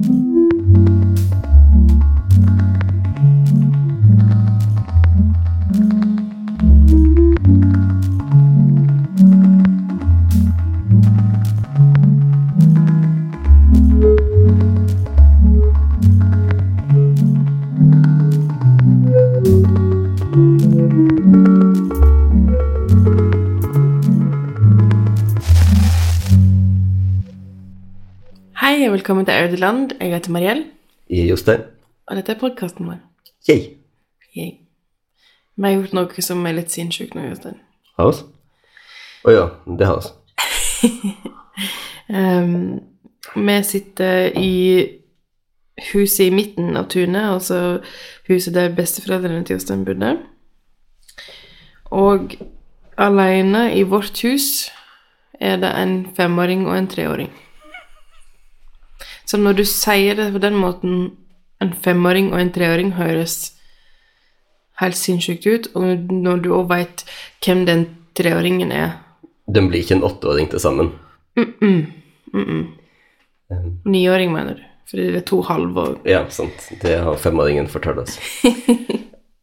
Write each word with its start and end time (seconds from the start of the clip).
Hei 0.00 0.08
og 0.08 0.59
velkommen 29.10 29.26
til 29.26 29.32
Audeland. 29.32 29.90
Jeg 30.00 30.14
heter 30.14 30.30
Mariell, 30.30 30.64
I 31.08 31.28
Jostein. 31.28 31.60
og 32.06 32.16
dette 32.16 32.32
er 32.32 32.38
podkasten 32.38 32.86
vår. 32.86 32.98
Yay. 33.48 33.62
Yay. 34.36 34.50
Vi 35.56 35.62
har 35.62 35.72
gjort 35.72 35.92
noe 35.92 36.22
som 36.22 36.46
er 36.46 36.54
litt 36.54 36.70
sinnssykt 36.70 37.16
nå, 37.18 37.24
Jostein. 37.26 37.56
Har 37.98 38.12
vi? 38.12 38.22
Å 39.24 39.34
ja, 39.34 39.48
det 39.66 39.88
har 39.90 39.98
vi. 40.04 40.92
um, 42.14 42.78
vi 43.48 43.58
sitter 43.66 44.30
i 44.38 44.54
huset 45.90 46.28
i 46.28 46.30
midten 46.30 46.78
av 46.78 46.86
tunet, 46.94 47.34
altså 47.34 47.80
huset 48.30 48.54
der 48.54 48.70
besteforeldrene 48.78 49.42
til 49.42 49.58
Jostein 49.58 49.82
bodde. 49.90 50.20
Og 51.90 52.38
alene 52.94 53.72
i 53.74 53.82
vårt 53.82 54.22
hus 54.22 54.70
er 55.40 55.58
det 55.58 55.74
en 55.82 56.04
femåring 56.14 56.68
og 56.68 56.78
en 56.78 56.92
treåring. 56.94 57.34
Så 59.30 59.38
når 59.38 59.60
du 59.60 59.64
sier 59.68 60.16
det 60.18 60.32
på 60.34 60.40
den 60.42 60.56
måten, 60.58 61.10
en 61.62 61.74
femåring 61.84 62.32
og 62.32 62.40
en 62.40 62.50
treåring 62.50 62.94
høres 62.96 63.52
helt 64.80 64.98
sinnssykt 64.98 65.46
ut, 65.46 65.68
og 65.76 66.10
når 66.10 66.42
du 66.42 66.48
òg 66.56 66.66
veit 66.72 67.04
hvem 67.44 67.62
den 67.68 67.84
treåringen 68.18 68.72
er 68.74 68.96
Den 69.46 69.68
blir 69.70 69.84
ikke 69.84 69.98
en 69.98 70.06
åtteåring 70.06 70.50
til 70.50 70.62
sammen. 70.62 70.92
Mm-mm. 71.38 72.66
Niåring, 73.84 74.32
mener 74.32 74.58
du? 74.58 74.66
Fordi 74.90 75.06
det 75.12 75.20
er 75.20 75.26
to 75.26 75.40
halve 75.46 75.80
og 75.80 76.08
Ja, 76.08 76.24
sant. 76.30 76.66
Det 76.82 76.98
har 76.98 77.18
femåringen 77.18 77.68
fortalt 77.70 77.98
oss. 78.02 78.18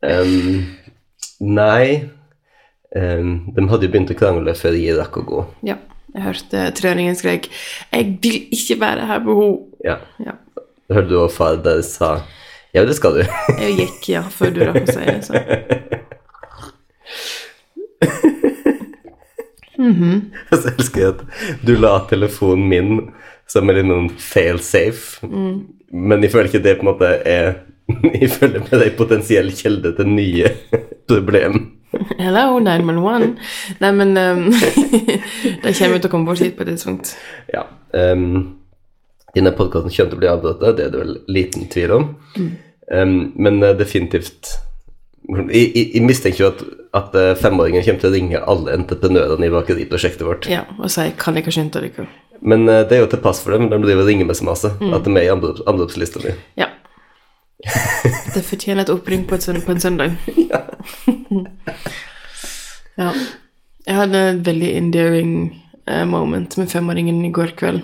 um, 0.03 0.65
nei 1.39 2.09
um, 2.95 3.53
De 3.55 3.67
hadde 3.69 3.87
jo 3.87 3.91
begynt 3.93 4.11
å 4.11 4.19
krangle 4.19 4.55
før 4.55 4.75
jeg 4.75 4.97
rakk 4.99 5.21
å 5.21 5.27
gå. 5.27 5.45
Ja. 5.71 5.77
Jeg 6.15 6.23
hørte 6.23 6.71
treåringen 6.77 7.15
skrek 7.15 7.49
'Jeg 7.91 8.17
vil 8.23 8.47
ikke 8.51 8.79
være 8.79 9.05
her 9.05 9.19
med 9.19 9.33
henne'. 9.35 9.59
Ja. 9.85 9.95
Ja. 10.25 10.31
Hørte 10.89 11.09
du 11.09 11.19
hva 11.19 11.27
far 11.29 11.55
der 11.63 11.81
sa 11.81 12.21
Ja, 12.73 12.85
det 12.85 12.95
skal 12.95 13.11
du. 13.15 13.23
Jeg 13.59 13.75
gikk, 13.77 14.09
ja, 14.09 14.21
før 14.21 14.49
du 14.53 14.59
rakk 14.67 14.81
å 14.83 14.91
si 14.91 15.05
det. 15.05 15.25
Så. 15.25 15.33
Så 20.51 20.69
elsker 20.73 21.01
jeg 21.01 21.09
at 21.13 21.21
du 21.65 21.75
la 21.77 21.99
telefonen 22.09 22.69
min 22.69 23.11
som 23.47 23.69
er 23.69 23.75
litt 23.79 23.87
noen 23.87 24.09
fail 24.19 24.59
safe, 24.59 25.23
men 25.27 26.23
jeg 26.25 26.31
føler 26.33 26.49
ikke 26.49 26.63
det 26.65 26.75
på 26.79 26.83
en 26.83 26.91
måte 26.91 27.07
er 27.23 27.53
Jeg 28.19 28.29
føler 28.33 28.59
med 28.59 28.73
deg 28.73 28.87
en 28.89 28.97
potensiell 28.97 29.51
kilde 29.55 29.93
til 29.95 30.07
nye 30.11 30.49
problem. 31.11 31.76
Hello, 32.19 32.59
911. 32.59 33.37
Nei, 33.79 33.91
men 33.95 34.17
um, 34.23 34.45
De 34.51 35.73
kommer 35.73 35.99
til 36.01 36.09
å 36.09 36.11
komme 36.11 36.27
bort 36.27 36.41
hit 36.43 36.57
på 36.57 36.65
et 36.65 36.71
tidspunkt. 36.73 37.13
Ja. 37.53 37.63
Um, 37.95 38.57
denne 39.35 39.51
podkasten 39.55 39.91
kommer 39.93 40.11
til 40.11 40.17
å 40.17 40.21
bli 40.21 40.29
avbrutt, 40.31 40.63
det 40.77 40.87
er 40.87 40.93
det 40.93 41.01
vel 41.03 41.15
liten 41.31 41.67
tvil 41.71 41.93
om. 41.97 42.07
Um, 42.37 43.17
men 43.35 43.59
eh, 43.63 43.73
definitivt 43.75 44.53
Jeg, 45.27 45.49
jeg, 45.75 45.87
jeg 45.97 46.03
mistenker 46.07 46.39
jo 46.45 46.47
at, 46.53 46.61
at 46.95 47.15
eh, 47.19 47.33
femåringen 47.35 47.83
kommer 47.83 47.99
til 47.99 48.07
å 48.09 48.13
ringe 48.13 48.39
alle 48.47 48.71
entreprenørene 48.77 49.49
i 49.49 49.51
bakeriprosjektet 49.51 50.23
vårt. 50.23 50.47
Ja, 50.47 50.61
Og 50.79 50.87
si 50.93 51.03
'Kan 51.19 51.35
dere 51.35 51.51
skynde 51.51 51.81
dere?' 51.83 52.07
Men 52.41 52.63
eh, 52.69 52.85
det 52.87 52.95
er 52.95 53.01
jo 53.03 53.09
til 53.11 53.19
pass 53.19 53.41
for 53.43 53.51
dem, 53.51 53.67
de 53.69 53.79
driver 53.83 54.05
og 54.05 54.07
ringer 54.07 54.25
med 54.29 54.37
så 54.39 54.45
masse 54.47 54.71
at 54.71 55.03
de 55.03 55.09
er 55.11 55.15
med 55.17 55.25
i 55.25 55.31
anrops- 55.33 55.63
anropslista 55.67 56.21
mi. 56.23 56.31
Ja. 56.57 56.66
Det 58.33 58.43
fortjener 58.45 58.83
et 58.83 58.93
oppring 58.93 59.27
på, 59.27 59.37
på 59.37 59.71
en 59.71 59.79
søndag. 59.79 60.15
ja. 63.01 63.11
Jeg 63.87 63.95
hadde 63.95 64.29
et 64.29 64.45
veldig 64.45 64.77
endearing 64.77 65.63
eh, 65.87 66.05
moment 66.05 66.57
med 66.57 66.69
femåringen 66.69 67.25
i 67.25 67.31
går 67.31 67.47
kveld. 67.57 67.81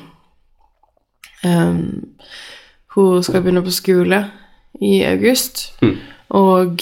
Um, 1.44 2.04
hun 2.96 3.24
skal 3.24 3.42
begynne 3.42 3.64
på 3.64 3.72
skole 3.72 4.32
i 4.82 5.04
august, 5.04 5.74
og 6.30 6.80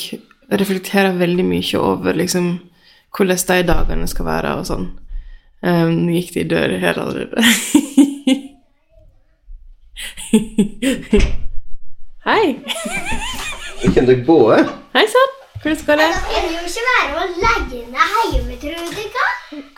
reflekterer 0.51 1.18
veldig 1.18 1.46
mye 1.46 1.80
over 1.80 2.13
liksom 2.13 2.59
hvordan 3.18 3.38
de 3.47 3.63
dagene 3.68 4.07
skal 4.07 4.25
være 4.25 4.56
og 4.59 4.66
sånn. 4.69 4.88
Um, 5.62 6.09
gikk 6.09 6.34
de 6.34 6.40
i 6.41 6.50
dør 6.50 6.78
her 6.81 7.00
allerede. 7.01 7.38
Hei! 12.22 12.59
Kjenner 13.82 14.08
dere 14.08 14.24
både? 14.26 14.58
Hei 14.94 15.08
sann! 15.09 15.32
Hvordan 15.62 15.80
går 15.88 15.96
det? 16.02 16.09
Jeg 16.34 16.44
vil 16.44 16.52
jo 16.54 16.68
ikke 16.70 16.84
være 16.88 17.08
med 17.14 17.22
å 17.24 17.26
legge 17.44 17.80
ned 17.96 18.12
hjemme, 18.34 18.58
tror 18.62 18.76
du 18.92 19.00
ikke? 19.06 19.26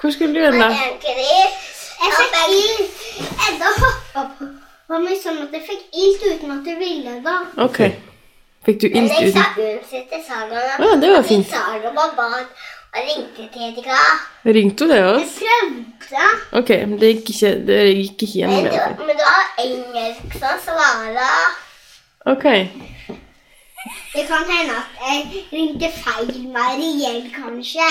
Hvor 0.01 0.11
skulle 0.11 0.35
du 0.35 0.41
hen, 0.43 0.57
da? 0.59 0.67
Jeg 0.73 2.11
fikk 2.17 2.35
ilt. 2.57 2.99
Edda 3.47 3.71
hoppa 3.79 4.25
på 4.35 4.99
meg 5.05 5.23
sånn 5.23 5.39
at 5.45 5.55
jeg 5.55 5.63
fikk 5.69 5.97
ilt 6.03 6.27
uten 6.33 6.53
at 6.57 6.67
jeg 6.67 6.79
ville 6.83 7.15
da. 7.23 7.39
Ok. 7.63 7.81
Fikk 8.67 8.83
du 8.83 8.87
ilt 8.91 9.15
Jeg 9.15 9.31
uten 9.31 9.49
hun 9.55 9.81
sitt 9.87 10.11
til 10.11 10.23
Saga 10.27 10.67
Ja, 10.67 10.93
det 10.99 11.15
var 11.15 11.27
fint. 11.31 11.47
Saga 11.47 11.95
var 11.95 12.15
bad 12.19 12.39
og 12.43 13.03
ringte 13.07 13.49
til 13.55 13.67
Edika. 13.71 14.03
Ringte 14.43 14.83
hun 14.83 14.91
det 14.97 15.03
òg? 15.07 15.19
prøvde. 16.03 16.31
Ok, 16.59 16.75
men 16.91 16.99
det 16.99 17.15
gikk 17.15 17.37
ikke, 17.37 17.57
det 17.71 17.83
gikk 18.03 18.27
ikke 18.27 18.33
gjennom. 18.43 18.67
Men, 18.67 19.05
men 19.07 19.15
det 19.15 19.29
var 19.31 19.61
engelsk 19.63 20.41
som 20.43 20.59
svara. 20.67 21.29
Ok. 22.25 22.43
Det 24.15 24.23
kan 24.27 24.43
hende 24.51 24.73
at 24.79 24.89
jeg 25.01 25.43
ringte 25.53 25.89
feil 26.03 26.47
Mariell, 26.47 27.33
kanskje. 27.35 27.87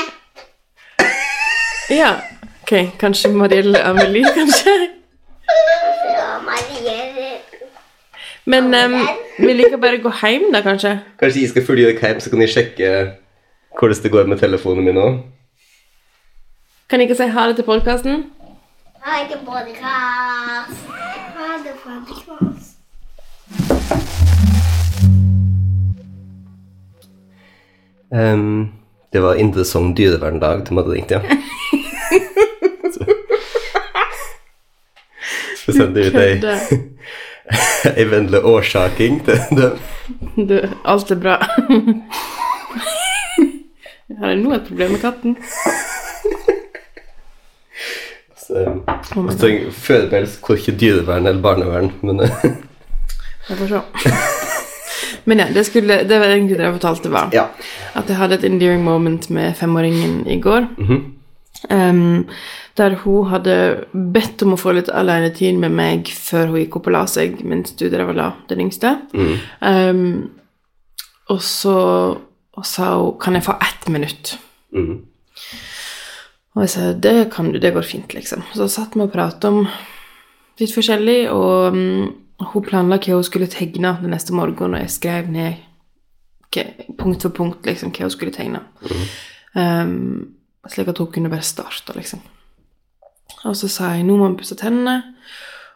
Ja. 1.91 2.15
Ok, 2.63 2.73
kanskje 3.01 3.33
Mariell 3.33 3.77
Amelie, 3.77 4.25
kanskje? 4.39 4.71
Ja, 6.17 6.39
Mariell 6.49 7.39
Men 8.45 8.65
um, 8.65 8.95
vi 9.39 9.53
liker 9.53 9.77
bare 9.77 9.99
å 10.01 10.05
gå 10.07 10.15
hjem, 10.23 10.49
da, 10.55 10.63
kanskje? 10.65 10.95
Kanskje 11.21 11.45
jeg 11.45 11.53
skal 11.53 11.67
følge 11.67 11.91
dere 11.91 12.09
hjem, 12.09 12.25
så 12.25 12.33
kan 12.33 12.41
jeg 12.47 12.55
sjekke 12.55 12.89
hvordan 13.79 14.03
det 14.03 14.13
går 14.17 14.33
med 14.33 14.41
telefonen 14.41 14.89
min 14.89 15.03
òg. 15.03 15.21
Kan 16.89 17.01
jeg 17.01 17.11
ikke 17.11 17.21
si 17.21 17.29
ha 17.37 17.47
det 17.49 17.61
til 17.61 17.69
podkasten? 17.69 18.25
Ha 19.05 19.21
det, 19.21 19.29
til 19.35 19.45
podcast. 19.47 20.89
Ha 21.37 21.53
det, 21.65 21.77
podcast. 21.85 22.52
Em, 28.13 28.69
det 29.13 29.21
var 29.21 29.35
Indre 29.35 29.65
Sogn 29.65 29.95
dyreverndag 29.97 30.67
de 30.69 30.77
hadde 30.77 30.91
ringt, 30.93 31.11
ja. 31.11 31.21
så 32.95 33.05
så 35.65 35.73
sendte 35.73 36.01
ut 36.01 36.15
ei, 36.21 36.41
ei 37.97 38.05
vennlig 38.11 38.45
årsaking 38.45 39.21
til 39.25 39.39
dem. 39.57 39.79
Du, 40.37 40.57
alt 40.85 41.11
er 41.15 41.21
bra. 41.23 41.39
Har 44.21 44.29
jeg 44.35 44.43
nå 44.43 44.53
et 44.59 44.69
problem 44.69 44.91
med 44.93 45.01
katten? 45.01 45.37
Så, 48.43 48.67
Oh 49.17 49.31
så 49.33 49.47
helst 50.13 50.43
korkje 50.45 50.77
dyrevern 50.77 51.27
eller 51.27 51.43
barnevern, 51.43 51.93
men 52.03 52.21
Jeg 52.27 53.57
får 53.57 53.67
se. 53.73 53.81
Men 55.25 55.39
ja, 55.39 55.47
det, 55.55 55.65
skulle, 55.69 56.03
det 56.09 56.19
var 56.19 56.33
egentlig 56.33 56.59
det 56.59 56.67
jeg 56.67 56.77
fortalte, 56.79 57.13
var 57.13 57.35
ja. 57.35 57.47
at 57.99 58.09
jeg 58.11 58.19
hadde 58.19 58.41
et 58.41 58.47
endearing 58.49 58.83
moment 58.85 59.29
med 59.31 59.55
femåringen 59.59 60.23
i 60.27 60.41
går. 60.43 60.67
Em, 61.71 62.25
der 62.77 62.97
hun 63.05 63.29
hadde 63.31 63.57
bedt 63.93 64.43
om 64.43 64.57
å 64.57 64.59
få 64.59 64.75
litt 64.75 64.91
alenetid 64.91 65.61
med 65.61 65.75
meg 65.77 66.11
før 66.11 66.51
hun 66.51 66.63
gikk 66.63 66.81
opp 66.81 66.91
og 66.91 66.97
la 66.97 67.07
seg, 67.11 67.39
mens 67.47 67.77
du 67.79 67.87
drev 67.93 68.15
og 68.15 68.19
la 68.19 68.29
den 68.51 68.65
yngste. 68.67 68.97
Em, 69.63 70.05
og 71.31 71.43
så 71.45 71.79
og 72.53 72.67
sa 72.69 72.95
hun 72.99 73.19
Kan 73.21 73.35
jeg 73.35 73.45
få 73.45 73.53
ett 73.61 73.89
minutt? 73.89 74.39
Mhm. 74.73 75.07
Og 76.55 76.63
jeg 76.63 76.71
sa 76.71 76.93
det 76.93 77.31
kan 77.33 77.53
du, 77.53 77.59
det 77.59 77.73
går 77.73 77.83
fint, 77.83 78.15
liksom. 78.15 78.43
Så 78.53 78.69
satt 78.69 78.95
vi 78.95 79.01
og 79.01 79.13
pratet 79.13 79.45
om 79.45 79.63
litt 80.61 80.75
forskjellig, 80.75 81.31
og 81.33 81.73
mm, 81.73 82.11
hun 82.51 82.65
planla 82.67 82.99
hva 82.99 83.19
hun 83.19 83.27
skulle 83.27 83.51
tegne 83.51 83.97
den 84.03 84.15
neste 84.15 84.35
morgenen, 84.37 84.77
og 84.79 84.85
jeg 84.85 84.97
skrev 84.97 85.31
ned 85.33 85.61
punkt 86.99 87.25
for 87.25 87.33
punkt 87.33 87.67
liksom, 87.67 87.93
hva 87.95 88.07
hun 88.07 88.15
skulle 88.15 88.35
tegne. 88.35 88.63
Um, 89.55 90.35
slik 90.71 90.91
at 90.93 91.01
hun 91.01 91.11
kunne 91.13 91.33
bare 91.33 91.47
starte, 91.47 91.95
liksom. 91.97 92.23
Og 93.49 93.57
så 93.59 93.69
sa 93.73 93.95
jeg 93.97 94.07
nå 94.07 94.17
må 94.19 94.31
vi 94.33 94.43
pusse 94.43 94.57
tennene, 94.59 95.01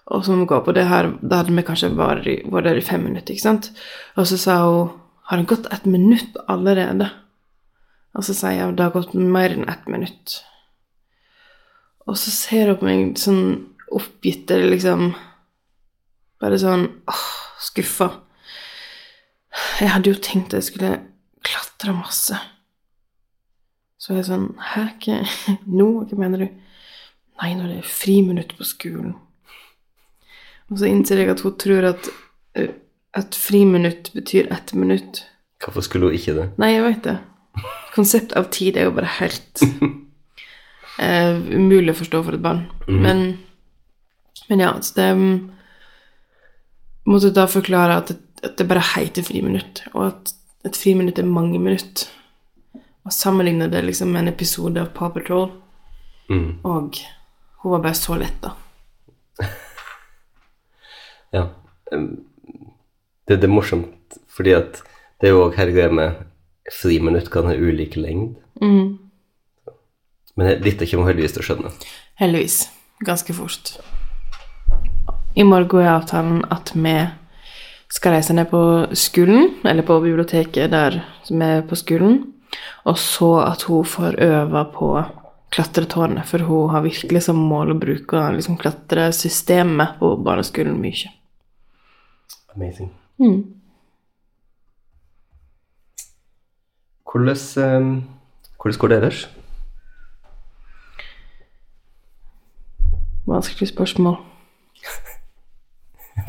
og 0.06 0.22
så 0.22 0.32
må 0.32 0.44
vi 0.44 0.50
gå 0.52 0.58
på 0.62 0.74
det 0.76 0.84
her 0.86 1.08
Da 1.18 1.40
hadde 1.40 1.54
vi 1.56 1.64
kanskje 1.66 1.88
vært 1.98 2.28
vært 2.46 2.68
der 2.68 2.78
i 2.78 2.84
fem 2.84 3.02
minutter, 3.02 3.34
ikke 3.34 3.42
sant? 3.42 3.72
Og 4.14 4.28
så 4.30 4.38
sa 4.38 4.60
hun 4.62 4.92
Har 5.26 5.40
det 5.40 5.48
gått 5.50 5.66
ett 5.74 5.86
minutt 5.86 6.36
allerede? 6.46 7.08
Og 8.14 8.22
så 8.24 8.36
sier 8.36 8.60
jeg 8.60 8.76
det 8.76 8.84
har 8.84 8.94
gått 8.94 9.14
mer 9.14 9.50
enn 9.50 9.66
ett 9.68 9.88
minutt. 9.90 10.36
Og 12.06 12.14
så 12.16 12.30
ser 12.30 12.70
hun 12.70 12.78
på 12.78 12.86
meg 12.86 13.18
sånn 13.18 13.42
oppgitt, 13.90 14.48
eller 14.50 14.70
liksom 14.70 15.10
Bare 16.42 16.58
sånn 16.60 16.86
åh, 17.08 17.26
skuffa. 17.64 18.10
Jeg 19.80 19.92
hadde 19.94 20.12
jo 20.12 20.20
tenkt 20.20 20.52
at 20.52 20.60
jeg 20.60 20.70
skulle 20.70 20.92
klatre 21.46 21.94
masse. 21.96 22.38
Så 23.96 24.14
jeg 24.14 24.22
er 24.22 24.28
sånn 24.28 24.48
Hæ, 24.60 24.82
hva 25.02 25.20
Nå? 25.78 25.88
Hva 26.06 26.18
mener 26.20 26.44
du? 26.44 26.48
Nei, 27.36 27.52
når 27.56 27.70
det 27.72 27.78
er 27.82 27.88
friminutt 27.88 28.54
på 28.56 28.64
skolen. 28.64 29.14
Og 30.70 30.80
så 30.80 30.88
innser 30.88 31.20
jeg 31.20 31.32
at 31.32 31.42
hun 31.44 31.56
tror 31.60 31.88
at 31.92 32.08
eh, 32.58 32.72
et 33.16 33.36
friminutt 33.38 34.10
betyr 34.16 34.48
ett 34.52 34.72
minutt. 34.76 35.24
Hvorfor 35.62 35.84
skulle 35.84 36.10
hun 36.10 36.16
ikke 36.16 36.36
det? 36.36 36.46
Nei, 36.60 36.72
jeg 36.74 36.84
vet 36.86 37.02
det. 37.04 37.16
Konsept 37.94 38.32
av 38.36 38.48
tid 38.52 38.76
er 38.76 38.88
jo 38.88 38.94
bare 38.96 39.12
helt 39.18 39.62
eh, 41.04 41.36
umulig 41.52 41.94
å 41.94 42.00
forstå 42.00 42.22
for 42.24 42.36
et 42.36 42.44
barn. 42.44 42.64
Men, 42.88 43.22
men 44.50 44.64
ja, 44.64 44.72
så 44.84 44.96
det 44.98 45.10
um, 45.16 45.28
Måtte 47.06 47.30
da 47.34 47.46
forklare 47.50 48.00
at 48.00 48.10
det, 48.10 48.18
at 48.44 48.56
det 48.58 48.66
bare 48.68 48.84
heter 48.94 49.24
friminutt, 49.26 49.84
og 49.94 50.08
at 50.10 50.32
et 50.66 50.76
friminutt 50.78 51.18
er 51.18 51.28
mange 51.28 51.58
minutt. 51.62 52.06
Og 53.06 53.14
sammenligne 53.14 53.68
det 53.70 53.84
liksom 53.86 54.10
med 54.12 54.24
en 54.24 54.32
episode 54.32 54.82
av 54.82 54.90
Paw 54.94 55.12
Patrol. 55.14 55.48
Mm. 56.30 56.58
Og 56.66 56.98
hun 57.62 57.72
var 57.76 57.84
bare 57.84 57.98
så 57.98 58.18
letta. 58.20 58.56
Ja. 61.34 61.48
Det, 61.90 63.34
det 63.34 63.44
er 63.44 63.50
morsomt, 63.50 64.14
fordi 64.30 64.52
at 64.54 64.78
det 65.20 65.28
er 65.28 65.34
jo 65.34 65.42
òg 65.48 65.56
her 65.58 65.72
greia 65.74 65.90
med 65.92 66.20
friminutt 66.72 67.28
kan 67.34 67.48
ha 67.50 67.56
ulik 67.58 67.96
lengd. 67.98 68.38
Mm. 68.62 68.94
Men 70.38 70.62
dette 70.62 70.86
kommer 70.88 71.10
heldigvis 71.10 71.34
til 71.34 71.42
å 71.42 71.46
skjønne. 71.48 71.74
Heldigvis. 72.22 72.60
Ganske 73.04 73.36
fort. 73.36 73.74
I 75.36 75.44
morgen 75.44 75.82
er 75.84 75.92
avtalen 75.92 76.38
at 76.48 76.70
vi 76.72 76.94
skal 77.92 78.14
reise 78.16 78.32
ned 78.32 78.48
på 78.48 78.60
skolen, 78.96 79.50
eller 79.68 79.84
på 79.84 79.98
biblioteket 80.00 80.70
der 80.72 81.02
som 81.26 81.42
er 81.44 81.60
på 81.68 81.76
skolen, 81.76 82.22
og 82.88 82.96
så 82.98 83.28
at 83.44 83.66
hun 83.68 83.84
får 83.84 84.16
øve 84.24 84.62
på 84.72 84.88
klatretårnet, 85.52 86.24
for 86.24 86.38
hun 86.38 86.70
har 86.72 86.86
virkelig 86.86 87.26
som 87.26 87.36
mål 87.36 87.74
å 87.74 87.76
bruke 87.78 88.22
liksom, 88.32 88.56
klatresystemet 88.56 89.98
på 90.00 90.14
barneskolen 90.24 90.78
mye. 90.80 91.12
Amazing. 92.54 92.88
Mm. 93.20 93.42
Hvordan, 97.04 97.36
um, 97.60 97.90
hvordan 98.56 98.80
går 98.80 98.88
det 98.88 98.98
ellers? 99.02 99.20
Vanskelig 103.28 103.68
spørsmål. 103.68 104.16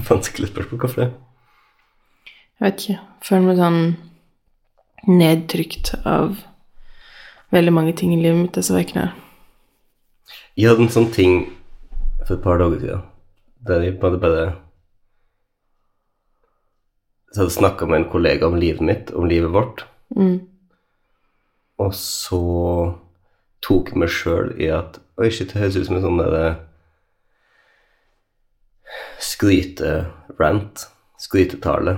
Vanskelig 0.10 0.48
spørsmål. 0.52 0.80
Hvorfor 0.80 1.02
det? 1.02 1.14
Jeg 2.60 2.66
vet 2.66 2.84
ikke. 2.84 3.00
Føler 3.28 3.46
meg 3.48 3.58
sånn 3.60 3.80
nedtrykt 5.08 5.92
av 6.08 6.38
veldig 7.54 7.74
mange 7.76 7.94
ting 7.96 8.14
i 8.16 8.20
livet 8.22 8.40
mitt 8.42 8.56
disse 8.58 8.74
ukene. 8.76 9.10
Jeg 10.58 10.70
hadde 10.72 10.88
en 10.88 10.94
sånn 10.94 11.12
ting 11.14 11.36
for 12.26 12.36
et 12.36 12.44
par 12.44 12.58
dager 12.60 12.80
siden, 12.82 13.04
der 13.68 13.84
jeg 13.86 14.00
bare 14.02 14.20
bare 14.20 14.48
Så 17.32 17.42
hadde 17.44 17.52
jeg 17.52 17.58
snakka 17.60 17.86
med 17.88 18.00
en 18.02 18.10
kollega 18.12 18.48
om 18.48 18.56
livet 18.58 18.82
mitt, 18.82 19.12
om 19.14 19.28
livet 19.30 19.52
vårt, 19.54 19.84
Mm. 20.16 20.40
og 21.78 21.92
så 21.94 22.96
tok 23.62 23.90
jeg 23.90 23.98
meg 24.00 24.10
sjøl 24.10 24.54
i 24.60 24.70
at 24.72 25.00
Oi, 25.20 25.30
shit, 25.30 25.50
det 25.54 25.60
høres 25.62 25.76
ut 25.76 25.86
som 25.86 25.96
en 25.98 26.02
sånn 26.04 26.18
derre 26.22 26.67
skryterant, 29.20 30.88
skrytetale, 31.20 31.98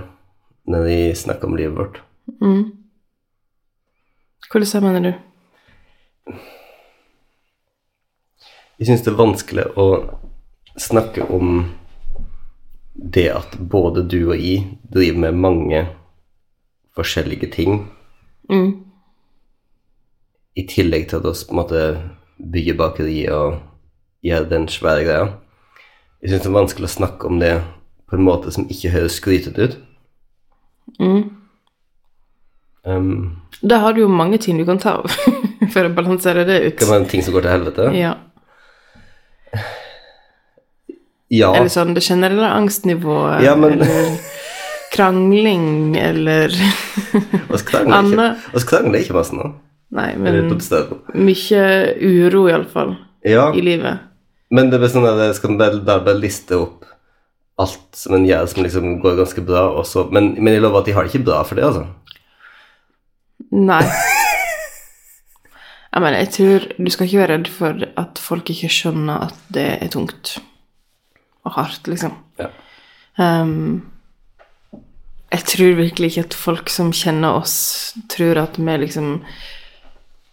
når 0.70 0.86
de 0.86 0.98
snakker 1.16 1.48
om 1.48 1.56
livet 1.56 1.76
vårt. 1.76 2.00
Mm. 2.40 2.72
Hvordan 4.50 4.82
mener 4.82 5.00
du? 5.00 5.12
Jeg 8.80 8.88
syns 8.88 9.02
det 9.04 9.12
er 9.12 9.18
vanskelig 9.20 9.66
å 9.76 9.86
snakke 10.80 11.26
om 11.28 11.66
det 12.94 13.26
at 13.32 13.56
både 13.60 14.06
du 14.08 14.18
og 14.30 14.38
jeg 14.40 14.78
driver 14.92 15.26
med 15.26 15.40
mange 15.40 15.86
forskjellige 16.96 17.50
ting, 17.52 17.88
Mm. 18.50 18.84
i 20.56 20.66
tillegg 20.66 21.08
til 21.08 21.16
at 21.22 21.70
vi 21.70 21.84
bygger 22.52 22.74
bakeri 22.74 23.28
og 23.30 23.60
gjør 24.22 24.48
den 24.50 24.66
svære 24.68 25.04
greia. 25.04 25.28
Jeg 26.20 26.30
syns 26.34 26.42
det 26.44 26.50
er 26.50 26.56
vanskelig 26.58 26.88
å 26.88 26.94
snakke 26.98 27.28
om 27.30 27.38
det 27.40 27.52
på 28.10 28.16
en 28.18 28.24
måte 28.26 28.52
som 28.52 28.66
ikke 28.68 28.90
høres 28.92 29.16
skrytete 29.20 29.68
ut. 29.68 29.76
Mm. 31.00 31.22
Um, 32.84 33.36
Da 33.62 33.78
har 33.84 33.92
du 33.92 34.00
jo 34.02 34.08
mange 34.08 34.38
ting 34.40 34.58
du 34.58 34.64
kan 34.68 34.78
ta 34.80 34.98
av 35.00 35.10
for 35.72 35.86
å 35.86 35.94
balansere 35.94 36.44
det 36.48 36.58
ut. 36.64 36.76
kan 36.80 36.88
det 36.88 36.94
være 36.96 37.08
ting 37.12 37.22
som 37.24 37.34
går 37.36 37.46
til 37.46 37.54
helvete? 37.54 37.88
Ja. 37.96 38.14
Ja. 41.30 41.52
Eller 41.54 41.70
sånn 41.70 41.94
det 41.94 42.02
generelle 42.02 42.48
angstnivået, 42.50 43.42
Ja, 43.44 43.54
men- 43.56 43.78
eller 43.78 44.18
krangling, 44.94 45.96
eller 45.96 46.50
Oss 47.54 47.62
krangler 47.62 48.34
krangler 48.66 48.98
ikke 49.04 49.14
masse 49.14 49.36
nå. 49.36 49.52
Nei, 49.94 50.14
men 50.18 50.50
mye 51.14 51.62
uro, 51.98 52.44
iallfall, 52.50 52.96
Ja, 53.26 53.52
i 53.54 53.62
livet. 53.62 54.09
Men 54.50 54.70
det 54.70 54.80
blir 54.80 54.90
sånn 54.92 55.08
at 55.08 55.20
jeg 55.28 55.36
skal 55.38 55.58
bare, 55.60 55.82
bare 55.86 56.18
liste 56.18 56.58
opp 56.58 56.86
alt 57.60 57.96
som 57.96 58.16
en 58.16 58.24
gjør 58.24 58.46
som 58.48 58.64
liksom 58.64 58.94
går 59.02 59.18
ganske 59.20 59.44
bra, 59.44 59.66
også. 59.82 60.08
men, 60.14 60.32
men 60.40 60.56
jeg 60.56 60.64
lover 60.64 60.80
at 60.80 60.88
de 60.88 60.94
har 60.96 61.06
det 61.06 61.12
ikke 61.12 61.28
bra 61.28 61.42
for 61.46 61.60
det, 61.60 61.66
altså. 61.68 61.86
Nei. 63.50 63.84
Jeg 65.90 66.04
mener, 66.04 66.20
jeg 66.20 66.30
tror 66.30 66.64
du 66.78 66.88
skal 66.94 67.08
ikke 67.08 67.18
være 67.18 67.32
redd 67.32 67.48
for 67.50 67.80
at 67.98 68.20
folk 68.22 68.50
ikke 68.52 68.68
skjønner 68.70 69.24
at 69.24 69.38
det 69.50 69.64
er 69.82 69.88
tungt 69.90 70.36
og 71.42 71.56
hardt, 71.56 71.88
liksom. 71.90 72.12
Ja. 72.38 72.46
Um, 73.18 73.90
jeg 75.34 75.46
tror 75.50 75.80
virkelig 75.80 76.12
ikke 76.12 76.26
at 76.28 76.36
folk 76.38 76.70
som 76.70 76.92
kjenner 76.94 77.40
oss, 77.40 77.56
tror 78.06 78.38
at 78.44 78.54
vi 78.58 78.76
liksom 78.84 79.10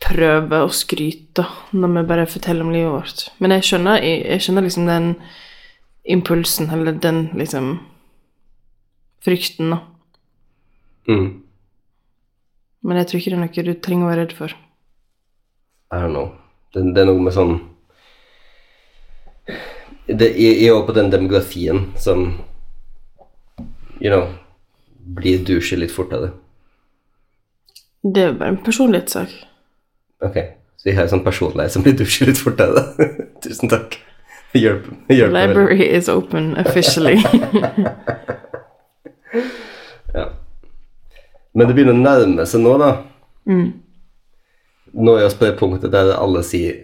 prøver 0.04 0.64
å 0.64 0.74
skryte 0.74 1.46
når 1.74 1.94
vi 1.96 2.06
bare 2.12 2.30
forteller 2.30 2.66
om 2.66 2.74
livet 2.74 2.94
vårt. 2.94 3.28
Men 3.42 3.56
jeg 3.56 3.68
skjønner, 3.70 4.02
jeg, 4.04 4.24
jeg 4.26 4.46
skjønner 4.46 4.66
liksom 4.68 4.90
den 4.90 5.10
impulsen, 6.08 6.70
eller 6.72 7.00
den 7.04 7.28
liksom 7.38 7.72
frykten, 9.26 9.74
da. 9.74 9.82
Mm. 11.08 11.28
Men 12.88 13.00
jeg 13.02 13.10
tror 13.10 13.20
ikke 13.20 13.34
det 13.34 13.38
er 13.38 13.44
noe 13.44 13.66
du 13.68 13.74
trenger 13.84 14.08
å 14.08 14.12
være 14.12 14.22
redd 14.22 14.36
for. 14.38 14.54
I 15.92 16.02
don't 16.04 16.14
know. 16.14 16.32
Det, 16.76 16.84
det 16.96 17.04
er 17.04 17.10
noe 17.10 17.24
med 17.24 17.36
sånn 17.36 17.58
det, 20.08 20.34
Jeg 20.36 20.58
jeg 20.60 20.74
også 20.74 20.90
på 20.90 20.96
den 20.98 21.12
demografien 21.12 21.86
som 22.00 22.26
You 24.02 24.12
know 24.12 24.28
blir 25.18 25.40
douche 25.48 25.78
litt 25.80 25.94
fortere. 25.96 26.34
Det 28.04 28.22
er 28.22 28.28
jo 28.32 28.40
bare 28.40 28.54
en 28.54 28.64
personlighetssak. 28.64 29.32
Ok, 30.26 30.38
så 30.78 30.90
vi 30.90 30.96
har 30.98 31.06
en 31.06 31.12
sånn 31.12 31.26
personleie 31.26 31.70
som 31.70 31.84
blir 31.86 31.94
douche 31.98 32.26
litt 32.26 32.40
fortere. 32.42 32.84
Tusen 33.44 33.70
takk. 33.70 34.00
Hjelp. 34.58 34.88
hjelp 35.12 35.34
Library 35.36 35.78
vel. 35.78 35.96
Is 36.00 36.10
open 36.10 36.56
officially. 36.58 37.20
Ja. 40.14 40.30
Men 41.54 41.68
det 41.68 41.74
begynner 41.76 41.94
å 41.94 42.00
nærme 42.00 42.46
seg 42.48 42.62
nå, 42.64 42.72
da. 42.82 42.88
Mm. 43.46 43.68
Nå 44.98 45.16
er 45.20 45.28
vi 45.28 45.36
på 45.38 45.46
det 45.46 45.58
punktet 45.60 45.92
der 45.94 46.14
alle 46.16 46.42
sier 46.48 46.78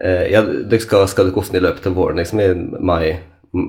eh, 0.00 0.24
Ja, 0.32 0.40
dere 0.42 0.80
skal, 0.82 1.04
skal 1.12 1.28
dere 1.28 1.42
ofte 1.42 1.60
i 1.60 1.62
løpet 1.62 1.86
av 1.90 1.94
våren, 1.98 2.18
liksom 2.18 2.40
i 2.42 2.48
mai, 2.80 3.18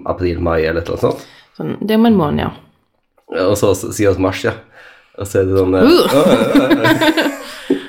april-mai 0.09 0.61
eller 0.63 0.81
et 0.81 0.87
eller 0.89 0.95
annet 0.95 1.03
sånt. 1.03 1.27
Sånn, 1.59 1.75
det 1.83 1.93
er 1.93 2.01
om 2.01 2.09
en 2.09 2.17
måned, 2.17 2.45
ja. 2.47 3.41
Og 3.43 3.57
så 3.59 3.73
så 3.75 3.91
sier 3.93 4.15
vi 4.15 4.23
mars, 4.23 4.45
ja. 4.47 4.55
Og 5.19 5.27
så 5.27 5.43
er 5.43 5.51
det 5.51 5.59
sånn 5.59 5.77
eh, 5.77 5.85
Uh. 6.15 7.33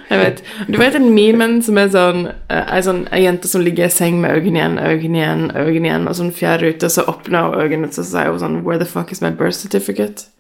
Jeg 0.08 0.20
vet. 0.20 0.42
Du 0.68 0.78
vet 0.80 0.94
den 0.96 1.10
memen 1.12 1.58
som 1.64 1.78
er 1.80 1.90
sånn 1.92 2.22
eh, 2.30 2.72
Ei 2.72 2.80
sånn, 2.84 3.02
jente 3.20 3.50
som 3.50 3.64
ligger 3.64 3.88
i 3.88 3.92
seng 3.92 4.20
med 4.22 4.38
øynene 4.38 4.58
igjen, 4.58 4.78
øynene 4.80 5.20
igjen, 5.20 5.44
øynene 5.52 5.90
igjen, 5.90 6.08
og 6.08 6.16
sånn 6.16 6.32
fjerde 6.34 6.72
ute, 6.72 6.88
og 6.88 6.94
så 6.94 7.04
åpner 7.12 7.48
hun 7.48 7.60
øynene, 7.60 7.92
så 7.92 8.04
sier 8.06 8.32
hun 8.32 8.40
sånn 8.42 8.60
Where 8.64 8.80
the 8.80 8.88
fuck 8.88 9.12
is 9.12 9.22
my 9.24 9.30
birth 9.30 9.58
certificate? 9.58 10.30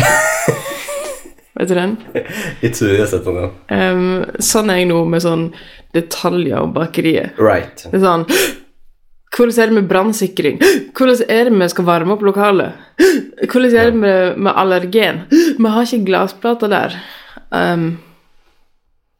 vet 1.56 1.70
du 1.70 1.74
den? 1.78 1.96
Jeg 2.60 2.74
tror 2.76 2.92
jeg 2.92 3.00
har 3.00 3.10
sett 3.12 3.28
den, 3.28 3.40
ja. 3.40 3.48
Um, 3.72 4.24
sånn 4.42 4.72
er 4.72 4.82
jeg 4.82 4.90
nå 4.90 5.00
med 5.08 5.24
sånn 5.24 5.48
detaljer 5.94 6.60
og 6.64 6.74
bakeriet. 6.76 7.38
Right. 7.40 7.86
Det 7.88 8.00
er 8.00 8.04
sånn 8.04 8.28
Hvordan 9.34 9.56
er 9.58 9.70
det 9.70 9.74
med 9.80 9.86
brannsikring? 9.90 10.60
Hvordan 10.94 11.30
er 11.32 11.48
det 11.48 11.58
med 11.58 11.72
skal 11.72 11.86
varme 11.88 12.14
opp 12.14 12.22
lokalet? 12.26 12.76
Hvordan 13.50 13.70
er 13.72 13.88
det 13.90 13.98
med, 13.98 14.36
med 14.38 14.52
allergen? 14.54 15.24
Vi 15.30 15.72
har 15.76 15.86
ikke 15.86 16.06
glassplater 16.06 16.70
der. 16.70 16.98
Um, 17.54 17.96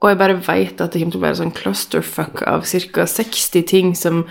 og 0.04 0.10
jeg 0.10 0.20
bare 0.20 0.36
vet 0.36 0.80
at 0.84 0.92
det 0.92 1.00
kommer 1.00 1.14
til 1.14 1.22
å 1.22 1.24
være 1.24 1.38
sånn 1.38 1.54
clusterfuck 1.56 2.42
av 2.44 2.66
ca. 2.68 3.06
60 3.08 3.62
ting 3.70 3.94
som, 3.96 4.26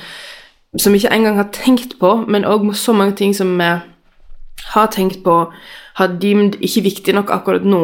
som 0.78 0.94
ikke 0.94 1.10
engang 1.16 1.40
har 1.40 1.50
tenkt 1.56 1.96
på, 1.98 2.12
men 2.30 2.46
òg 2.46 2.68
så 2.78 2.94
mange 2.94 3.18
ting 3.18 3.34
som 3.34 3.56
vi 3.58 3.70
har 4.74 4.92
tenkt 4.94 5.24
på, 5.26 5.38
har 5.98 6.14
deemed 6.22 6.60
ikke 6.62 6.86
viktig 6.86 7.16
nok 7.18 7.34
akkurat 7.34 7.66
nå, 7.66 7.82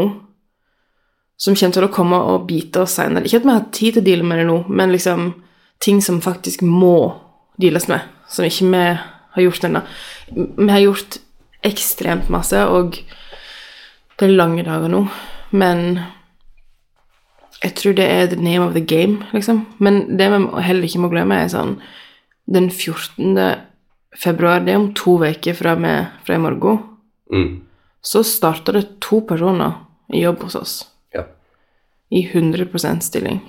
som 1.39 1.55
kommer 1.57 1.77
til 1.79 1.87
å 1.87 1.93
komme 1.93 2.19
og 2.29 2.45
bite 2.49 2.83
oss 2.83 2.99
senere. 2.99 3.25
Ikke 3.25 3.41
at 3.41 3.47
vi 3.47 3.55
har 3.55 3.65
tid 3.73 3.97
til 3.97 4.03
å 4.03 4.05
deale 4.05 4.27
med 4.27 4.41
det 4.41 4.45
nå, 4.51 4.59
men 4.69 4.93
liksom 4.93 5.31
ting 5.81 6.03
som 6.03 6.21
faktisk 6.21 6.61
må 6.61 7.15
deales 7.57 7.89
med, 7.89 8.05
som 8.29 8.45
ikke 8.45 8.69
vi 8.69 8.83
har 9.33 9.45
gjort 9.47 9.65
ennå. 9.65 9.81
Vi 10.35 10.69
har 10.69 10.85
gjort 10.85 11.19
ekstremt 11.65 12.29
masse, 12.29 12.61
og 12.69 13.01
det 14.19 14.27
er 14.27 14.37
lange 14.37 14.67
dager 14.67 14.91
nå, 14.91 15.05
men 15.57 16.03
jeg 17.63 17.73
tror 17.75 17.93
det 17.97 18.05
er 18.07 18.27
the 18.31 18.39
name 18.39 18.63
of 18.65 18.73
the 18.73 18.81
game, 18.85 19.25
liksom. 19.33 19.65
Men 19.79 20.17
det 20.17 20.29
vi 20.31 20.61
heller 20.63 20.87
ikke 20.87 21.01
må 21.03 21.09
glemme, 21.11 21.35
er 21.43 21.49
sånn 21.51 21.79
Den 22.49 22.69
14. 22.71 23.35
februar, 24.17 24.59
det 24.65 24.73
er 24.73 24.79
om 24.79 24.93
to 24.97 25.17
uker 25.21 25.53
fra, 25.53 25.75
fra 26.25 26.35
i 26.35 26.37
morgen, 26.41 26.79
Mm. 27.31 27.61
så 28.01 28.23
starter 28.25 28.73
det 28.73 28.99
to 29.01 29.19
personer 29.21 29.75
i 30.11 30.21
jobb 30.23 30.39
hos 30.41 30.55
oss 30.55 30.85
Ja. 31.13 31.23
i 32.11 32.23
100% 32.33 33.03
stilling. 33.03 33.41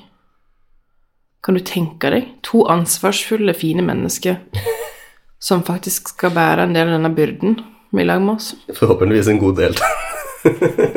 Kan 1.42 1.54
du 1.54 1.60
tenke 1.60 2.10
deg? 2.10 2.26
To 2.42 2.66
ansvarsfulle, 2.68 3.54
fine 3.54 3.80
mennesker 3.80 4.36
som 5.40 5.62
faktisk 5.62 6.08
skal 6.08 6.30
bære 6.30 6.62
en 6.66 6.74
del 6.74 6.88
av 6.88 6.98
denne 7.00 7.14
byrden 7.16 7.56
i 7.98 8.04
lag 8.04 8.20
med 8.20 8.34
oss. 8.34 8.54
Forhåpentligvis 8.76 9.28
en 9.28 9.38
god 9.38 9.56
del. 9.56 9.74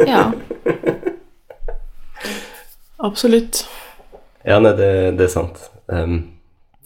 Ja. 0.07 0.31
Absolutt. 3.03 3.65
Ja, 4.43 4.59
nei, 4.63 4.73
det, 4.79 4.89
det 5.19 5.27
er 5.27 5.31
sant. 5.31 5.59
Um, 5.91 6.17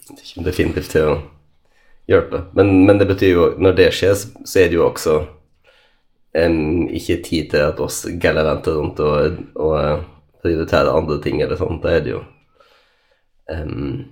det 0.08 0.24
kommer 0.32 0.48
definitivt 0.50 0.90
til 0.94 1.06
å 1.06 1.16
hjelpe. 2.10 2.44
Men, 2.58 2.72
men 2.88 2.98
det 3.00 3.06
betyr 3.10 3.32
jo, 3.34 3.48
når 3.60 3.76
det 3.78 3.88
skjer, 3.94 4.16
så 4.18 4.60
er 4.62 4.70
det 4.70 4.78
jo 4.78 4.86
også 4.88 5.16
um, 6.34 6.88
ikke 6.90 7.20
tid 7.26 7.52
til 7.54 7.66
at 7.68 7.82
oss 7.84 8.02
gallaventer 8.22 8.78
rundt 8.80 9.02
og, 9.04 9.40
og 9.54 9.74
uh, 9.78 10.04
prioriterer 10.42 10.90
andre 10.94 11.20
ting 11.22 11.42
eller 11.44 11.60
sånt. 11.60 11.82
Da 11.84 11.94
er 11.94 12.04
det 12.06 12.14
jo 12.16 12.24
um, 13.54 14.04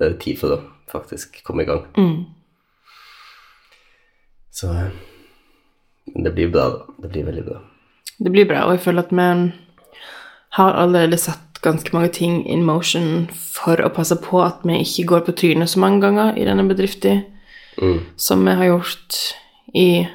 Det 0.00 0.08
er 0.08 0.18
tid 0.24 0.40
for 0.40 0.56
å 0.56 0.62
faktisk 0.90 1.42
komme 1.46 1.66
i 1.66 1.68
gang. 1.68 1.84
Mm. 2.00 2.24
Så 4.50 4.72
uh, 4.72 4.88
men 6.14 6.24
det 6.24 6.32
blir 6.34 6.48
bra, 6.48 6.68
da. 6.70 6.94
Det 6.98 7.08
blir 7.08 7.24
veldig 7.24 7.44
bra. 7.46 7.58
Det 8.18 8.30
blir 8.32 8.48
bra, 8.48 8.64
og 8.66 8.74
jeg 8.74 8.84
føler 8.84 9.06
at 9.06 9.12
vi 9.14 9.26
har 10.56 10.72
allerede 10.72 11.18
satt 11.20 11.60
ganske 11.62 11.92
mange 11.92 12.08
ting 12.16 12.40
in 12.48 12.64
motion 12.64 13.28
for 13.34 13.80
å 13.84 13.90
passe 13.92 14.16
på 14.16 14.40
at 14.42 14.62
vi 14.64 14.80
ikke 14.80 15.06
går 15.06 15.26
på 15.26 15.36
trynet 15.36 15.70
så 15.70 15.80
mange 15.82 16.00
ganger 16.00 16.38
i 16.40 16.46
denne 16.48 16.64
bedriften 16.68 17.24
Mm. 17.80 18.00
som 18.16 18.44
vi 18.44 18.52
har 18.52 18.64
gjort 18.64 19.14
i 19.74 20.06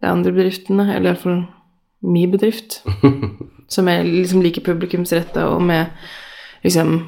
de 0.00 0.06
andre 0.06 0.32
bedriftene, 0.32 0.94
eller 0.94 1.10
iallfall 1.10 1.40
min 2.00 2.30
bedrift, 2.30 2.82
som 3.74 3.88
er 3.88 4.04
liksom 4.04 4.42
like 4.44 4.60
publikumsretta 4.60 5.48
og 5.50 5.62
med 5.62 5.86
liksom 6.62 7.00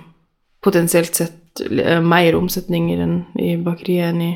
potensielt 0.65 1.15
sett 1.15 1.61
eh, 1.71 2.01
mer 2.03 2.35
omsetning 2.37 2.91
i, 2.93 2.97
den, 2.99 3.21
i 3.39 3.57
bakeriet 3.57 4.15
enn 4.15 4.23
i 4.23 4.33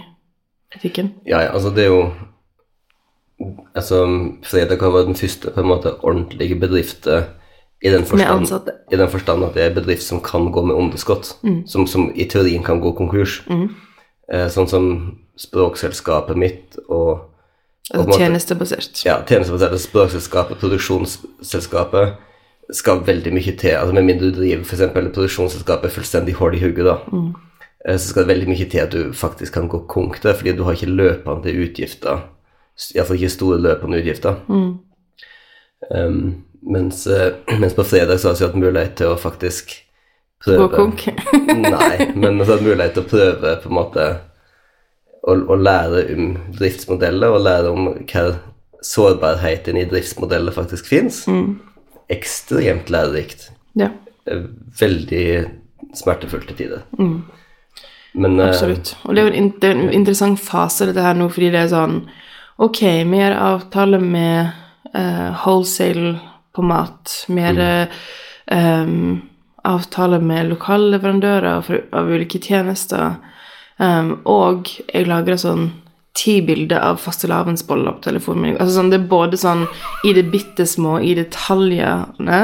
butikken. 0.75 1.14
Ja, 1.26 1.40
ja, 1.42 1.50
altså 1.52 1.71
det 1.75 1.88
er 1.88 1.90
jo 1.97 2.04
Altså, 3.75 4.04
Fredag 4.47 4.78
har 4.78 4.92
vært 4.95 5.09
den 5.09 5.16
første 5.19 5.50
på 5.50 5.61
en 5.64 5.66
måte 5.66 5.97
ordentlige 6.07 6.54
bedriften 6.61 7.25
i 7.83 7.91
den 7.91 8.05
forstand, 8.07 8.71
i 8.93 8.97
den 8.97 9.09
forstand 9.11 9.45
at 9.45 9.57
det 9.57 9.62
er 9.65 9.71
en 9.73 9.75
bedrift 9.81 10.07
som 10.07 10.21
kan 10.23 10.53
gå 10.55 10.62
med 10.62 10.77
underskudd, 10.79 11.33
som, 11.67 11.87
som 11.87 12.12
i 12.15 12.29
teorien 12.31 12.62
kan 12.62 12.81
gå 12.81 12.93
konkurs. 12.95 13.41
Eh, 14.33 14.49
sånn 14.49 14.69
som 14.71 14.85
språkselskapet 15.41 16.39
mitt 16.39 16.77
og, 16.87 17.25
og 17.93 17.99
Altså 17.99 18.19
tjenestebasert. 18.21 19.01
ja, 19.05 19.17
tjenestebasert 19.27 19.81
språkselskapet, 19.83 20.61
produksjonsselskapet, 20.62 22.15
skal 22.73 23.03
veldig 23.05 23.33
mye 23.35 23.57
til. 23.59 23.75
altså 23.77 23.93
Med 23.93 24.07
mindre 24.07 24.31
du 24.31 24.39
driver 24.39 24.62
f.eks. 24.62 24.85
produksjonsselskapet 24.95 25.93
fullstendig 25.93 26.37
hull 26.39 26.55
i 26.55 26.62
hodet, 26.62 26.87
da, 26.87 26.97
eh, 27.85 27.99
så 27.99 28.12
skal 28.12 28.23
det 28.23 28.33
veldig 28.35 28.49
mye 28.53 28.69
til 28.71 28.85
at 28.85 28.95
du 28.95 29.12
faktisk 29.12 29.59
kan 29.59 29.69
gå 29.69 29.83
konk 29.91 30.23
der, 30.23 30.39
fordi 30.39 30.55
du 30.57 30.62
har 30.65 30.79
ikke 30.79 30.95
løpende 30.95 31.57
utgifter. 31.67 32.23
Iallfall 32.95 33.19
ikke 33.19 33.35
store 33.35 33.61
løpende 33.61 33.99
utgifter. 33.99 34.39
Um, 35.91 36.45
mens, 36.62 37.07
eh, 37.07 37.33
mens 37.62 37.75
på 37.78 37.85
fredag 37.85 38.21
så 38.21 38.31
har 38.31 38.38
vi 38.38 38.47
hatt 38.47 38.61
mulighet 38.61 38.95
til 39.00 39.12
å 39.12 39.21
faktisk 39.21 39.75
prøve 40.42 40.66
Gå 40.66 40.69
konk. 40.76 41.07
Nei, 41.47 42.11
men 42.14 42.38
vi 42.38 42.47
har 42.47 42.54
hatt 42.57 42.66
mulighet 42.66 42.97
til 42.99 43.04
å 43.07 43.11
prøve 43.11 43.57
på 43.62 43.71
en 43.71 43.78
måte 43.78 44.07
å, 45.23 45.35
å 45.37 45.59
lære 45.59 46.07
om 46.16 46.33
driftsmodeller, 46.59 47.35
og 47.35 47.45
lære 47.47 47.75
om 47.75 47.90
hva 48.11 48.25
sårbarheten 48.83 49.78
i 49.78 49.85
driftsmodeller 49.87 50.54
faktisk 50.54 50.88
fins. 50.90 51.23
Ekstremt 52.11 52.90
lærerikt. 52.90 53.52
Ja, 53.78 53.92
Eh, 54.26 54.42
Veldig 54.81 55.45
smertefullt 55.95 56.47
til 56.49 56.57
tider. 56.57 56.83
Men 58.14 58.40
eh, 58.40 58.49
absolutt. 58.49 58.95
Og 59.04 59.16
det 59.16 59.25
er 59.25 59.31
jo 59.33 59.73
en 59.73 59.88
interessant 59.90 60.40
fase, 60.40 60.87
dette 60.88 61.02
her 61.02 61.16
nå, 61.19 61.28
fordi 61.33 61.52
det 61.52 61.64
er 61.64 61.73
sånn 61.73 62.02
Ok, 62.62 62.83
vi 62.85 63.19
gjør 63.19 63.35
avtale 63.40 63.99
med 63.99 64.52
eh, 64.95 65.31
wholesale 65.42 66.12
på 66.52 66.64
mat. 66.66 67.14
Mer 67.32 67.59
gjør 67.59 68.00
eh, 68.52 68.97
avtale 69.62 70.18
med 70.23 70.50
lokale 70.50 70.90
leverandører 70.97 71.62
for, 71.66 71.85
av 71.94 72.11
ulike 72.11 72.40
tjenester. 72.42 73.14
Um, 73.78 74.18
og 74.28 74.71
jeg 74.88 75.09
lager 75.09 75.38
sånn 75.40 75.71
ti 76.18 76.40
bilder 76.44 76.82
av 76.85 76.99
fastelavnsboller 77.00 77.97
på 77.97 78.04
telefonen 78.04 78.44
min. 78.47 78.59
Altså 78.59 78.76
sånn, 78.76 78.90
det 78.92 79.00
er 79.00 79.09
både 79.11 79.38
sånn 79.40 79.64
i 80.06 80.12
det 80.16 80.26
bitte 80.32 80.66
små, 80.68 80.99
i 81.00 81.14
detaljene, 81.18 82.42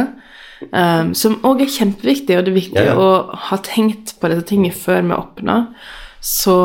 um, 0.71 1.13
som 1.19 1.37
òg 1.47 1.67
er 1.67 1.75
kjempeviktig, 1.75 2.39
og 2.39 2.47
det 2.47 2.55
er 2.55 2.61
viktig 2.61 2.87
Ja, 2.87 2.95
ja. 2.95 2.97
å 2.97 3.43
ha 3.51 3.61
tenkt 3.67 4.17
på 4.21 4.33
disse 4.33 4.47
tingene 4.49 4.75
før 4.75 5.05
vi 5.05 5.19
åpner. 5.19 5.69
Så 6.25 6.57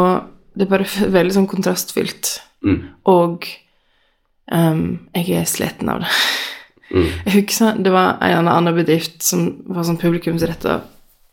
det 0.53 0.67
er 0.67 0.73
bare 0.77 0.89
veldig 1.17 1.37
sånn 1.41 1.51
kontrastfylt. 1.51 2.37
Og 3.09 3.49
um, 4.47 4.85
jeg 5.17 5.41
er 5.41 5.49
sliten 5.49 5.91
av 5.91 6.05
det. 6.05 6.13
Jeg 6.93 7.33
husker 7.33 7.79
det 7.81 7.93
var 7.93 8.19
en 8.21 8.47
annen 8.47 8.75
bedrift 8.77 9.23
som 9.25 9.47
var 9.65 9.87
sånn 9.87 9.97
publikumsretta, 10.01 10.81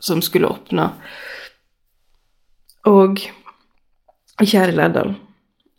som 0.01 0.23
skulle 0.25 0.49
åpne. 0.49 0.87
Og 2.89 3.21
ikke 4.41 4.57
her 4.57 4.73
i 4.73 4.77
Lærdal, 4.77 5.15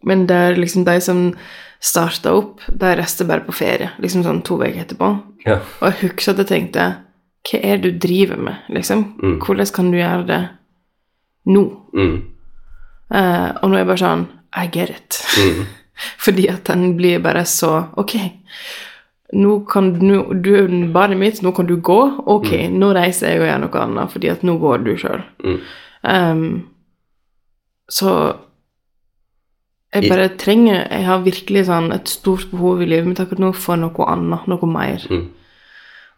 men 0.06 0.28
der 0.30 0.58
liksom 0.60 0.86
de 0.86 1.00
som 1.02 1.24
starta 1.82 2.34
opp, 2.38 2.62
de 2.68 2.92
reiste 2.98 3.26
bare 3.26 3.42
på 3.46 3.56
ferie, 3.58 3.90
liksom 4.02 4.22
sånn 4.26 4.44
to 4.46 4.60
uker 4.62 4.84
etterpå. 4.84 5.12
ja. 5.48 5.58
Og 5.80 5.88
jeg 5.90 6.12
husker 6.12 6.34
at 6.34 6.44
jeg 6.44 6.52
tenkte 6.52 6.90
Hva 7.42 7.58
er 7.66 7.80
det 7.82 7.90
du 7.90 8.02
driver 8.04 8.38
med, 8.38 8.68
liksom? 8.70 9.16
Hvordan 9.42 9.72
kan 9.74 9.88
du 9.90 9.98
gjøre 9.98 10.26
det 10.28 10.42
nå? 11.50 11.64
Mm. 11.98 12.18
Uh, 13.10 13.50
og 13.64 13.66
nå 13.66 13.76
er 13.76 13.82
jeg 13.82 13.88
bare 13.90 14.04
sånn 14.04 14.28
I 14.62 14.68
get 14.70 14.94
it. 14.94 15.18
Fordi 16.26 16.46
at 16.52 16.70
den 16.70 16.94
blir 16.98 17.18
bare 17.24 17.42
så 17.50 17.88
Ok, 17.98 18.14
nå 19.34 19.60
kan 19.70 19.94
du, 19.96 20.34
du 20.44 20.52
er 20.60 20.72
barnet 20.92 21.20
mitt, 21.20 21.42
nå 21.42 21.54
kan 21.56 21.68
du 21.70 21.78
gå. 21.80 22.00
Ok, 22.28 22.52
nå 22.72 22.92
reiser 22.98 23.32
jeg 23.34 23.42
og 23.42 23.48
gjør 23.48 23.62
noe 23.64 23.84
annet, 23.86 24.12
fordi 24.12 24.32
at 24.34 24.44
nå 24.48 24.58
går 24.62 24.84
du 24.86 24.94
sjøl. 25.00 25.24
så 27.92 28.12
jeg 29.92 30.08
bare 30.08 30.30
trenger 30.40 30.88
Jeg 30.88 31.04
har 31.04 31.20
virkelig 31.26 31.66
sånn 31.68 31.92
et 31.92 32.08
stort 32.08 32.48
behov 32.52 32.80
i 32.82 32.86
livet 32.88 33.10
mitt 33.10 33.20
akkurat 33.20 33.44
nå 33.44 33.52
for 33.54 33.76
noe 33.80 34.08
annet, 34.08 34.48
noe 34.48 34.68
mer. 34.72 35.04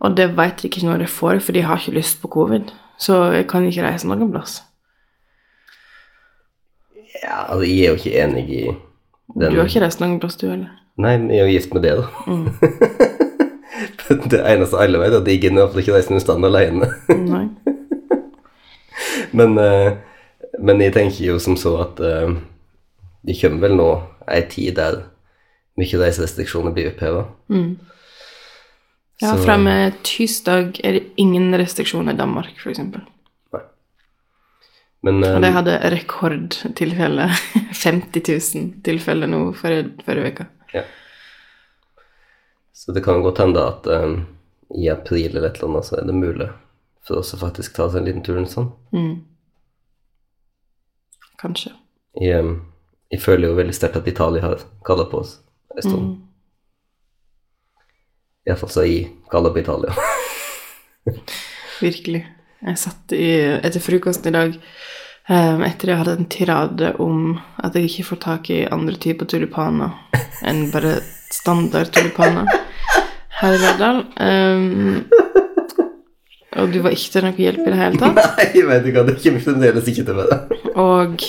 Og 0.04 0.16
det 0.18 0.30
vet 0.38 0.62
jeg 0.62 0.70
ikke 0.72 0.86
når 0.86 1.06
jeg 1.06 1.10
får, 1.10 1.40
fordi 1.40 1.60
jeg 1.64 1.68
har 1.68 1.82
ikke 1.82 1.98
lyst 1.98 2.22
på 2.22 2.28
covid. 2.28 2.72
Så 3.02 3.18
jeg 3.34 3.48
kan 3.50 3.66
ikke 3.66 3.86
reise 3.88 4.08
noen 4.08 4.32
plass. 4.32 4.62
ja, 7.24 7.46
altså 7.48 7.64
jeg 7.66 7.80
er 7.80 7.90
jo 7.90 7.96
ikke 7.96 8.24
enig 8.24 8.50
i 8.50 8.64
den 9.34 9.52
Du 9.54 9.60
har 9.60 9.68
ikke 9.70 9.82
reist 9.86 10.02
noen 10.02 10.20
plass, 10.20 10.36
du 10.36 10.50
heller? 10.50 10.83
Nei, 11.02 11.14
jeg 11.34 11.40
er 11.42 11.48
jo 11.48 11.54
gift 11.56 11.74
med 11.74 11.82
det, 11.88 11.94
da. 11.98 12.06
det 14.30 14.42
eneste 14.46 14.78
alle 14.78 15.00
vet, 15.02 15.14
er 15.16 15.22
at 15.24 15.30
jeg 15.32 15.40
gidder 15.42 15.64
iallfall 15.64 15.82
ikke 15.82 15.96
reise 15.96 16.14
noe 16.14 16.22
sted 16.22 16.46
alene. 16.50 16.90
Men, 19.34 19.56
eh, 19.58 19.96
men 20.62 20.82
jeg 20.84 20.94
tenker 20.94 21.26
jo 21.26 21.40
som 21.42 21.56
så 21.58 21.72
at 21.82 21.98
eh, 22.06 22.36
det 23.26 23.34
kommer 23.40 23.64
vel 23.66 23.74
nå 23.80 23.88
ei 24.30 24.44
tid 24.52 24.76
der 24.78 25.00
mye 25.80 25.98
reiserestriksjoner 26.04 26.76
blir 26.76 26.92
oppheva. 26.92 27.24
Ja, 29.22 29.32
Så- 29.32 29.40
fra 29.42 29.56
og 29.58 29.64
med 29.66 29.98
tirsdag 30.06 30.78
er 30.86 31.00
det 31.00 31.04
ingen 31.18 31.50
restriksjoner 31.58 32.14
i 32.14 32.18
Danmark, 32.22 32.54
f.eks. 32.62 32.80
Men 35.04 35.18
Og 35.24 35.42
de 35.42 35.48
eh, 35.50 35.56
hadde 35.58 35.80
rekordtilfelle. 35.98 37.26
50 37.74 38.30
000 38.56 38.84
tilfeller 38.86 39.28
nå 39.28 39.42
forrige, 39.58 39.90
forrige 40.06 40.30
uke. 40.74 40.86
Så 42.74 42.92
det 42.92 43.04
kan 43.06 43.22
godt 43.22 43.38
hende 43.38 43.62
at 43.64 43.88
um, 43.88 44.26
i 44.76 44.90
april 44.90 45.38
eller 45.38 45.48
et 45.48 45.60
eller 45.60 45.70
annet 45.70 45.86
så 45.86 46.00
er 46.00 46.08
det 46.10 46.18
mulig 46.18 46.50
for 47.08 47.22
oss 47.22 47.34
å 47.36 47.40
faktisk 47.40 47.76
ta 47.76 47.86
oss 47.86 47.96
en 47.96 48.08
liten 48.08 48.24
tur 48.26 48.40
en 48.40 48.50
sånn. 48.50 48.72
Mm. 48.96 49.16
Kanskje. 51.40 51.74
Jeg, 52.18 52.40
eh, 52.40 52.52
jeg 53.14 53.22
føler 53.22 53.52
jo 53.52 53.58
veldig 53.60 53.76
sterkt 53.76 54.00
at 54.00 54.08
Italia 54.10 54.44
har 54.46 54.64
kalla 54.88 55.06
på 55.12 55.22
oss 55.22 55.38
en 55.76 55.84
stund. 55.84 56.08
Mm. 56.08 57.84
Iallfall 58.48 58.72
så 58.74 58.86
jeg 58.88 59.12
kalla 59.32 59.52
på 59.54 59.62
Italia. 59.62 59.94
Virkelig. 61.84 62.24
Jeg 62.64 62.80
satt 62.80 63.14
i, 63.16 63.28
etter 63.60 63.84
frokosten 63.84 64.32
i 64.32 64.38
dag 64.38 64.58
etter 65.30 65.90
jeg 65.90 66.00
hadde 66.02 66.18
en 66.20 66.28
tirade 66.28 66.90
om 67.00 67.38
at 67.64 67.76
jeg 67.78 67.88
ikke 67.88 68.08
får 68.12 68.20
tak 68.26 68.50
i 68.52 68.64
andre 68.68 68.98
typer 69.00 69.30
tulipaner 69.32 69.94
enn 70.44 70.66
bare 70.74 70.98
standard 71.32 71.94
tulipaner 71.96 72.50
her 73.40 73.56
i 73.56 73.62
Verdal. 73.62 74.04
Um, 74.20 75.06
og 76.60 76.74
du 76.74 76.82
var 76.84 76.94
ikke 76.94 77.16
til 77.16 77.26
noe 77.26 77.40
hjelp 77.40 77.64
i 77.64 77.72
det 77.72 77.80
hele 77.80 78.02
tatt. 78.02 78.20
Nei, 78.20 78.48
jeg 78.60 78.68
vet 78.70 78.90
ikke, 78.90 79.06
det 79.08 79.16
kommer 79.24 79.46
fremdeles 79.48 79.90
ikke 79.90 80.06
til 80.10 80.20
være. 80.20 80.40
Og 80.84 81.26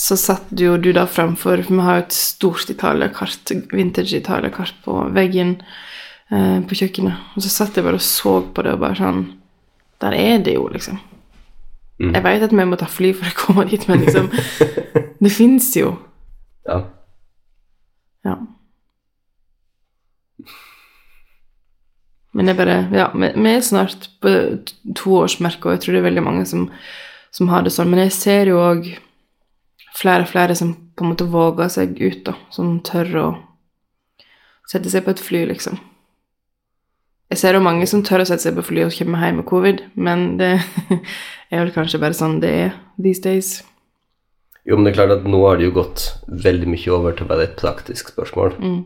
så 0.00 0.16
satt 0.16 0.54
jo 0.56 0.76
du 0.80 0.92
da 0.96 1.02
framfor 1.10 1.60
For 1.66 1.74
vi 1.74 1.84
har 1.84 1.98
jo 1.98 2.04
et 2.06 2.16
stort 2.16 2.70
Italia-kart, 2.72 3.52
vintage 3.74 4.16
Italia-kart 4.16 4.78
på 4.86 4.96
veggen 5.16 5.56
eh, 6.30 6.58
på 6.64 6.78
kjøkkenet. 6.80 7.34
Og 7.34 7.44
så 7.44 7.52
satt 7.52 7.76
jeg 7.76 7.86
bare 7.86 8.00
og 8.00 8.06
så 8.06 8.38
på 8.54 8.64
det 8.64 8.76
og 8.76 8.84
bare 8.86 9.00
sånn 9.00 9.22
Der 10.00 10.16
er 10.16 10.38
det 10.40 10.56
jo, 10.56 10.64
liksom. 10.72 11.00
Mm. 12.00 12.14
Jeg 12.14 12.24
vet 12.24 12.46
at 12.46 12.54
vi 12.56 12.64
må 12.64 12.78
ta 12.80 12.86
fly 12.88 13.10
for 13.12 13.28
å 13.28 13.36
komme 13.36 13.66
dit, 13.68 13.84
men 13.88 14.00
liksom 14.06 14.30
Det 15.24 15.32
fins 15.32 15.66
jo. 15.76 15.92
Ja. 16.64 16.78
Ja. 18.24 18.38
Men 22.32 22.46
det 22.46 22.54
er 22.54 22.58
bare 22.60 22.78
Ja, 22.96 23.10
vi 23.12 23.52
er 23.52 23.60
snart 23.60 24.08
på 24.22 24.32
toårsmerket, 24.96 25.66
og 25.66 25.76
jeg 25.76 25.84
tror 25.84 25.96
det 25.96 26.00
er 26.00 26.08
veldig 26.08 26.24
mange 26.24 26.46
som, 26.48 26.70
som 27.36 27.52
har 27.52 27.66
det 27.66 27.74
sånn. 27.74 27.90
Men 27.92 28.06
jeg 28.06 28.16
ser 28.16 28.52
jo 28.52 28.62
òg 28.64 28.88
flere 29.98 30.24
og 30.24 30.32
flere 30.32 30.56
som 30.56 30.72
på 30.96 31.04
en 31.04 31.12
måte 31.12 31.28
våger 31.28 31.68
seg 31.68 32.00
ut, 32.00 32.22
da. 32.30 32.36
Som 32.54 32.78
tør 32.86 33.12
å 33.20 33.28
sette 34.70 34.88
seg 34.92 35.04
på 35.04 35.12
et 35.12 35.20
fly, 35.20 35.44
liksom. 35.52 35.76
Jeg 37.30 37.38
ser 37.38 37.54
jo 37.54 37.62
mange 37.62 37.86
som 37.86 38.02
tør 38.02 38.24
å 38.24 38.26
sette 38.26 38.42
seg 38.42 38.56
på 38.58 38.64
fly 38.66 38.84
og 38.88 38.94
kommer 38.96 39.22
hjem 39.22 39.36
med 39.38 39.46
covid, 39.46 39.82
men 39.94 40.24
det 40.40 40.56
er 41.52 41.60
vel 41.62 41.74
kanskje 41.74 42.00
bare 42.02 42.16
sånn 42.18 42.40
det 42.42 42.50
er 42.64 42.72
these 42.98 43.22
days. 43.22 43.50
Jo, 44.66 44.76
men 44.76 44.84
det 44.84 44.92
er 44.92 44.98
klart 44.98 45.14
at 45.14 45.28
nå 45.30 45.38
har 45.46 45.60
det 45.60 45.68
jo 45.68 45.76
gått 45.78 46.08
veldig 46.26 46.68
mye 46.72 46.92
over 46.92 47.14
til 47.16 47.28
å 47.28 47.30
være 47.30 47.46
et 47.46 47.56
praktisk 47.60 48.10
spørsmål. 48.12 48.58
Mm. 48.58 48.80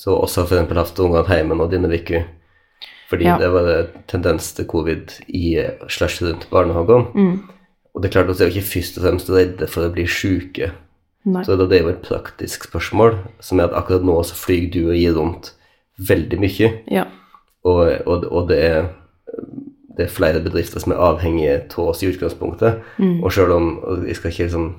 Så 0.00 0.16
også 0.16 0.46
for 0.46 0.56
eksempel 0.56 0.80
hatt 0.80 1.04
ungene 1.04 1.36
hjemme 1.36 1.58
nå 1.60 1.68
denne 1.70 1.92
uka. 1.92 2.24
Fordi 3.10 3.26
Ja. 3.26 3.36
det 3.38 3.48
var 3.52 3.68
en 3.68 4.04
tendens 4.08 4.52
til 4.54 4.64
covid 4.70 5.12
i 5.28 5.58
slash 5.88 6.22
rundt 6.22 6.48
barnehagene. 6.50 7.10
Mm. 7.14 7.50
Og 7.94 8.02
det 8.02 8.08
er 8.08 8.12
klart 8.12 8.30
at 8.30 8.38
vi 8.38 8.44
er 8.44 8.52
ikke 8.54 8.72
først 8.72 8.98
og 8.98 9.04
fremst 9.04 9.30
redde 9.30 9.66
for 9.66 9.84
å 9.84 9.92
bli. 9.92 10.06
Nei. 11.24 11.42
Så 11.44 11.56
det 11.56 11.72
er 11.76 11.82
jo 11.82 11.90
et 11.90 12.02
praktisk 12.02 12.64
spørsmål, 12.64 13.18
som 13.40 13.60
er 13.60 13.64
at 13.68 13.76
akkurat 13.76 14.02
nå 14.02 14.22
så 14.24 14.34
flyr 14.34 14.70
du 14.72 14.88
og 14.88 14.96
gir 14.96 15.12
rundt 15.18 15.52
veldig 16.08 16.38
mye. 16.40 16.70
Ja. 16.90 17.06
Og, 17.64 17.80
og, 18.06 18.24
og 18.30 18.48
det, 18.48 18.58
er, 18.64 18.88
det 19.96 20.06
er 20.06 20.14
flere 20.14 20.40
bedrifter 20.44 20.82
som 20.82 20.94
er 20.94 21.02
avhengige 21.10 21.58
av 21.66 21.90
oss 21.92 22.04
i 22.04 22.08
utgangspunktet. 22.10 22.80
Og 23.20 23.32
selv 23.34 23.56
om 23.56 23.72
og 23.84 24.06
jeg 24.08 24.16
skal 24.16 24.32
ikke 24.32 24.48
liksom 24.48 24.70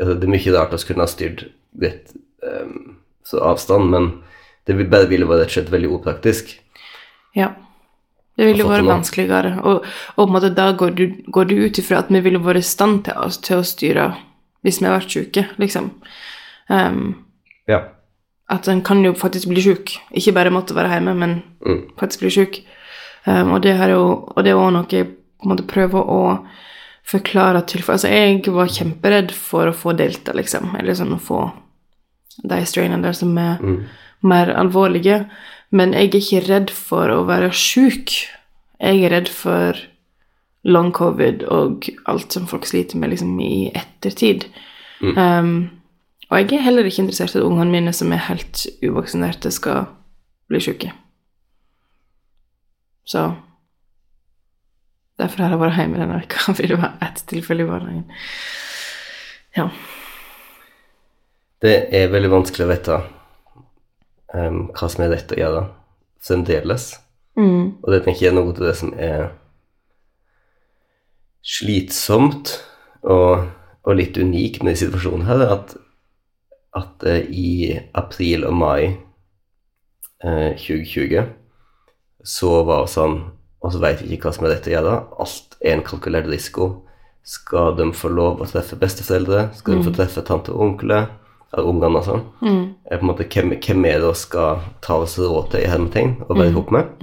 altså 0.00 0.14
Det 0.16 0.24
er 0.24 0.32
mye 0.32 0.52
rart 0.54 0.72
å 0.72 0.78
kunne 0.88 1.04
ha 1.04 1.10
styrt 1.10 1.42
litt 1.76 2.14
um, 2.40 2.96
så 3.26 3.42
avstand, 3.44 3.90
men 3.92 4.06
det 4.64 4.78
vil, 4.78 4.88
bare 4.88 5.10
ville 5.10 5.26
vært 5.28 5.42
rett 5.42 5.50
og 5.50 5.56
slett 5.58 5.72
veldig 5.74 5.90
upraktisk. 5.92 6.54
Ja. 7.36 7.50
Det 8.40 8.46
ville 8.48 8.64
vært 8.64 8.88
vanskeligere. 8.88 9.58
Og, 9.68 9.84
og 10.14 10.22
på 10.22 10.24
en 10.24 10.32
måte 10.32 10.52
da 10.56 10.70
går 10.72 10.94
du, 10.96 11.04
går 11.28 11.50
du 11.50 11.54
ut 11.60 11.80
ifra 11.82 12.00
at 12.00 12.08
vi 12.08 12.22
ville 12.24 12.40
vært 12.40 12.62
i 12.62 12.64
stand 12.64 13.02
til, 13.04 13.36
til 13.44 13.60
å 13.60 13.66
styre 13.66 14.06
hvis 14.64 14.80
vi 14.80 14.88
har 14.88 14.96
vært 14.96 15.16
syke, 15.16 15.44
liksom. 15.60 15.92
Um, 16.72 17.02
Ja. 17.68 17.84
At 18.50 18.68
en 18.68 18.82
kan 18.82 19.02
jo 19.04 19.12
faktisk 19.14 19.48
bli 19.48 19.62
syk. 19.62 19.92
Ikke 20.16 20.34
bare 20.34 20.50
måtte 20.50 20.74
være 20.74 20.90
hjemme, 20.96 21.14
men 21.16 21.42
Mm. 21.66 21.82
faktisk 21.98 22.20
bli 22.20 22.30
syk. 22.30 22.60
Um, 23.26 23.52
og 23.52 23.62
det 23.62 23.72
er 23.76 23.90
jo 23.90 24.24
og 24.36 24.44
det 24.44 24.50
er 24.50 24.56
også 24.56 24.72
noe 24.72 24.86
jeg 24.90 25.06
på 25.06 25.44
en 25.44 25.50
måte 25.52 25.66
prøver 25.68 26.02
å 26.08 26.46
forklare 27.04 27.66
til 27.66 27.82
for 27.82 27.92
Altså, 27.92 28.08
jeg 28.08 28.42
var 28.52 28.66
kjemperedd 28.66 29.30
for 29.32 29.66
å 29.68 29.74
få 29.74 29.92
delta, 29.96 30.32
liksom. 30.32 30.74
Eller 30.78 30.94
sånn 30.94 31.12
å 31.14 31.20
få 31.20 31.52
de 32.42 32.60
strainene 32.66 33.02
der 33.02 33.12
som 33.12 33.36
er 33.38 33.58
mer 34.22 34.46
alvorlige. 34.54 35.26
Men 35.72 35.92
jeg 35.92 36.08
er 36.08 36.18
ikke 36.20 36.48
redd 36.48 36.70
for 36.70 37.08
å 37.08 37.24
være 37.26 37.50
sjuk. 37.52 38.10
Jeg 38.80 39.04
er 39.04 39.10
redd 39.10 39.28
for 39.28 39.76
long 40.64 40.92
covid 40.92 41.42
og 41.48 41.88
alt 42.06 42.32
som 42.32 42.46
folk 42.46 42.66
sliter 42.66 42.96
med 43.00 43.10
liksom, 43.10 43.38
i 43.40 43.70
ettertid. 43.74 44.46
Um, 45.16 45.70
og 46.30 46.38
jeg 46.38 46.52
er 46.54 46.64
heller 46.64 46.86
ikke 46.86 47.02
interessert 47.02 47.34
i 47.34 47.40
at 47.40 47.46
ungene 47.46 47.72
mine 47.72 47.92
som 47.96 48.12
er 48.14 48.22
helt 48.28 48.66
uvaksinerte, 48.86 49.50
skal 49.50 49.88
bli 50.50 50.60
syke. 50.62 50.92
Så 53.04 53.32
Derfor 55.20 55.42
har 55.42 55.52
jeg 55.52 55.60
vært 55.60 55.76
hjemme 55.76 56.00
denne 56.00 56.20
uka, 56.22 56.52
fordi 56.56 56.70
det 56.70 56.80
var 56.80 56.94
ett 57.04 57.18
tilfelle 57.28 57.64
i 57.66 57.68
barnehagen. 57.68 58.06
Ja. 59.56 59.66
Det 61.60 61.74
er 61.92 62.12
veldig 62.12 62.30
vanskelig 62.32 62.64
å 62.64 62.70
vite 62.70 62.96
um, 64.32 64.62
hva 64.72 64.88
som 64.88 65.04
er 65.04 65.12
rett 65.12 65.34
å 65.34 65.40
gjøre 65.40 65.66
fremdeles. 66.24 66.86
Mm. 67.36 67.76
Og 67.82 67.92
det 67.92 68.00
tenker 68.06 68.24
jeg 68.24 68.32
er 68.32 68.38
noe 68.38 68.54
av 68.54 68.62
det 68.62 68.74
som 68.80 68.94
er 68.96 69.28
slitsomt 71.44 72.54
og, 73.04 73.46
og 73.84 73.96
litt 73.96 74.16
unikt 74.20 74.64
med 74.64 74.78
situasjonen 74.80 75.28
her, 75.28 75.44
at, 75.52 75.76
at 76.76 77.04
eh, 77.06 77.26
i 77.30 77.50
april 77.98 78.46
og 78.48 78.54
mai 78.54 78.82
eh, 80.22 80.52
2020 80.56 81.26
så 82.24 82.50
var 82.68 82.84
det 82.84 82.92
sånn 82.92 83.20
Og 83.60 83.72
så 83.74 83.80
vet 83.80 84.00
vi 84.00 84.14
ikke 84.14 84.28
hva 84.28 84.32
som 84.32 84.46
er 84.46 84.54
rett 84.54 84.66
å 84.70 84.72
gjøre. 84.72 84.92
Alt 85.20 85.56
er 85.60 85.74
en 85.74 85.82
kalkulert 85.84 86.30
risiko. 86.32 86.68
Skal 87.20 87.74
de 87.76 87.90
få 87.92 88.08
lov 88.08 88.38
å 88.40 88.46
treffe 88.48 88.78
besteforeldre? 88.80 89.50
Skal 89.58 89.76
de 89.76 89.84
få 89.84 89.92
treffe 89.98 90.22
tante 90.24 90.54
og 90.54 90.62
onkler? 90.64 91.10
Eller 91.52 91.68
ungene, 91.68 92.00
og 92.00 92.06
sånn? 92.06 92.22
Mm. 92.40 92.62
På 92.86 92.96
en 92.96 93.04
måte, 93.10 93.26
hvem, 93.28 93.52
hvem 93.60 93.84
er 93.90 94.00
det 94.00 94.14
vi 94.14 94.22
skal 94.22 94.62
ta 94.80 94.96
oss 95.02 95.18
råd 95.20 95.50
til 95.52 95.66
i 95.66 95.68
hermetegn 95.68 96.14
og 96.24 96.32
være 96.38 96.54
ihop 96.54 96.72
med? 96.72 96.94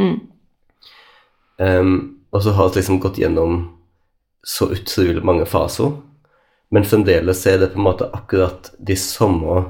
Um, 1.62 1.94
og 2.34 2.42
så 2.42 2.56
har 2.58 2.72
vi 2.72 2.80
liksom 2.80 2.98
gått 3.06 3.22
gjennom 3.22 3.60
så 4.48 4.72
utrolig 4.74 5.22
mange 5.30 5.46
faser, 5.46 5.94
men 6.74 6.86
fremdeles 6.88 7.46
er 7.48 7.62
det 7.62 7.72
på 7.74 7.80
en 7.80 7.88
måte 7.88 8.10
akkurat 8.14 8.72
de 8.78 8.96
samme 9.00 9.64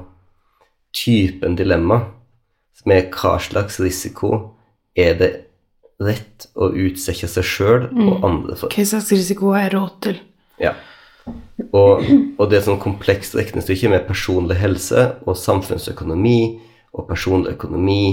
typen 0.96 1.56
dilemma, 1.58 2.00
som 2.78 2.94
er 2.94 3.10
hva 3.14 3.36
slags 3.42 3.78
risiko 3.82 4.32
er 4.98 5.18
det 5.18 5.30
rett 6.02 6.46
å 6.54 6.70
utsette 6.70 7.28
seg 7.30 7.46
sjøl 7.46 7.88
og 7.90 8.26
andre 8.26 8.56
for. 8.58 8.74
Hva 8.74 8.86
slags 8.86 9.10
risiko 9.14 9.52
har 9.54 9.66
jeg 9.66 9.74
råd 9.74 9.94
til? 10.06 10.20
Ja. 10.62 10.74
Og, 11.74 12.04
og 12.38 12.44
det 12.48 12.56
er 12.56 12.60
et 12.60 12.68
sånn 12.68 12.82
komplekst 12.82 13.34
regnestykke 13.36 13.90
med 13.92 14.06
personlig 14.08 14.56
helse 14.60 15.10
og 15.26 15.36
samfunnsøkonomi 15.38 16.38
og 16.96 17.08
personlig 17.10 17.56
økonomi 17.58 18.04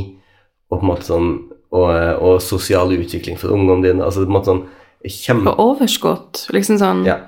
og 0.71 0.79
på 0.79 0.81
en 0.81 0.89
måte 0.89 1.07
sånn 1.07 1.29
og, 1.75 1.91
og 2.23 2.41
sosial 2.43 2.93
utvikling 2.95 3.37
for 3.39 3.53
ungene 3.55 3.85
dine. 3.85 4.03
Altså 4.05 4.25
på 4.25 4.29
en 4.29 4.35
måte 4.35 4.51
sånn 4.51 4.65
kjempe... 5.05 5.53
Og 5.53 5.75
overskudd. 5.75 6.45
Liksom 6.55 6.81
sånn 6.81 7.05
Ja. 7.07 7.21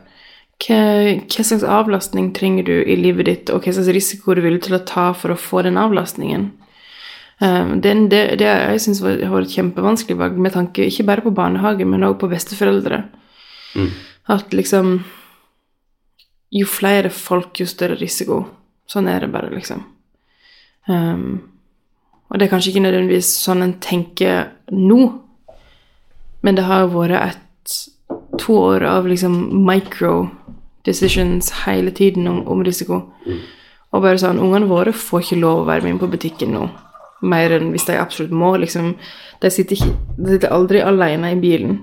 Hva, 0.63 0.78
hva 1.22 1.43
slags 1.46 1.63
avlastning 1.63 2.32
trenger 2.34 2.65
du 2.65 2.76
i 2.82 2.96
livet 2.98 3.28
ditt, 3.30 3.52
og 3.54 3.65
hva 3.65 3.74
slags 3.76 3.91
risiko 3.93 4.34
du 4.36 4.41
vil 4.46 4.58
til 4.63 4.78
å 4.78 4.86
ta 4.88 5.12
for 5.13 5.34
å 5.34 5.39
få 5.39 5.62
den 5.67 5.78
avlastningen? 5.78 6.50
Um, 7.38 7.76
den, 7.86 8.08
det, 8.10 8.39
det 8.41 8.48
jeg 8.50 8.82
syns 8.82 9.04
har 9.06 9.30
vært 9.30 9.54
kjempevanskelig 9.54 10.17
valg, 10.17 10.39
med 10.41 10.56
tanke 10.56 10.88
ikke 10.89 11.06
bare 11.06 11.26
på 11.26 11.36
barnehage, 11.38 11.86
men 11.86 12.06
også 12.08 12.24
på 12.24 12.32
besteforeldre. 12.34 13.04
At 14.28 14.54
liksom 14.54 15.04
Jo 16.50 16.63
flere 16.65 17.10
folk, 17.12 17.60
jo 17.60 17.65
større 17.67 17.98
risiko. 18.00 18.46
Sånn 18.88 19.10
er 19.12 19.26
det 19.26 19.28
bare, 19.34 19.50
liksom. 19.52 19.82
Um, 20.88 21.41
og 22.32 22.39
det 22.39 22.46
er 22.46 22.52
kanskje 22.54 22.72
ikke 22.72 22.84
nødvendigvis 22.86 23.34
sånn 23.43 23.65
en 23.65 23.74
tenker 23.84 24.54
nå, 24.72 25.02
men 26.39 26.56
det 26.56 26.63
har 26.70 26.88
vært 26.93 27.20
et 27.20 27.76
to 28.39 28.56
år 28.56 28.86
av 28.88 29.10
liksom 29.12 29.36
micro 29.67 30.30
decisions 30.88 31.52
hele 31.65 31.91
tiden 31.91 32.28
om, 32.32 32.41
om 32.47 32.63
risiko. 32.65 33.04
Og 33.91 34.04
bare 34.04 34.19
sånn 34.19 34.39
Ungene 34.43 34.67
våre 34.69 34.93
får 34.95 35.23
ikke 35.26 35.39
lov 35.41 35.62
å 35.62 35.67
være 35.67 35.86
med 35.86 35.95
inn 35.95 36.02
på 36.02 36.10
butikken 36.12 36.56
nå. 36.56 36.65
Mer 37.28 37.54
enn 37.56 37.71
hvis 37.73 37.88
de 37.88 37.97
absolutt 38.00 38.34
må. 38.36 38.56
liksom. 38.62 38.93
De 39.41 39.52
sitter, 39.54 39.78
ikke, 39.78 39.93
de 40.17 40.34
sitter 40.36 40.54
aldri 40.54 40.82
alene 40.86 41.32
i 41.34 41.39
bilen. 41.41 41.80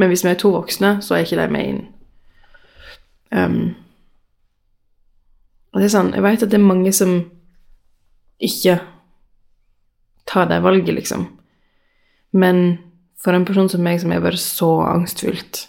Men 0.00 0.10
hvis 0.10 0.24
vi 0.24 0.32
er 0.32 0.38
to 0.40 0.52
voksne, 0.54 0.96
så 1.04 1.14
er 1.16 1.26
ikke 1.26 1.38
de 1.42 1.48
med 1.52 1.68
inn. 1.68 1.82
Um, 3.32 3.60
Og 5.72 5.80
det 5.80 5.86
er 5.86 5.92
sånn 5.94 6.10
Jeg 6.12 6.20
vet 6.20 6.42
at 6.44 6.50
det 6.52 6.58
er 6.58 6.66
mange 6.68 6.90
som 6.92 7.14
ikke 8.42 8.74
tar 10.28 10.48
det 10.50 10.58
valget, 10.64 10.92
liksom. 10.94 11.28
Men 12.32 12.78
for 13.22 13.32
en 13.36 13.46
person 13.46 13.68
som 13.70 13.82
meg, 13.84 14.00
som 14.02 14.12
er 14.12 14.20
bare 14.20 14.40
så 14.40 14.82
angstfylt, 14.84 15.68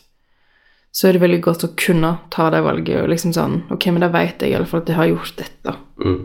så 0.94 1.08
er 1.10 1.16
det 1.16 1.24
veldig 1.24 1.42
godt 1.42 1.66
å 1.66 1.74
kunne 1.80 2.12
ta 2.34 2.52
det 2.54 2.62
valget 2.62 3.02
og 3.02 3.10
liksom 3.10 3.34
sånn 3.34 3.56
Ok, 3.74 3.88
men 3.90 4.04
da 4.04 4.12
vet 4.14 4.44
jeg 4.44 4.54
i 4.54 4.58
alle 4.58 4.70
fall 4.70 4.84
at 4.84 4.92
jeg 4.92 5.00
har 5.00 5.10
gjort 5.10 5.40
dette. 5.40 5.74
Mm. 5.98 6.20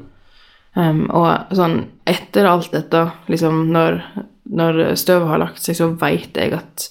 Um, 0.78 1.00
og 1.16 1.54
sånn 1.56 1.78
etter 2.08 2.46
alt 2.46 2.70
dette, 2.76 3.06
liksom 3.32 3.64
når, 3.72 4.02
når 4.52 4.82
støvet 5.00 5.32
har 5.32 5.40
lagt 5.42 5.64
seg, 5.64 5.78
så 5.78 5.88
vet 5.98 6.36
jeg 6.36 6.52
at 6.58 6.88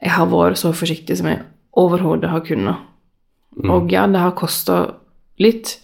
jeg 0.00 0.14
har 0.16 0.30
vært 0.32 0.58
så 0.58 0.72
forsiktig 0.72 1.18
som 1.20 1.28
jeg 1.28 1.42
overhodet 1.76 2.32
har 2.32 2.42
kunnet. 2.46 2.88
Og 3.60 3.92
ja, 3.92 4.06
det 4.08 4.22
har 4.22 4.36
kosta 4.38 4.80
litt, 5.42 5.76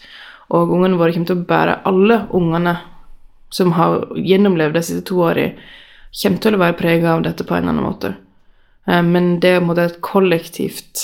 og 0.48 0.72
ungene 0.72 0.96
våre 0.96 1.12
kommer 1.12 1.28
til 1.28 1.40
å 1.40 1.48
bære 1.48 1.80
alle 1.88 2.22
ungene 2.36 2.76
som 3.52 3.74
har 3.76 4.06
gjennomlevd 4.16 4.78
de 4.78 4.82
siste 4.84 5.04
to 5.10 5.20
årene, 5.26 5.56
kommer 6.16 6.40
til 6.40 6.56
å 6.56 6.60
være 6.62 6.78
prega 6.78 7.12
av 7.12 7.26
dette 7.26 7.44
på 7.44 7.56
en 7.56 7.66
eller 7.66 7.74
annen 7.74 7.84
måte. 7.84 8.12
Eh, 8.88 9.02
men 9.02 9.36
det 9.40 9.50
er 9.50 9.58
på 9.60 9.64
en 9.64 9.70
måte 9.70 9.88
et 9.90 10.00
kollektivt 10.04 11.02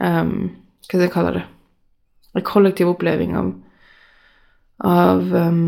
um, 0.00 0.50
Hva 0.86 0.88
skal 0.88 1.06
jeg 1.06 1.14
kalle 1.14 1.34
det? 1.38 1.44
En 2.36 2.44
kollektiv 2.46 2.90
oppleving 2.92 3.36
av, 3.38 3.52
av 4.84 5.32
um, 5.32 5.62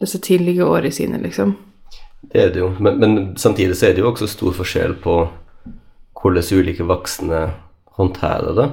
disse 0.00 0.18
tidlige 0.24 0.64
årene 0.64 0.94
sine, 0.94 1.20
liksom. 1.20 1.52
Det 2.32 2.40
er 2.40 2.54
det 2.54 2.62
jo, 2.62 2.70
men, 2.80 2.96
men 3.02 3.18
samtidig 3.36 3.76
så 3.76 3.90
er 3.90 3.94
det 3.94 4.00
jo 4.02 4.08
også 4.08 4.30
stor 4.30 4.56
forskjell 4.56 4.96
på 5.02 5.16
hvordan 6.22 6.62
ulike 6.62 6.86
voksne 6.86 7.42
håndterer 7.98 8.56
det. 8.56 8.68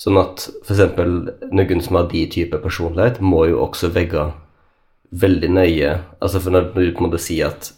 Sånn 0.00 0.20
at 0.20 0.46
f.eks. 0.62 0.82
noen 1.50 1.82
som 1.84 1.98
har 1.98 2.08
de 2.12 2.22
type 2.32 2.60
personlighet, 2.62 3.20
må 3.20 3.46
jo 3.50 3.60
også 3.64 3.90
vegge 3.92 4.30
veldig 5.10 5.48
nøye 5.50 5.94
Altså 6.22 6.38
for 6.38 6.54
når 6.54 6.68
du 6.70 6.92
på 6.94 7.02
en 7.02 7.08
måte 7.08 7.18
sier 7.18 7.50
at 7.50 7.72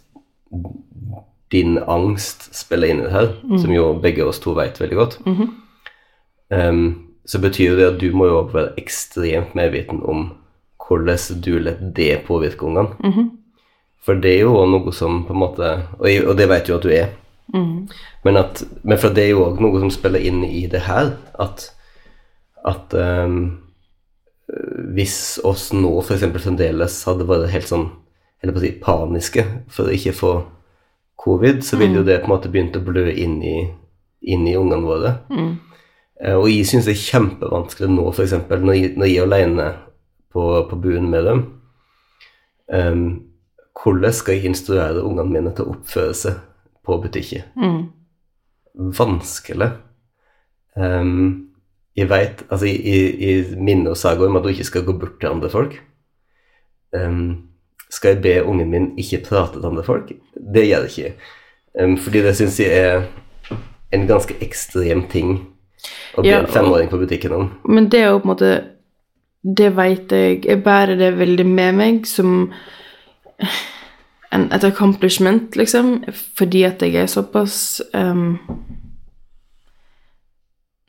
din 1.52 1.78
angst 1.78 2.48
spiller 2.56 2.88
inn 2.88 3.02
i 3.02 3.06
det 3.06 3.12
her, 3.12 3.28
som 3.60 3.72
jo 3.74 3.92
begge 4.02 4.24
oss 4.24 4.40
to 4.40 4.54
vet 4.56 4.80
veldig 4.80 4.96
godt, 4.98 5.18
em, 6.50 6.84
så 7.28 7.38
betyr 7.38 7.70
jo 7.70 7.76
det 7.78 7.88
at 7.92 8.00
du 8.00 8.08
må 8.16 8.26
jo 8.26 8.40
være 8.52 8.74
ekstremt 8.80 9.54
medviten 9.54 10.02
om 10.02 10.32
hvordan 10.82 11.40
du 11.44 11.58
lar 11.58 11.78
det 11.96 12.24
påvirke 12.26 12.66
ungene. 12.66 12.96
For 14.02 14.18
det 14.18 14.32
er 14.34 14.40
jo 14.48 14.64
noe 14.66 14.92
som 14.92 15.24
på 15.28 15.32
en 15.32 15.38
måte 15.38 15.68
Og, 15.98 16.08
og 16.26 16.36
det 16.36 16.48
vet 16.50 16.68
jo 16.68 16.76
at 16.76 16.82
du 16.82 16.90
er. 16.90 17.12
Men, 18.24 18.36
at, 18.36 18.62
men 18.82 18.98
for 18.98 19.14
det 19.14 19.24
er 19.24 19.30
jo 19.30 19.44
òg 19.46 19.60
noe 19.60 19.80
som 19.80 19.90
spiller 19.90 20.18
inn 20.18 20.42
i 20.44 20.66
det 20.66 20.80
her, 20.86 21.12
at, 21.38 21.68
at 22.66 22.94
um, 22.94 23.62
hvis 24.94 25.38
oss 25.44 25.72
nå 25.72 26.00
f.eks. 26.02 26.24
fremdeles 26.42 27.04
hadde 27.08 27.28
vært 27.28 27.50
helt 27.52 27.68
sånn 27.68 27.90
eller 28.42 28.56
på 28.56 28.58
å 28.58 28.64
si 28.64 28.72
paniske 28.82 29.44
for 29.70 29.86
å 29.86 29.94
ikke 29.94 30.14
få 30.18 30.32
covid, 31.22 31.62
så 31.64 31.76
ville 31.78 32.00
jo 32.00 32.04
det 32.06 32.20
på 32.22 32.26
en 32.28 32.34
måte 32.34 32.50
begynt 32.50 32.76
å 32.76 32.82
blø 32.84 33.04
inn 33.12 33.36
i, 33.46 33.56
inn 34.32 34.46
i 34.50 34.56
ungene 34.58 34.82
våre. 34.86 35.12
Mm. 35.30 35.52
Og 36.38 36.46
jeg 36.50 36.66
syns 36.70 36.86
det 36.86 36.94
er 36.96 37.02
kjempevanskelig 37.02 37.88
nå, 37.90 38.04
f.eks. 38.12 38.34
Når, 38.50 38.74
jeg- 38.78 38.96
når 38.98 39.06
jeg 39.10 39.16
er 39.18 39.26
alene 39.26 39.68
på, 40.32 40.44
på 40.70 40.76
buen 40.82 41.08
med 41.10 41.24
dem. 41.26 41.40
Um, 42.72 43.04
hvordan 43.82 44.12
skal 44.14 44.34
jeg 44.38 44.50
instruere 44.52 45.02
ungene 45.04 45.30
mine 45.32 45.52
til 45.54 45.66
å 45.66 45.74
oppføre 45.76 46.14
seg 46.14 46.38
på 46.86 46.98
butikken? 47.02 47.42
Vanskelig. 48.74 49.70
Um, 50.76 51.48
jeg 51.96 52.08
vet, 52.08 52.44
altså 52.48 52.66
jeg, 52.70 53.16
jeg, 53.20 53.56
minner 53.60 53.94
Saga 53.98 54.24
om 54.26 54.36
at 54.38 54.46
hun 54.46 54.54
ikke 54.54 54.64
skal 54.70 54.86
gå 54.86 54.94
bort 54.96 55.18
til 55.20 55.28
andre 55.28 55.50
folk. 55.52 55.74
Ehm, 56.96 57.51
skal 57.92 58.14
jeg 58.14 58.22
be 58.24 58.34
ungen 58.48 58.70
min 58.72 58.90
ikke 58.98 59.20
prate 59.28 59.60
til 59.60 59.68
andre 59.68 59.84
folk? 59.84 60.12
Det 60.34 60.64
gjør 60.66 60.86
jeg 60.86 60.92
ikke. 60.92 61.14
Um, 61.82 61.96
fordi 62.00 62.22
det 62.24 62.36
syns 62.36 62.60
jeg 62.60 62.72
er 62.72 63.02
en 63.92 64.06
ganske 64.08 64.36
ekstrem 64.44 65.06
ting 65.12 65.34
å 66.16 66.22
be 66.22 66.28
Ja, 66.28 66.40
en 66.40 66.52
femåring 66.52 66.88
på 66.92 67.00
butikken 67.00 67.34
om. 67.36 67.50
Men 67.68 67.90
det 67.92 68.00
er 68.00 68.12
jo 68.12 68.20
på 68.22 68.28
en 68.28 68.32
måte 68.34 68.52
Det 69.42 69.72
vet 69.74 70.12
jeg 70.12 70.44
Jeg 70.46 70.62
bærer 70.62 70.94
det 70.96 71.18
veldig 71.18 71.46
med 71.46 71.72
meg 71.74 72.06
som 72.06 72.52
en, 74.32 74.46
et 74.52 74.64
accomplishment, 74.64 75.56
liksom, 75.56 76.04
fordi 76.38 76.62
at 76.64 76.80
jeg 76.82 76.94
er 76.94 77.06
såpass 77.10 77.82
um, 77.92 78.38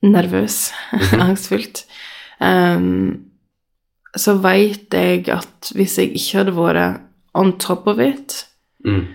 nervøs, 0.03 0.71
angstfylt. 1.25 1.83
Um, 2.39 3.32
så 4.17 4.35
vet 4.43 4.93
jeg 4.93 5.27
at 5.33 5.71
hvis 5.75 5.97
jeg 5.97 6.13
ikke 6.13 6.37
hadde 6.43 6.55
vært 6.57 7.01
on 7.35 7.57
top 7.59 7.87
of 7.87 7.99
it, 7.99 8.45
Mm. 8.85 9.07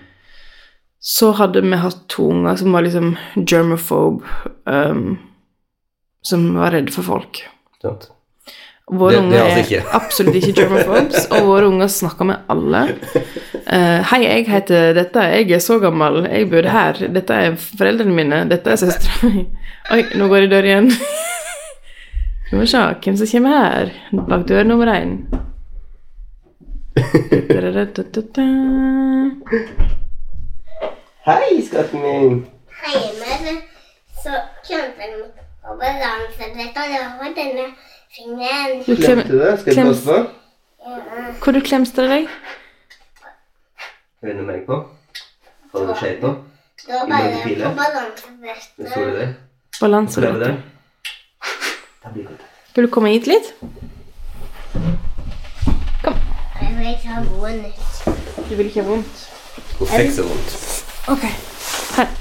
så 0.99 1.31
hadde 1.37 1.61
vi 1.61 1.77
hatt 1.77 2.07
to 2.09 2.29
unger 2.33 2.55
som 2.57 2.71
var 2.73 2.81
liksom 2.81 3.11
germophobe, 3.45 4.23
um, 4.65 5.19
som 6.25 6.47
var 6.57 6.71
redde 6.73 6.91
for 6.91 7.03
folk. 7.03 7.43
Sant? 7.81 8.09
Våre 8.91 9.11
Det- 9.11 9.21
det 9.21 9.23
unger 9.23 9.37
er 9.37 9.43
altså 9.45 9.59
er 9.59 9.63
ikke. 9.63 9.93
absolutt 9.93 10.35
ikke 10.35 10.53
germophobes, 10.55 11.27
og 11.31 11.45
våre 11.45 11.67
unger 11.69 11.87
snakker 11.87 12.25
med 12.25 12.37
alle. 12.49 12.81
Uh, 13.71 14.01
'Hei, 14.09 14.23
jeg 14.25 14.47
heter 14.47 14.93
dette, 14.93 15.19
jeg 15.21 15.51
er 15.51 15.59
så 15.59 15.79
gammel, 15.79 16.23
jeg 16.25 16.49
bor 16.49 16.63
her, 16.67 16.93
dette 17.13 17.29
er 17.33 17.55
foreldrene 17.55 18.15
mine, 18.15 18.49
dette 18.49 18.67
er 18.71 18.75
søstera 18.75 19.29
mi' 19.29 19.45
Oi, 19.91 20.03
nå 20.17 20.27
går 20.27 20.41
det 20.41 20.49
dør 20.49 20.65
igjen. 20.65 20.91
Skal 22.49 22.59
vi 22.59 22.67
se 22.67 22.77
hvem 22.77 23.17
som 23.17 23.27
kommer 23.31 23.49
her, 23.61 23.89
bak 24.29 24.47
dør 24.49 24.63
nummer 24.63 24.89
én. 24.89 25.11
Hei, 31.25 31.61
skatten 31.67 32.01
min! 32.01 32.39
Hjemme 32.93 33.53
så 34.23 34.33
kjente 34.65 35.01
jeg 35.03 35.11
på 35.61 35.75
balansebrettet, 35.81 36.79
og 36.81 36.87
det 36.93 37.01
var 37.19 37.35
denne 37.37 37.67
fingeren. 38.17 38.81
Du 38.87 38.95
klem, 38.95 39.21
deg? 39.21 39.29
du 39.29 39.37
det? 39.43 39.53
Skal 39.59 39.75
jeg 39.75 39.85
passe 39.85 40.05
på? 40.09 40.17
Ja. 40.87 40.97
Hvor 41.43 41.51
du 41.53 41.61
klemstrer 41.69 42.07
deg? 42.15 42.27
Høyne 44.25 44.47
meg 44.49 44.65
på. 44.65 44.79
Har 45.75 45.85
du 45.85 45.93
skjeit 46.01 46.17
på? 46.25 46.33
Det 46.87 46.97
var 46.97 47.05
bare 47.13 47.29
på 47.61 47.69
Det 48.81 49.29
balansebrettet. 49.85 50.78
Det 52.03 52.13
blir 52.13 52.23
godt. 52.29 52.43
Skal 52.69 52.85
du 52.85 52.89
komme 52.93 53.09
hit 53.13 53.27
litt? 53.27 53.49
Kom. 56.03 56.15
Jeg 56.61 56.75
vil 56.77 56.87
ikke 56.93 57.07
ha 57.15 57.23
vondt. 57.23 58.03
Du 58.49 58.55
vil 58.55 58.69
ikke 58.69 58.83
ha 58.83 58.87
vondt? 58.89 59.25
Hun 59.79 59.87
fikk 59.93 60.11
så 60.15 60.25
vondt. 60.27 60.55
Ok. 61.11 61.25
Her. 61.97 62.13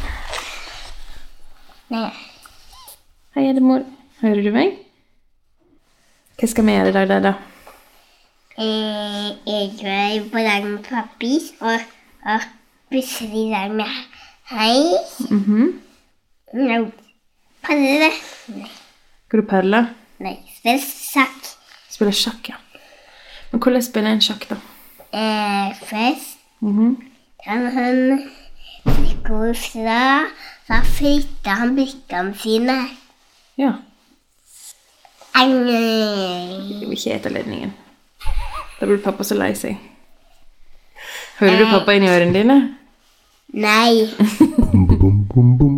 Nei. 1.93 2.09
Hei, 3.37 3.45
er 3.49 3.53
det 3.59 3.63
mor? 3.63 3.85
Hører 4.23 4.43
du 4.45 4.51
meg? 4.55 4.79
Hva 6.39 6.49
skal 6.51 6.67
vi 6.67 6.75
gjøre 6.77 6.91
i 6.93 6.97
dag, 6.97 7.09
da? 7.11 7.19
da? 7.29 7.35
Eh, 8.59 9.29
Jeg 9.47 9.73
er 9.87 10.25
på 10.33 10.43
lag 10.43 10.65
med 10.67 10.83
pappa 10.87 11.33
og, 11.71 11.87
og 12.35 12.49
plutselig 12.91 13.45
i 13.47 13.51
lag 13.53 13.71
med 13.79 13.87
hei. 14.51 14.81
Mm 15.31 15.79
Nei, 16.55 16.79
padle. 17.63 18.09
Nei. 18.49 18.69
du 18.73 18.78
perle? 19.49 19.89
Nei, 20.21 20.37
spiller 20.57 20.81
sjakk. 20.81 21.49
Spille 21.91 22.13
sjakk, 22.13 22.49
ja. 22.49 22.57
Men 23.53 23.61
hvordan 23.61 23.83
spiller 23.83 24.11
en 24.13 24.21
sjakk, 24.21 24.49
da? 24.49 24.57
Eh, 25.13 25.75
først 25.85 26.37
Mhm. 26.61 26.97
kan 27.45 27.67
han 27.73 28.23
gå 29.25 29.55
fra, 29.55 30.27
Da 30.69 30.83
flytter 30.85 31.51
han 31.51 31.75
brikkene 31.75 32.35
sine. 32.37 32.89
Ja. 33.57 33.73
Jeg 35.35 35.49
vil 35.49 36.93
ikke 36.93 37.15
ete 37.15 37.29
ledningen. 37.33 37.73
Da 38.81 38.87
blir 38.87 38.99
pappa 38.99 39.23
så 39.25 39.35
lei 39.35 39.55
seg. 39.55 39.77
Hører 41.39 41.59
du 41.59 41.65
pappa 41.71 41.93
inni 41.93 42.07
ørene 42.09 42.33
dine? 42.35 42.77
Nei. 43.55 44.09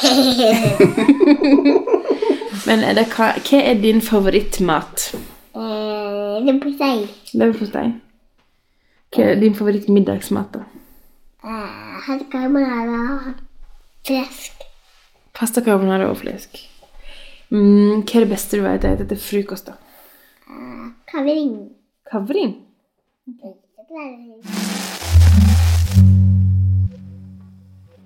Men 2.68 2.84
er 2.84 2.94
det, 2.96 3.06
hva, 3.14 3.32
hva 3.40 3.60
er 3.60 3.80
din 3.82 4.00
favorittmat? 4.04 5.10
Eh, 5.56 6.34
det 6.44 6.54
er 6.54 6.60
på 6.62 6.72
seg. 6.78 7.06
Leverpostei. 7.34 7.88
Hva 9.10 9.26
er 9.26 9.40
din 9.40 9.56
favorittmiddagsmat, 9.58 10.54
da? 10.54 10.62
Eh, 11.44 11.96
han 12.06 12.20
carbonara 12.32 13.34
flesk. 14.06 14.62
Pasta 15.36 15.64
carbonara 15.64 16.10
og 16.10 16.20
flesk. 16.20 16.60
Mm, 17.50 18.04
hva 18.06 18.20
er 18.20 18.26
det 18.26 18.30
beste 18.30 18.60
du 18.60 18.66
vet 18.66 18.84
å 18.84 18.94
spise 18.94 19.08
til 19.10 19.22
frokost, 19.24 19.72
da? 19.72 19.78
Kavring. 21.10 21.54
Kavring? 22.10 22.52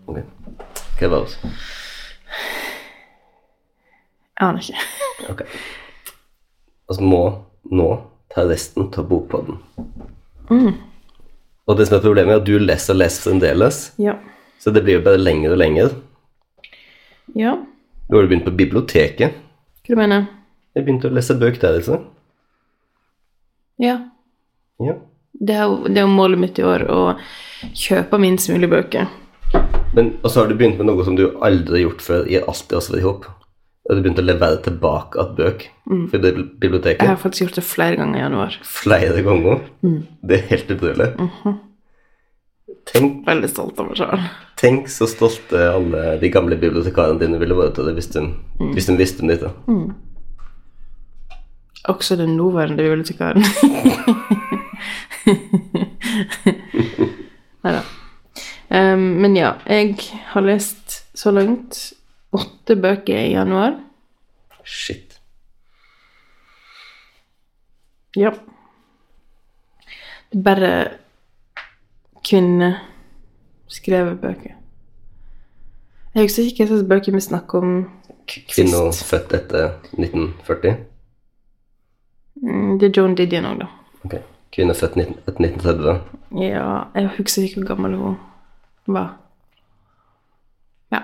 Ok. 0.06 0.22
Hva 0.98 1.08
var 1.10 1.26
det? 1.26 1.50
Jeg 4.40 4.48
aner 4.48 4.60
ikke. 4.60 4.88
Ok. 5.32 5.42
Altså 6.90 7.02
må 7.06 7.20
nå 7.72 7.86
ta 8.34 8.42
resten 8.48 8.90
av 8.90 9.06
bokpodden. 9.08 9.60
Og 11.64 11.78
det 11.78 11.86
som 11.88 11.96
er 11.96 12.02
problemet, 12.04 12.34
er 12.34 12.40
at 12.42 12.48
du 12.48 12.58
leser 12.60 12.92
og 12.92 12.98
leser 13.00 13.24
fremdeles, 13.30 13.78
Ja. 14.02 14.18
så 14.60 14.70
det 14.74 14.82
blir 14.84 14.98
jo 14.98 15.04
bare 15.06 15.20
lenger 15.22 15.54
og 15.54 15.58
lenger. 15.62 15.94
Ja, 17.34 17.54
Nå 18.10 18.18
har 18.18 18.26
du 18.26 18.28
begynt 18.28 18.44
på 18.44 18.52
biblioteket. 18.52 19.32
hva 19.32 19.88
du 19.88 19.96
mener 19.96 20.26
Jeg 20.76 20.84
begynte 20.84 21.08
å 21.08 21.14
lese 21.14 21.34
bøker 21.40 21.60
der, 21.62 21.78
altså. 21.78 22.02
Ja. 23.80 23.94
Ja. 24.80 24.94
Det 25.40 25.54
er, 25.54 25.64
jo, 25.64 25.86
det 25.88 25.96
er 25.98 26.04
jo 26.04 26.12
målet 26.12 26.38
mitt 26.38 26.58
i 26.58 26.62
år, 26.66 26.84
å 26.90 27.16
kjøpe 27.74 28.18
minst 28.20 28.50
mulig 28.52 28.68
bøker. 28.70 29.08
Men, 29.94 30.12
og 30.22 30.30
så 30.30 30.42
har 30.42 30.48
du 30.50 30.54
begynt 30.58 30.76
med 30.78 30.86
noe 30.90 31.04
som 31.06 31.16
du 31.16 31.30
aldri 31.40 31.78
har 31.80 31.84
gjort 31.88 32.02
før 32.04 32.28
i 32.28 32.36
alt 32.42 32.68
det 32.68 32.76
også 32.76 32.92
vært 32.92 33.00
i 33.00 33.06
håp. 33.08 33.26
Du 33.84 33.98
begynte 34.00 34.22
å 34.22 34.24
levere 34.24 34.56
tilbake 34.64 35.18
at 35.20 35.34
bøk 35.36 35.66
for 36.08 36.16
biblioteket. 36.24 37.02
Jeg 37.04 37.10
har 37.10 37.18
faktisk 37.20 37.42
gjort 37.44 37.58
det 37.58 37.64
flere 37.68 37.96
ganger 38.00 38.16
i 38.16 38.22
januar. 38.22 38.54
flere 38.64 39.20
ganger. 39.26 39.58
Det 40.24 40.38
er 40.38 40.46
helt 40.54 40.70
utrolig. 40.72 41.08
tenk, 42.88 43.18
Veldig 43.26 43.50
stolt 43.52 43.76
av 43.80 43.84
meg 43.90 43.96
sjøl. 44.00 44.22
tenk 44.60 44.88
så 44.88 45.04
stolte 45.10 45.66
alle 45.74 46.14
de 46.22 46.28
gamle 46.32 46.56
bibliotekarene 46.56 47.20
dine 47.20 47.38
ville 47.42 47.54
vært 47.58 47.78
av 47.78 47.84
det 47.90 47.94
hvis 47.98 48.08
de, 48.14 48.20
hvis 48.72 48.86
de 48.88 48.96
visste 48.96 49.20
om 49.22 49.28
dette. 49.28 49.50
Også 51.92 52.16
den 52.16 52.36
nåværende 52.38 52.80
bibliotekaren. 52.80 53.44
Nei 57.64 57.72
da. 57.76 57.82
Um, 58.74 59.04
men 59.22 59.36
ja, 59.36 59.52
jeg 59.68 59.94
har 60.32 60.42
lest 60.44 61.02
så 61.16 61.30
langt 61.36 61.92
åtte 62.34 62.76
bøker 62.82 63.18
i 63.20 63.32
januar. 63.34 63.76
Shit. 64.64 65.18
Ja. 68.16 68.30
Det 70.32 70.38
er 70.40 70.44
bare 70.46 70.70
kvinneskrevet 72.24 74.20
bøker. 74.22 74.54
Jeg 76.14 76.22
husker 76.28 76.42
ikke 76.46 76.64
hva 76.64 76.70
slags 76.76 76.88
bøker 76.88 77.12
vi 77.16 77.20
snakker 77.24 77.58
om 77.58 77.72
Kvinner 78.30 78.92
født 79.04 79.32
etter 79.36 79.64
1940. 79.98 80.76
Mm, 82.40 82.78
Det 82.80 82.86
er 82.88 82.94
Joan 83.00 83.14
Didion 83.18 83.44
òg, 83.50 83.58
da. 83.60 83.66
Ok. 84.06 84.14
Kvinner 84.54 84.74
født 84.78 84.96
etter 85.02 85.34
1930. 85.42 85.98
Ja, 86.40 86.68
jeg 86.94 87.10
husker 87.18 87.42
ikke 87.44 87.60
hvor 87.60 87.68
gammel 87.74 87.96
hun 87.98 88.16
var. 88.86 89.10
Ja. 90.94 91.00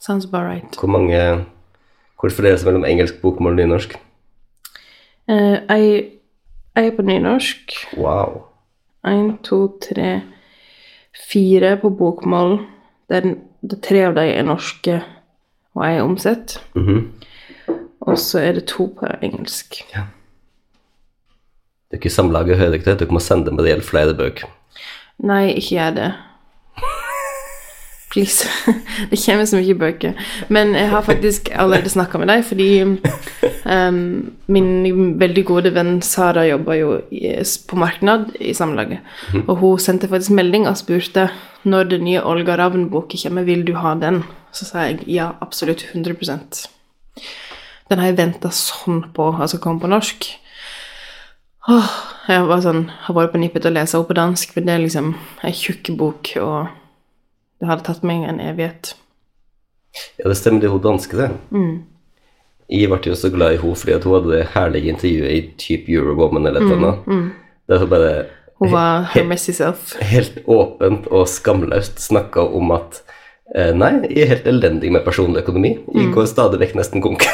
Sounds 0.00 0.24
about 0.24 0.46
right. 0.48 0.76
Hvor 0.78 0.88
mange 0.88 1.46
Hvor 2.20 2.30
fordeles 2.30 2.60
det 2.60 2.66
mellom 2.66 2.84
engelsk 2.84 3.20
bokmål 3.22 3.52
og 3.52 3.56
nynorsk? 3.56 3.94
Uh, 5.28 5.36
jeg, 5.36 6.10
jeg 6.76 6.86
er 6.86 6.96
på 6.96 7.02
nynorsk. 7.02 7.72
Wow. 7.96 8.42
Én, 9.06 9.38
to, 9.42 9.78
tre, 9.80 10.20
fire 11.30 11.76
på 11.80 11.90
bokmål. 11.90 12.58
Det 13.08 13.16
er, 13.16 13.34
det 13.62 13.78
er 13.78 13.82
tre 13.88 14.02
av 14.04 14.14
dem 14.18 14.28
er 14.28 14.42
norske, 14.44 15.00
og 15.74 15.84
jeg 15.86 15.96
er 15.96 16.02
omsett. 16.02 16.60
Mhm. 16.74 17.12
Og 18.00 18.18
så 18.18 18.38
er 18.38 18.52
det 18.52 18.66
to 18.68 18.86
på 19.00 19.06
engelsk. 19.22 19.82
Det 21.90 21.96
er 21.96 22.00
ikke 22.00 22.10
Samlaget 22.10 22.58
hører 22.58 22.78
ikke 22.78 22.90
det. 22.90 23.00
Dere 23.00 23.12
må 23.12 23.20
sende 23.20 23.52
meg 23.52 23.64
det 23.64 23.72
gjelder 23.72 23.88
flere 23.88 24.14
bøker. 24.16 24.48
Nei, 25.18 25.56
ikke 25.58 25.74
gjør 25.74 25.96
det. 25.96 26.10
Please. 28.10 28.48
Det 29.10 29.18
kommer 29.24 29.46
så 29.46 29.60
mye 29.60 29.74
bøker. 29.78 30.16
Men 30.48 30.74
jeg 30.74 30.88
har 30.90 31.04
faktisk 31.06 31.50
allerede 31.54 31.92
snakka 31.92 32.18
med 32.18 32.28
deg, 32.32 32.42
fordi 32.44 32.68
um, 33.70 34.00
min 34.50 35.12
veldig 35.20 35.44
gode 35.46 35.70
venn 35.76 36.00
Sara 36.02 36.42
jobber 36.48 36.74
jo 36.80 36.96
på 37.70 37.78
marknad 37.78 38.32
i 38.40 38.54
Samlaget. 38.56 39.06
Og 39.46 39.54
hun 39.62 39.78
sendte 39.78 40.10
faktisk 40.10 40.34
melding 40.34 40.66
og 40.66 40.80
spurte 40.80 41.28
når 41.62 41.92
den 41.92 42.04
nye 42.08 42.24
Olga 42.26 42.56
Ravn-boka 42.58 43.20
kommer, 43.22 43.46
vil 43.46 43.62
du 43.66 43.76
ha 43.78 43.94
den? 43.94 44.24
Så 44.52 44.66
sa 44.66 44.88
jeg 44.88 45.04
ja, 45.06 45.30
absolutt 45.40 45.84
100% 45.94 46.64
Den 47.90 48.00
har 48.00 48.08
jeg 48.08 48.16
venta 48.18 48.50
sånn 48.50 49.04
på, 49.14 49.28
altså 49.38 49.60
kom 49.62 49.78
på 49.78 49.90
norsk. 49.90 50.26
Åh, 51.70 51.94
jeg 52.26 52.42
var 52.48 52.62
sånn, 52.64 52.84
har 53.04 53.14
vært 53.14 53.34
på 53.34 53.38
nippet 53.42 53.62
til 53.62 53.70
å 53.70 53.76
lese 53.76 53.94
henne 53.94 54.08
på 54.08 54.18
dansk, 54.18 54.54
men 54.56 54.66
det 54.66 54.74
er 54.74 54.82
liksom 54.82 55.10
ei 55.46 55.54
tjukk 55.54 55.92
bok, 55.98 56.32
og 56.42 56.79
det 57.60 57.68
hadde 57.68 57.84
tatt 57.86 58.02
meg 58.06 58.24
en 58.28 58.40
evighet. 58.40 58.94
Ja, 60.20 60.28
det 60.30 60.36
stemmer, 60.38 60.60
det 60.62 60.68
er 60.70 60.74
hun 60.74 60.82
danske, 60.84 61.16
det. 61.18 61.30
Jeg 62.70 62.86
ble 62.92 63.00
jo 63.10 63.16
så 63.18 63.30
glad 63.34 63.56
i 63.56 63.60
henne 63.60 63.76
fordi 63.78 63.96
hun 64.04 64.14
hadde 64.14 64.34
det 64.36 64.42
herlige 64.54 64.92
intervjuet 64.94 65.30
i 65.34 65.40
type 65.58 65.90
Eurowoman 65.90 66.46
eller 66.46 66.60
et 66.62 66.70
eller 66.70 66.92
annet. 66.92 67.32
Der 67.70 67.82
hun 67.82 67.90
bare 67.90 68.12
Hun 68.60 68.70
var 68.72 69.08
her 69.14 69.24
messy 69.24 69.50
self. 69.56 69.96
helt 70.00 70.38
åpent 70.46 71.06
og 71.10 71.26
skamløst 71.28 71.98
snakka 72.04 72.44
om 72.54 72.70
at 72.76 73.00
eh, 73.56 73.72
Nei, 73.74 73.90
jeg 74.10 74.22
er 74.22 74.30
helt 74.34 74.46
elendig 74.46 74.92
med 74.92 75.02
personlig 75.04 75.42
økonomi. 75.42 75.72
Jeg 75.96 76.12
går 76.14 76.28
stadig 76.30 76.60
vekk 76.60 76.76
nesten 76.78 77.02
konk. 77.02 77.24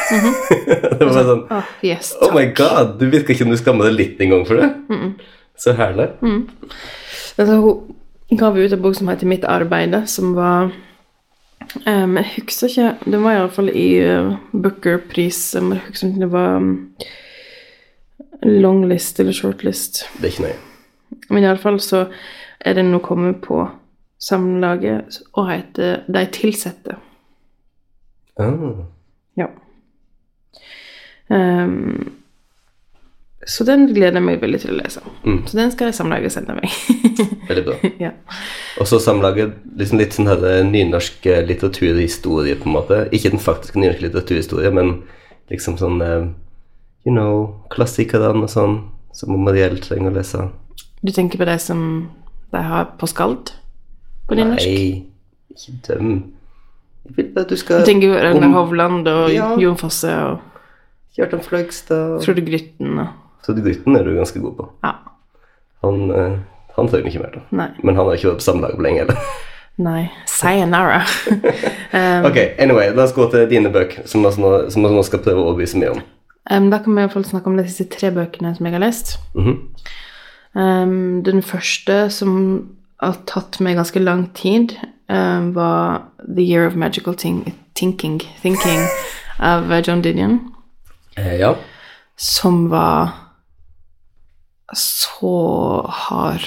det 0.66 1.02
var 1.02 1.12
bare 1.12 1.26
sånn 1.28 1.44
Oh, 1.50 1.72
yes, 1.84 2.14
Oh 2.22 2.32
my 2.32 2.46
god, 2.56 2.96
du 3.00 3.08
virker 3.10 3.34
ikke 3.34 3.42
som 3.44 3.52
du 3.52 3.58
skammer 3.60 3.90
deg 3.90 3.98
litt 3.98 4.22
engang 4.24 4.46
for 4.48 4.62
det. 4.62 4.70
Så 5.60 5.74
herlig. 5.76 6.08
Altså, 7.36 7.60
hun 7.60 7.96
ga 8.30 8.50
ut 8.50 8.72
en 8.72 8.82
bok 8.82 8.96
som 8.96 9.08
heter 9.08 9.26
Mitt 9.26 9.44
arbeide, 9.44 10.06
som 10.06 10.34
var 10.34 10.72
um, 11.86 12.16
Jeg 12.16 12.30
husker 12.36 12.68
ikke 12.68 13.12
Det 13.12 13.20
var 13.22 13.36
iallfall 13.36 13.70
i 13.70 13.88
uh, 14.02 14.34
Booker-pris. 14.52 15.54
um, 15.58 15.72
Jeg 15.72 15.82
husker 15.88 16.08
ikke 16.08 16.16
om 16.16 16.20
det 16.20 16.32
var 16.32 16.56
um, 16.56 16.94
longlist 18.42 19.20
eller 19.20 19.32
shortlist. 19.32 20.04
Det 20.18 20.24
er 20.24 20.34
ikke 20.34 20.42
nøye. 20.42 20.58
Men 21.30 21.46
iallfall 21.46 21.80
så 21.80 22.06
er 22.60 22.74
den 22.74 22.90
nå 22.92 22.98
kommet 23.04 23.40
på 23.42 23.64
Samlaget 24.18 25.20
og 25.36 25.50
heter 25.50 26.02
De 26.08 26.24
tilsette. 26.32 26.96
Oh. 28.40 28.84
Ja. 29.36 29.46
Ehm, 31.30 32.12
så 33.46 33.64
den 33.64 33.86
gleder 33.94 34.18
jeg 34.18 34.26
meg 34.26 34.40
veldig 34.42 34.58
til 34.58 34.72
å 34.74 34.76
lese. 34.80 35.02
Så 35.46 35.54
den 35.54 35.70
skal 35.70 35.92
Samlaget 35.94 36.34
sende 36.34 36.56
meg. 36.56 36.72
Veldig 37.48 37.62
bra. 37.68 37.76
ja. 38.08 38.10
Og 38.82 38.88
så 38.90 38.98
samlaget 38.98 39.52
liksom 39.78 40.00
litt 40.00 40.16
sånn 40.16 40.26
her 40.26 40.42
eh, 40.50 40.64
nynorsk 40.66 41.28
eh, 41.30 41.44
litteraturhistorie, 41.46 42.56
på 42.58 42.66
en 42.66 42.74
måte. 42.74 42.98
Ikke 43.14 43.30
den 43.30 43.42
faktiske 43.42 43.78
nynorske 43.78 44.08
litteraturhistorie, 44.08 44.72
men 44.74 44.96
liksom 45.52 45.78
sånn 45.80 46.02
eh, 46.02 46.26
You 47.06 47.12
know, 47.14 47.60
klassikerne 47.70 48.42
og 48.42 48.50
sånn, 48.50 48.80
som 49.14 49.36
Mariell 49.38 49.76
trenger 49.78 50.10
å 50.10 50.16
lese. 50.16 50.48
Du 51.06 51.12
tenker 51.14 51.38
på 51.38 51.46
de 51.46 51.54
som 51.62 51.84
de 52.50 52.62
har 52.66 52.88
på 52.98 53.06
Skald? 53.06 53.52
På 54.26 54.34
nynorsk? 54.34 54.66
Nei, 54.66 55.04
ikke 55.54 56.00
dem. 56.00 56.16
Jeg 57.06 57.14
vil 57.20 57.38
at 57.38 57.54
du 57.54 57.54
skal 57.60 57.84
Du 57.84 57.92
tenker 57.92 58.10
på 58.10 58.24
Ragnar 58.24 58.50
Hovland 58.56 59.06
og 59.06 59.30
Ja. 59.30 59.52
Jon 59.62 59.78
Fosse 59.78 60.10
og 60.10 60.42
Kjartan 61.14 61.46
Fløgstad 61.46 62.18
Frode 62.26 62.42
Grytten 62.42 62.98
og 63.04 63.14
Så 63.46 63.54
du 63.54 63.62
Grytten 63.62 63.94
er 63.94 64.02
du 64.02 64.16
ganske 64.16 64.40
god 64.42 64.56
på. 64.58 64.64
Ja. 64.82 64.96
Han, 65.86 66.10
eh, 66.10 66.38
han 66.74 66.88
trenger 66.90 67.12
ikke 67.12 67.20
mer, 67.22 67.34
da. 67.36 67.42
Nei. 67.54 67.68
Men 67.86 67.94
han 67.94 68.08
har 68.08 68.16
ikke 68.18 68.32
vært 68.32 68.40
på 68.40 68.46
samme 68.48 68.64
lag 68.64 68.74
på 68.74 68.82
lenge 68.82 69.04
heller. 69.04 69.20
Nei. 69.86 70.08
Sayonara. 70.26 71.02
um, 71.92 72.26
ok, 72.26 72.38
anyway, 72.58 72.90
la 72.96 73.04
oss 73.04 73.14
gå 73.14 73.28
til 73.30 73.44
dine 73.50 73.70
bøker, 73.70 74.06
som 74.08 74.24
vi 74.24 74.32
nå, 74.42 75.04
skal 75.06 75.22
prøve 75.22 75.42
å 75.44 75.50
overbevise 75.52 75.78
mye 75.78 75.92
om. 75.94 76.00
um, 76.50 76.66
da 76.72 76.80
kan 76.82 76.90
vi 76.90 76.98
i 76.98 77.04
hvert 77.04 77.14
fall 77.14 77.28
snakke 77.28 77.52
om 77.52 77.58
de 77.60 77.66
siste 77.68 77.86
tre 77.92 78.10
bøkene 78.16 78.54
som 78.56 78.66
jeg 78.66 78.74
har 78.74 78.82
lest. 78.82 79.14
Mhm. 79.36 79.54
um, 80.56 81.22
den 81.22 81.44
første 81.44 81.98
som 82.10 82.32
har 83.04 83.20
tatt 83.30 83.60
meg 83.60 83.76
ganske 83.78 84.00
lang 84.02 84.26
tid, 84.34 84.74
um, 85.12 85.52
var 85.54 86.08
The 86.24 86.42
Year 86.42 86.66
of 86.66 86.74
Magical 86.74 87.14
Think 87.14 87.52
Thinking, 87.76 88.18
Thinking 88.42 88.82
av 89.38 89.70
John 89.84 90.02
Didion. 90.02 90.40
Eh, 91.16 91.36
ja. 91.36 91.54
som 92.16 92.70
var 92.72 93.25
så 94.74 95.84
hard 95.86 96.46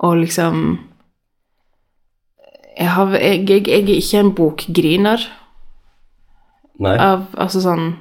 og 0.00 0.16
liksom 0.24 0.78
Jeg, 2.76 2.88
har, 2.88 3.12
jeg, 3.14 3.44
jeg, 3.50 3.66
jeg 3.68 3.82
er 3.82 3.92
ikke 3.94 4.22
en 4.24 4.32
bokgriner 4.34 5.26
Nei. 6.80 6.96
av 6.96 7.28
Altså 7.38 7.60
sånn 7.62 7.92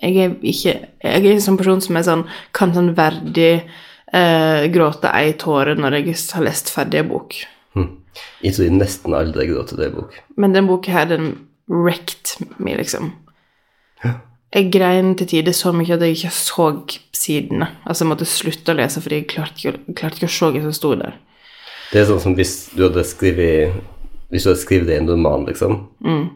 Jeg 0.00 0.16
er 0.22 0.36
ikke 0.40 0.74
Jeg 1.02 1.24
er 1.24 1.32
en 1.32 1.44
sånn 1.44 1.58
person 1.60 1.82
som 1.84 1.98
er 1.98 2.06
sånn 2.06 2.24
Kan 2.56 2.72
sånn 2.76 2.94
verdig 2.96 3.66
eh, 4.12 4.66
gråte 4.72 5.12
ei 5.12 5.34
tåre 5.40 5.76
når 5.78 6.00
jeg 6.00 6.16
har 6.34 6.44
lest 6.46 6.70
ferdig 6.72 7.02
en 7.02 7.10
bok. 7.10 7.36
Hm. 7.76 7.88
Jeg 8.44 8.56
tror 8.56 8.68
jeg 8.68 8.76
nesten 8.78 9.16
aldri 9.16 9.48
gråter 9.50 9.78
til 9.78 9.88
en 9.88 9.96
bok. 9.98 10.16
Men 10.40 10.54
den 10.56 10.68
boka 10.70 10.94
her, 10.94 11.08
den 11.10 11.32
wrecked 11.68 12.36
meg, 12.62 12.78
liksom. 12.80 13.12
Jeg 14.54 14.70
grein 14.72 15.14
til 15.18 15.26
tider 15.26 15.52
så 15.56 15.72
mye 15.74 15.96
at 15.96 16.02
jeg 16.06 16.16
ikke 16.16 16.30
så 16.30 16.68
sidene. 17.16 17.66
Altså, 17.84 18.04
jeg 18.04 18.10
måtte 18.12 18.28
slutte 18.30 18.72
å 18.72 18.78
lese 18.78 19.02
fordi 19.02 19.20
jeg 19.20 19.28
klarte 19.32 19.58
ikke, 19.58 19.94
klarte 19.98 20.20
ikke 20.20 20.30
å 20.30 20.34
se 20.36 20.50
hva 20.54 20.62
som 20.68 20.76
sto 20.76 20.94
der. 21.00 21.16
Det 21.92 22.00
er 22.00 22.08
sånn 22.08 22.22
som 22.22 22.34
hvis 22.38 22.54
du 22.74 22.82
hadde 22.88 23.04
skrevet 23.06 23.76
Hvis 24.26 24.42
du 24.42 24.48
hadde 24.50 24.58
skrevet 24.58 24.88
det 24.88 24.96
i 24.96 24.98
en 24.98 25.06
roman, 25.06 25.44
liksom, 25.46 25.74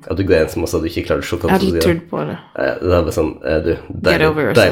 at 0.07 0.15
du 0.15 0.23
grein 0.23 0.47
så 0.47 0.55
som 0.55 0.63
også 0.63 0.79
hadde 0.79 0.91
ikke 0.93 1.03
klart 1.09 1.25
å 1.25 1.27
se 1.27 1.39
hva 1.43 1.57
ikke 1.59 1.81
trodd 1.83 2.03
på 2.13 2.21
det. 2.29 2.37
eh, 2.63 2.77
er 2.87 2.93
bare 2.93 3.15
sånn 3.17 3.33
eh, 3.43 3.59
Du, 3.65 3.73
deilig, 4.07 4.29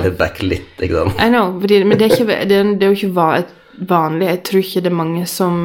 it 0.07 0.19
back 0.21 0.39
litt, 0.43 0.69
ikke 0.79 1.01
sant? 1.01 1.19
I 1.19 1.27
know, 1.33 1.57
fordi, 1.59 1.81
men 1.83 1.99
det 1.99 2.07
er, 2.07 2.15
ikke, 2.15 2.29
det, 2.47 2.61
er, 2.61 2.71
det 2.79 2.87
er 2.87 2.93
jo 2.95 3.09
ikke 3.09 3.89
vanlig 3.91 4.29
Jeg 4.31 4.43
tror 4.47 4.63
ikke 4.63 4.85
det 4.85 4.93
er 4.93 4.99
mange 5.01 5.25
som 5.27 5.59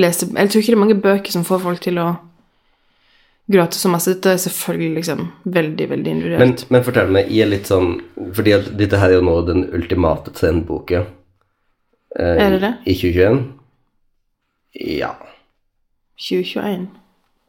leser 0.00 0.32
Jeg 0.32 0.52
tror 0.52 0.62
ikke 0.64 0.72
det 0.72 0.78
er 0.78 0.84
mange 0.86 0.98
bøker 1.04 1.36
som 1.36 1.44
får 1.44 1.60
folk 1.66 1.84
til 1.84 2.00
å 2.00 2.08
så 3.70 3.88
masse. 3.88 4.10
Dette 4.14 4.32
er 4.32 4.36
selvfølgelig 4.42 4.94
liksom 4.94 5.20
veldig, 5.44 5.90
veldig 5.90 6.10
individuelt. 6.10 6.40
Men, 6.40 6.56
men 6.70 6.84
fortell 6.84 7.12
meg, 7.14 7.30
er 7.30 7.46
litt 7.46 7.66
sånn 7.70 8.00
Fordi 8.34 8.52
at 8.56 8.72
dette 8.78 8.98
her 8.98 9.12
er 9.12 9.20
jo 9.20 9.26
nå 9.26 9.36
den 9.46 9.66
ultimate 9.72 10.32
trendboka 10.34 11.04
eh, 12.18 12.36
Er 12.42 12.50
det 12.56 12.60
det? 12.64 12.72
i 12.86 12.94
2021. 12.94 13.44
Ja. 14.98 15.12
2021 16.18 16.88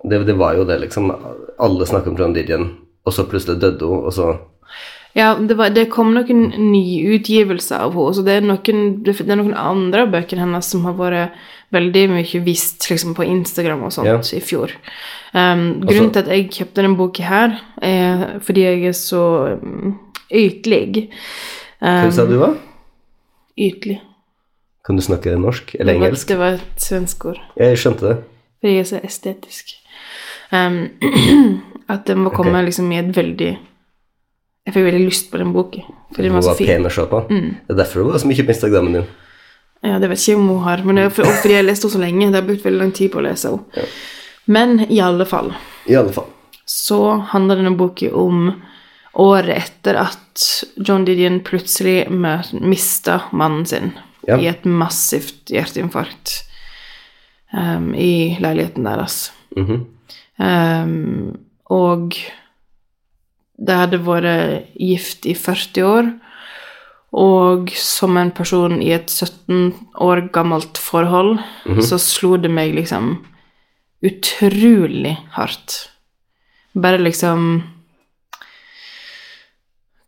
Det, 0.03 0.19
det 0.27 0.37
var 0.37 0.53
jo 0.53 0.67
det, 0.69 0.77
liksom. 0.85 1.09
Alle 1.57 1.85
snakker 1.89 2.11
om 2.13 2.17
John 2.19 2.33
Didion, 2.35 2.69
og 3.03 3.13
så 3.13 3.25
plutselig 3.25 3.59
døde 3.61 3.85
hun, 3.89 4.05
og 4.05 4.13
så 4.13 4.35
Ja, 5.17 5.31
det, 5.41 5.55
var, 5.57 5.71
det 5.73 5.87
kom 5.89 6.11
noen 6.13 6.51
nyutgivelser 6.71 7.87
av 7.87 7.95
henne. 7.97 8.13
Så 8.13 8.23
det 8.25 8.35
er 8.37 8.43
noen, 8.45 8.81
det 9.05 9.15
er 9.17 9.39
noen 9.39 9.55
andre 9.57 10.05
av 10.05 10.11
bøkene 10.13 10.43
hennes 10.45 10.67
som 10.69 10.83
har 10.85 10.97
vært 10.99 11.39
veldig 11.73 12.03
mye 12.13 12.41
vist 12.45 12.85
liksom, 12.87 13.15
på 13.17 13.25
Instagram 13.25 13.81
og 13.87 13.95
sånt 13.95 14.07
Ja. 14.07 14.19
i 14.37 14.41
fjor. 14.43 14.71
Um, 15.33 15.81
grunnen 15.83 16.13
til 16.13 16.21
at 16.21 16.29
jeg 16.31 16.51
kjøpte 16.53 16.79
denne 16.79 16.99
boka 16.99 17.25
her, 17.27 17.57
er 17.83 18.37
fordi 18.45 18.63
jeg 18.63 18.85
er 18.91 18.95
så 18.95 19.23
um, 19.57 19.97
ytlig. 20.29 21.09
Hva 21.81 22.07
Um, 22.07 22.11
sa 22.11 22.23
du, 22.25 22.37
hva? 22.41 22.55
ytlig. 23.57 23.99
Kan 24.85 24.97
du 24.97 25.03
snakke 25.05 25.35
norsk 25.37 25.75
eller 25.79 25.93
engelsk? 25.93 26.27
det 26.27 26.37
var 26.39 26.55
et 26.57 26.81
svensk 26.81 27.25
ord. 27.25 27.41
Jeg 27.59 27.77
skjønte 27.77 28.07
det. 28.07 28.15
Fordi 28.61 28.73
jeg 28.73 28.85
er 28.85 28.89
så 28.89 29.01
estetisk. 29.03 29.73
Um, 30.49 30.79
at 31.93 32.07
den 32.07 32.23
må 32.23 32.31
komme 32.33 32.55
okay. 32.55 32.69
liksom 32.69 32.89
i 32.91 32.97
et 33.01 33.11
veldig 33.17 33.51
Jeg 34.67 34.75
fikk 34.75 34.83
veldig 34.89 35.05
lyst 35.07 35.29
på 35.31 35.39
den 35.39 35.53
boka. 35.55 35.81
Fordi 36.11 36.27
den 36.27 36.35
var 36.35 36.43
så 36.43 36.53
fin. 36.59 36.67
pen 36.67 36.85
å 36.89 36.91
se 36.91 37.05
på. 37.07 37.21
Mm. 37.31 37.49
Det 37.67 37.71
er 37.73 37.79
derfor 37.79 38.03
hun 38.03 38.11
var 38.11 38.19
så 38.19 38.27
mye 38.27 38.43
på 38.43 38.51
Instagrammen 38.53 38.97
din. 38.97 39.05
Ja, 39.87 39.99
det 40.01 40.09
vet 40.11 40.19
ikke 40.19 40.31
jeg 40.33 40.39
om 40.41 40.47
hun 40.51 40.63
har, 40.65 40.81
men 40.83 40.97
er 40.99 41.09
for, 41.13 41.23
fordi 41.39 41.53
jeg 41.55 41.61
har 41.61 41.67
lest 41.69 41.85
henne 41.85 41.93
så 41.95 42.01
lenge. 42.01 42.27
Det 42.33 42.39
har 42.41 42.47
brukt 42.49 42.65
veldig 42.65 42.81
lang 42.81 42.91
tid 42.97 43.11
på 43.13 43.21
å 43.21 43.23
lese 43.27 43.51
henne. 43.53 43.85
Men 44.47 44.79
i 44.91 44.99
alle 45.03 45.25
fall 45.27 45.53
I 45.87 45.95
alle 45.99 46.11
fall. 46.15 46.27
så 46.65 46.99
handler 47.31 47.59
denne 47.61 47.75
boka 47.79 48.09
om 48.15 48.49
året 49.13 49.55
etter 49.57 49.95
at 50.01 50.43
John 50.77 51.05
Didion 51.07 51.39
plutselig 51.47 52.09
mista 52.61 53.21
mannen 53.31 53.65
sin 53.65 53.93
Ja. 54.27 54.35
i 54.37 54.47
et 54.47 54.65
massivt 54.65 55.47
hjerteinfarkt 55.53 56.43
um, 57.53 57.93
i 57.95 58.35
leiligheten 58.43 58.83
deres. 58.83 59.31
Mhm. 59.55 59.85
Um, 60.37 61.37
og 61.69 62.13
det 63.57 63.77
hadde 63.81 64.03
vært 64.05 64.73
gift 64.77 65.25
i 65.25 65.33
40 65.37 65.87
år. 65.87 66.09
Og 67.17 67.71
som 67.79 68.17
en 68.19 68.31
person 68.35 68.81
i 68.83 68.91
et 68.93 69.09
17 69.09 69.71
år 70.03 70.27
gammelt 70.35 70.77
forhold, 70.77 71.39
så 71.81 71.97
slo 72.01 72.35
det 72.37 72.51
meg 72.53 72.75
liksom 72.75 73.15
utrolig 74.05 75.15
hardt. 75.37 75.89
Bare 76.77 77.01
liksom 77.01 77.63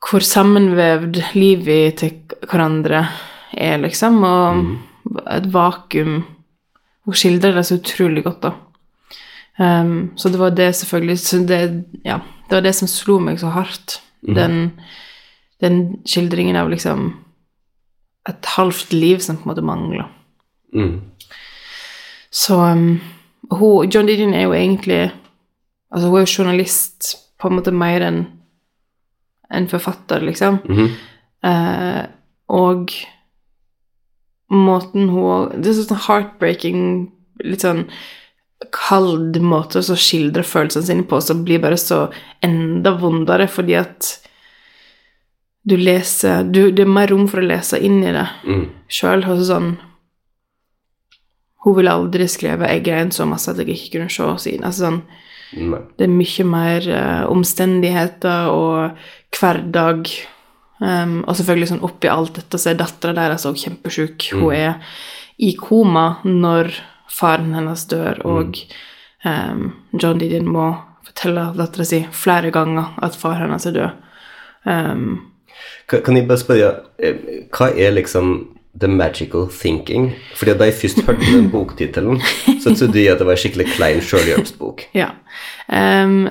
Hvor 0.09 0.23
sammenvevd 0.25 1.19
livet 1.35 1.99
til 1.99 2.35
hverandre 2.47 3.01
er, 3.53 3.77
liksom, 3.81 4.23
og 4.23 5.25
et 5.27 5.49
vakuum 5.53 6.23
Hun 7.05 7.17
skildrer 7.17 7.57
det 7.57 7.65
så 7.65 7.79
utrolig 7.79 8.23
godt, 8.23 8.43
da. 8.43 8.53
Um, 9.59 10.11
så 10.15 10.29
det 10.29 10.39
var 10.39 10.53
det 10.55 10.75
selvfølgelig 10.75 11.19
så 11.19 11.39
det, 11.43 11.83
ja, 12.05 12.19
det 12.49 12.57
var 12.57 12.65
det 12.65 12.75
som 12.75 12.89
slo 12.89 13.19
meg 13.21 13.39
så 13.41 13.51
hardt. 13.53 13.99
Den, 14.25 14.71
den 15.63 16.01
skildringen 16.09 16.57
av 16.59 16.71
liksom 16.71 17.13
et 18.29 18.49
halvt 18.57 18.93
liv 18.93 19.21
som 19.23 19.37
på 19.37 19.47
en 19.47 19.51
måte 19.53 19.65
mangler. 19.65 20.09
Mm. 20.75 21.01
Så 22.31 22.57
um, 22.57 22.99
hun, 23.51 23.89
John 23.89 24.09
Didion 24.09 24.33
er 24.33 24.47
jo 24.47 24.53
egentlig 24.53 25.11
Altså, 25.89 26.07
hun 26.07 26.19
er 26.19 26.21
jo 26.21 26.33
journalist 26.37 27.07
på 27.41 27.49
en 27.49 27.55
måte 27.57 27.71
mer 27.73 28.03
enn 28.05 28.19
en 29.49 29.67
forfatter, 29.71 30.21
liksom. 30.21 30.59
Mhm. 30.69 30.89
uh, 31.41 32.03
og 32.49 32.91
måten 34.49 35.09
hun 35.09 35.49
Det 35.61 35.71
er 35.71 35.79
sånn 35.79 36.03
heartbreaking, 36.05 37.09
litt 37.41 37.65
sånn 37.65 37.87
kald 38.75 39.37
måte 39.41 39.79
å 39.79 39.95
skildre 39.95 40.43
følelsene 40.43 40.85
sine 40.85 41.03
på, 41.07 41.21
som 41.23 41.43
blir 41.47 41.61
bare 41.63 41.77
så 41.79 42.09
enda 42.43 42.91
vondere 42.99 43.47
fordi 43.47 43.77
at 43.79 44.09
du 45.69 45.75
leser 45.77 46.43
du, 46.49 46.71
Det 46.71 46.81
er 46.83 46.89
mer 46.89 47.07
rom 47.11 47.27
for 47.27 47.41
å 47.41 47.45
lese 47.47 47.79
inn 47.83 48.01
i 48.03 48.11
det 48.15 48.27
Mm. 48.47 48.69
sjøl. 48.89 49.23
Sånn 49.45 49.77
Hun 51.63 51.75
ville 51.75 51.91
aldri 51.91 52.23
skrevet 52.27 52.69
'Jeg 52.69 52.83
grein 52.83 53.11
så 53.11 53.27
masse 53.27 53.49
at 53.49 53.57
jeg 53.57 53.67
ikke 53.67 53.91
kunne 53.99 54.09
se 54.09 54.23
siden'. 54.23 54.63
Altså 54.63 54.85
sånn 54.87 55.01
Nei. 55.57 55.79
det 55.97 56.03
er 56.05 56.07
mye 56.07 56.45
mer 56.45 56.81
uh, 56.87 57.31
omstendigheter 57.31 58.47
og 58.49 58.91
hverdag. 59.31 60.07
Um, 60.81 61.25
og 61.27 61.35
selvfølgelig 61.35 61.67
sånn 61.67 61.83
oppi 61.83 62.07
alt 62.07 62.33
dette 62.35 62.57
så 62.57 62.69
er 62.69 62.75
dattera 62.75 63.13
deres 63.13 63.45
òg 63.45 63.57
kjempesjuk. 63.57 64.31
Hun 64.31 64.53
er 64.53 64.75
i 65.37 65.53
koma 65.53 66.19
når 66.23 66.71
faren 67.09 67.53
hennes 67.57 67.85
dør, 67.89 68.21
og 68.25 68.59
um, 69.25 69.63
John 70.01 70.21
Didion 70.21 70.47
må 70.49 70.69
fortelle 71.07 71.49
dattera 71.57 71.87
si 71.87 72.03
flere 72.13 72.51
ganger 72.53 72.93
at 73.03 73.17
far 73.17 73.39
hennes 73.41 73.65
er 73.65 73.75
død. 73.77 74.05
Um, 74.69 75.09
Kan, 75.89 76.01
kan 76.05 76.17
jeg 76.17 76.27
bare 76.27 76.37
spørre, 76.37 76.69
eh, 77.03 77.15
hva 77.51 77.71
er 77.73 77.91
liksom 77.91 78.55
the 78.79 78.87
magical 78.87 79.47
thinking? 79.51 80.11
Fordi 80.37 80.53
da 80.57 80.67
jeg 80.69 80.73
først 80.73 81.01
hørte 81.07 81.25
den 81.25 81.49
boktittelen, 81.55 82.21
så 82.61 82.75
trodde 82.75 83.01
jeg 83.01 83.11
at 83.11 83.19
det 83.19 83.27
var 83.27 83.35
en 83.35 83.41
skikkelig 83.41 83.65
klein 83.73 84.01
sjølhjelpsbok. 84.01 84.85
Ja. 84.93 85.09
Um, 85.67 86.29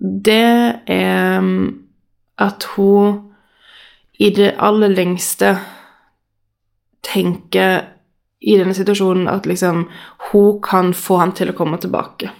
det 0.00 0.80
er 0.86 1.42
at 2.38 2.64
hun 2.76 3.20
i 4.18 4.30
det 4.30 4.54
aller 4.58 4.88
lengste 4.88 5.58
tenker 7.02 7.97
i 8.40 8.56
denne 8.58 8.74
situasjonen 8.74 9.28
at 9.30 9.46
liksom 9.46 9.86
hun 10.30 10.58
kan 10.62 10.92
få 10.94 11.18
han 11.22 11.34
til 11.34 11.50
å 11.50 11.56
komme 11.58 11.78
tilbake. 11.82 12.30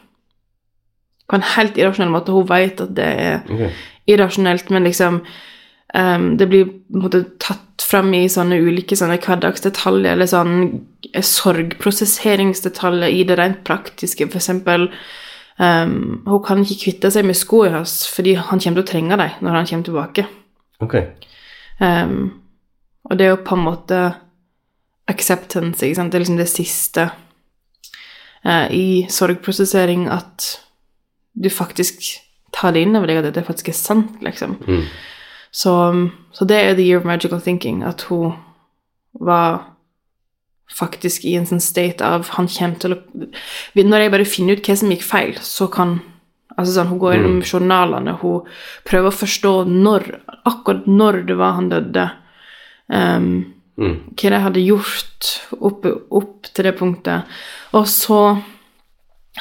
På 1.28 1.36
en 1.36 1.46
helt 1.56 1.78
irrasjonell 1.78 2.12
måte. 2.12 2.32
Hun 2.32 2.48
vet 2.48 2.80
at 2.80 2.94
det 2.96 3.08
er 3.08 3.40
okay. 3.44 3.72
irrasjonelt, 4.08 4.70
men 4.70 4.86
liksom 4.86 5.20
um, 5.94 6.36
Det 6.38 6.48
blir 6.48 6.70
måte 6.94 7.24
tatt 7.42 7.84
fram 7.88 8.12
i 8.14 8.26
sånne 8.30 8.60
ulike 8.60 8.96
sånne 8.98 9.18
hverdagsdetaljer, 9.22 10.12
eller 10.12 10.28
sånn 10.28 10.54
eh, 11.12 11.24
sorgprosesseringsdetaljer 11.24 13.14
i 13.14 13.24
det 13.28 13.38
rent 13.40 13.62
praktiske. 13.64 14.26
For 14.28 14.40
eksempel 14.40 14.88
ehm, 15.58 16.24
Hun 16.26 16.42
kan 16.44 16.64
ikke 16.64 16.82
kvitte 16.84 17.12
seg 17.14 17.26
med 17.28 17.38
skoene 17.38 17.80
hans 17.80 18.02
fordi 18.12 18.36
han 18.36 18.60
kommer 18.60 18.80
til 18.80 18.84
å 18.84 18.90
trenge 18.92 19.20
dem 19.20 19.44
når 19.44 19.58
han 19.58 19.70
kommer 19.70 19.88
tilbake. 19.88 20.26
Okay. 20.84 21.04
Um, 21.80 22.18
og 23.08 23.18
det 23.18 23.26
er 23.26 23.32
jo 23.32 23.44
på 23.46 23.56
en 23.56 23.64
måte 23.64 24.00
acceptance, 25.08 25.82
ikke 25.84 25.98
sant. 25.98 26.12
Det 26.12 26.18
er 26.18 26.24
liksom 26.24 26.40
det 26.40 26.50
siste 26.50 27.08
eh, 28.44 28.66
i 28.74 28.88
sorgprosessering 29.12 30.08
at 30.12 30.50
du 31.38 31.50
faktisk 31.52 32.04
tar 32.54 32.74
det 32.74 32.84
inn 32.84 32.96
over 32.98 33.10
deg 33.10 33.20
at 33.20 33.30
dette 33.30 33.46
faktisk 33.46 33.70
er 33.72 33.78
sant, 33.78 34.20
liksom. 34.24 34.58
Mm. 34.66 34.84
Så, 35.54 35.72
så 36.32 36.44
det 36.48 36.58
er 36.60 36.76
the 36.76 36.84
year 36.84 37.00
of 37.00 37.08
magical 37.08 37.40
thinking, 37.40 37.82
at 37.82 38.04
hun 38.10 38.34
var 39.12 39.74
faktisk 40.78 41.24
i 41.24 41.34
en 41.38 41.46
sånn 41.48 41.62
state 41.64 42.04
av 42.04 42.28
Han 42.36 42.44
kommer 42.52 42.76
til 42.76 42.92
å 42.92 42.98
Når 43.88 44.02
jeg 44.02 44.12
bare 44.12 44.26
finner 44.28 44.58
ut 44.58 44.66
hva 44.68 44.74
som 44.76 44.90
gikk 44.92 45.06
feil, 45.06 45.38
så 45.40 45.68
kan 45.72 45.98
Altså 46.58 46.74
sånn, 46.74 46.90
Hun 46.90 47.00
går 47.00 47.14
gjennom 47.14 47.38
journalene, 47.46 48.16
hun 48.18 48.48
prøver 48.88 49.12
å 49.12 49.14
forstå 49.14 49.52
når, 49.70 50.08
akkurat 50.48 50.88
når 50.90 51.20
det 51.28 51.36
var 51.38 51.52
han 51.54 51.68
døde. 51.70 52.06
Um, 52.90 53.28
Mm. 53.78 53.96
hva 54.18 54.30
jeg 54.34 54.42
hadde 54.42 54.62
gjort 54.66 55.32
opp, 55.62 55.84
opp 56.10 56.48
til 56.50 56.66
det 56.66 56.74
punktet. 56.80 57.36
Og 57.78 57.86
så 57.90 58.22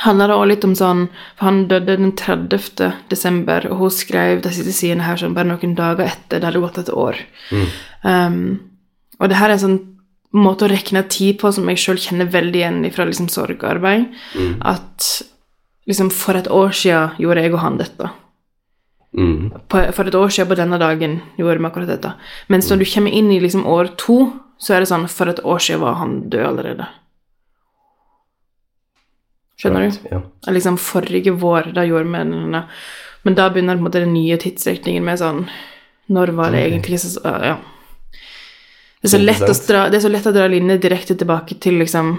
handler 0.03 0.29
det 0.29 0.37
også 0.37 0.49
litt 0.51 0.65
om 0.67 0.75
sånn 0.77 1.03
For 1.09 1.47
han 1.47 1.63
døde 1.71 1.97
den 1.97 2.13
30. 2.17 2.91
desember, 3.09 3.65
og 3.71 3.81
hun 3.81 3.93
skrev 3.93 4.43
de 4.45 4.53
siste 4.53 4.75
sidene 4.75 5.07
her 5.07 5.17
sånn 5.17 5.35
bare 5.37 5.49
noen 5.49 5.75
dager 5.77 6.05
etter. 6.05 6.39
Det 6.39 6.49
hadde 6.49 6.63
gått 6.63 6.81
et 6.83 6.93
år. 6.93 7.21
Um, 8.03 8.59
og 9.17 9.31
det 9.31 9.39
her 9.39 9.49
er 9.49 9.57
en 9.57 9.63
sånn 9.65 9.79
måte 10.37 10.67
å 10.67 10.69
regne 10.69 11.01
tid 11.09 11.39
på 11.41 11.49
som 11.55 11.65
jeg 11.71 11.81
sjøl 11.81 11.99
kjenner 12.01 12.29
veldig 12.29 12.61
igjen 12.61 12.79
fra 12.93 13.07
liksom 13.07 13.29
sorgarbeid. 13.31 14.11
At 14.61 15.09
liksom 15.89 16.11
for 16.13 16.37
et 16.37 16.49
år 16.51 16.75
siden 16.75 17.17
gjorde 17.23 17.45
jeg 17.45 17.55
og 17.55 17.63
han 17.63 17.79
dette. 17.81 18.11
Mm. 19.17 19.49
På, 19.67 19.81
for 19.97 20.05
et 20.09 20.15
år 20.15 20.29
siden 20.29 20.51
på 20.51 20.59
denne 20.59 20.77
dagen 20.77 21.19
gjorde 21.39 21.57
vi 21.57 21.65
akkurat 21.65 21.89
dette. 21.89 22.13
Mens 22.53 22.69
når 22.69 22.83
du 22.83 22.85
kommer 22.91 23.15
inn 23.17 23.31
i 23.33 23.39
liksom 23.41 23.65
år 23.65 23.89
to, 23.97 24.19
så 24.61 24.75
er 24.75 24.81
det 24.81 24.89
sånn 24.89 25.07
For 25.09 25.29
et 25.29 25.41
år 25.45 25.61
siden 25.61 25.81
var 25.81 25.99
han 26.01 26.19
død 26.29 26.45
allerede. 26.51 26.87
Skjønner 29.57 29.87
Right, 29.87 30.03
du? 30.03 30.09
Ja. 30.13 30.21
Liksom 30.53 30.77
forrige 30.77 31.33
vår, 31.41 31.71
da 31.73 31.85
gjorde 31.85 32.05
vi 32.05 32.19
denne 32.21 32.63
Men 33.25 33.37
da 33.37 33.47
begynner 33.49 33.77
på 33.77 33.81
en 33.81 33.87
måte 33.87 34.03
den 34.03 34.13
nye 34.13 34.37
tidsrekningen 34.37 35.05
med 35.05 35.17
sånn 35.21 35.47
Når 36.13 36.33
var 36.37 36.53
det 36.53 36.67
egentlig 36.67 37.01
så 37.01 37.21
Ja. 37.25 37.57
Det 39.01 39.13
er 39.13 39.53
dra, 39.69 39.89
det 39.89 39.99
er 39.99 40.03
så 40.03 40.09
lett 40.09 40.25
å 40.25 40.33
dra 40.33 40.47
linjer 40.49 40.79
direkte 40.81 41.15
tilbake 41.15 41.55
til 41.61 41.77
liksom 41.81 42.17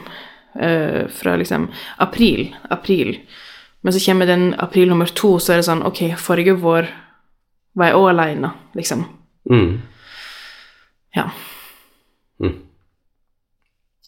eh, 0.58 1.06
Fra 1.10 1.36
liksom 1.36 1.68
april. 1.98 2.54
April. 2.70 3.16
Men 3.82 3.92
så 3.94 4.00
kommer 4.04 4.26
den 4.26 4.54
april 4.58 4.88
nummer 4.90 5.06
to, 5.06 5.36
så 5.38 5.52
er 5.52 5.60
det 5.60 5.68
sånn 5.68 5.84
Ok, 5.86 6.00
forrige 6.18 6.56
vår 6.58 6.88
var 7.78 7.86
jeg 7.92 7.94
òg 7.98 8.08
aleine, 8.10 8.50
liksom. 8.74 9.04
Mm. 9.50 9.80
Ja. 11.14 11.28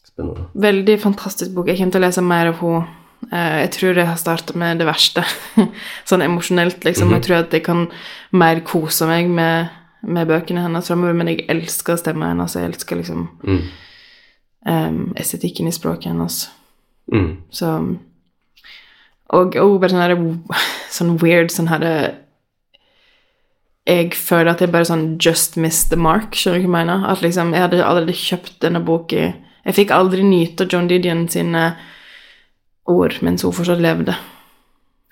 Spennende. 0.04 0.44
Veldig 0.54 0.96
fantastisk 1.02 1.52
bok. 1.54 1.68
Jeg 1.70 1.78
kommer 1.78 1.94
til 1.94 2.00
å 2.02 2.06
lese 2.06 2.24
mer 2.24 2.50
av 2.50 2.58
henne. 2.60 2.86
Eh, 3.32 3.58
Jeg 3.62 3.70
tror 3.76 3.94
jeg 4.00 4.06
har 4.08 4.16
starta 4.16 4.56
med 4.58 4.78
det 4.80 4.86
verste, 4.88 5.22
sånn 6.08 6.22
emosjonelt, 6.24 6.82
liksom. 6.84 7.12
Jeg 7.14 7.22
tror 7.26 7.42
at 7.44 7.52
jeg 7.52 7.62
kan 7.66 7.86
mer 8.32 8.60
kose 8.66 9.06
meg 9.06 9.28
med, 9.28 9.68
med 10.02 10.26
bøkene 10.30 10.62
hennes 10.64 10.88
framover, 10.88 11.14
men 11.14 11.28
jeg 11.28 11.44
elsker 11.52 11.96
stemmen 12.00 12.28
hennes, 12.32 12.54
jeg 12.56 12.70
elsker 12.72 12.96
liksom 12.96 13.28
Mm. 13.44 13.60
um, 14.66 15.12
estetikken 15.16 15.68
i 15.68 15.72
språket 15.72 16.10
hennes. 16.12 16.48
Mm. 17.12 17.36
Så 17.50 17.68
Og, 19.30 19.54
òg 19.54 19.76
bare 19.82 19.92
sånn 19.92 20.02
her 20.02 20.16
Sånn 20.96 21.12
weird 21.22 21.52
sånn 21.54 21.70
herre 21.70 21.92
Jeg 23.88 24.10
føler 24.18 24.52
at 24.52 24.60
jeg 24.62 24.72
bare 24.72 24.88
sånn 24.88 25.04
just 25.22 25.56
missed 25.60 25.90
the 25.92 25.98
mark, 25.98 26.34
skjønner 26.36 26.60
du 26.60 26.66
hva 26.66 26.68
jeg 26.68 26.74
mener? 26.74 27.06
At 27.10 27.22
liksom, 27.24 27.54
jeg 27.54 27.64
hadde 27.64 27.84
allerede 27.84 28.16
kjøpt 28.16 28.58
denne 28.64 28.82
boka 28.86 29.30
Jeg 29.64 29.76
fikk 29.76 29.94
aldri 29.94 30.24
nyte 30.26 30.66
John 30.70 30.88
Didion 30.90 31.26
sine 31.30 31.70
ord 32.90 33.18
mens 33.22 33.44
hun 33.44 33.52
fortsatt 33.54 33.78
levde. 33.82 34.16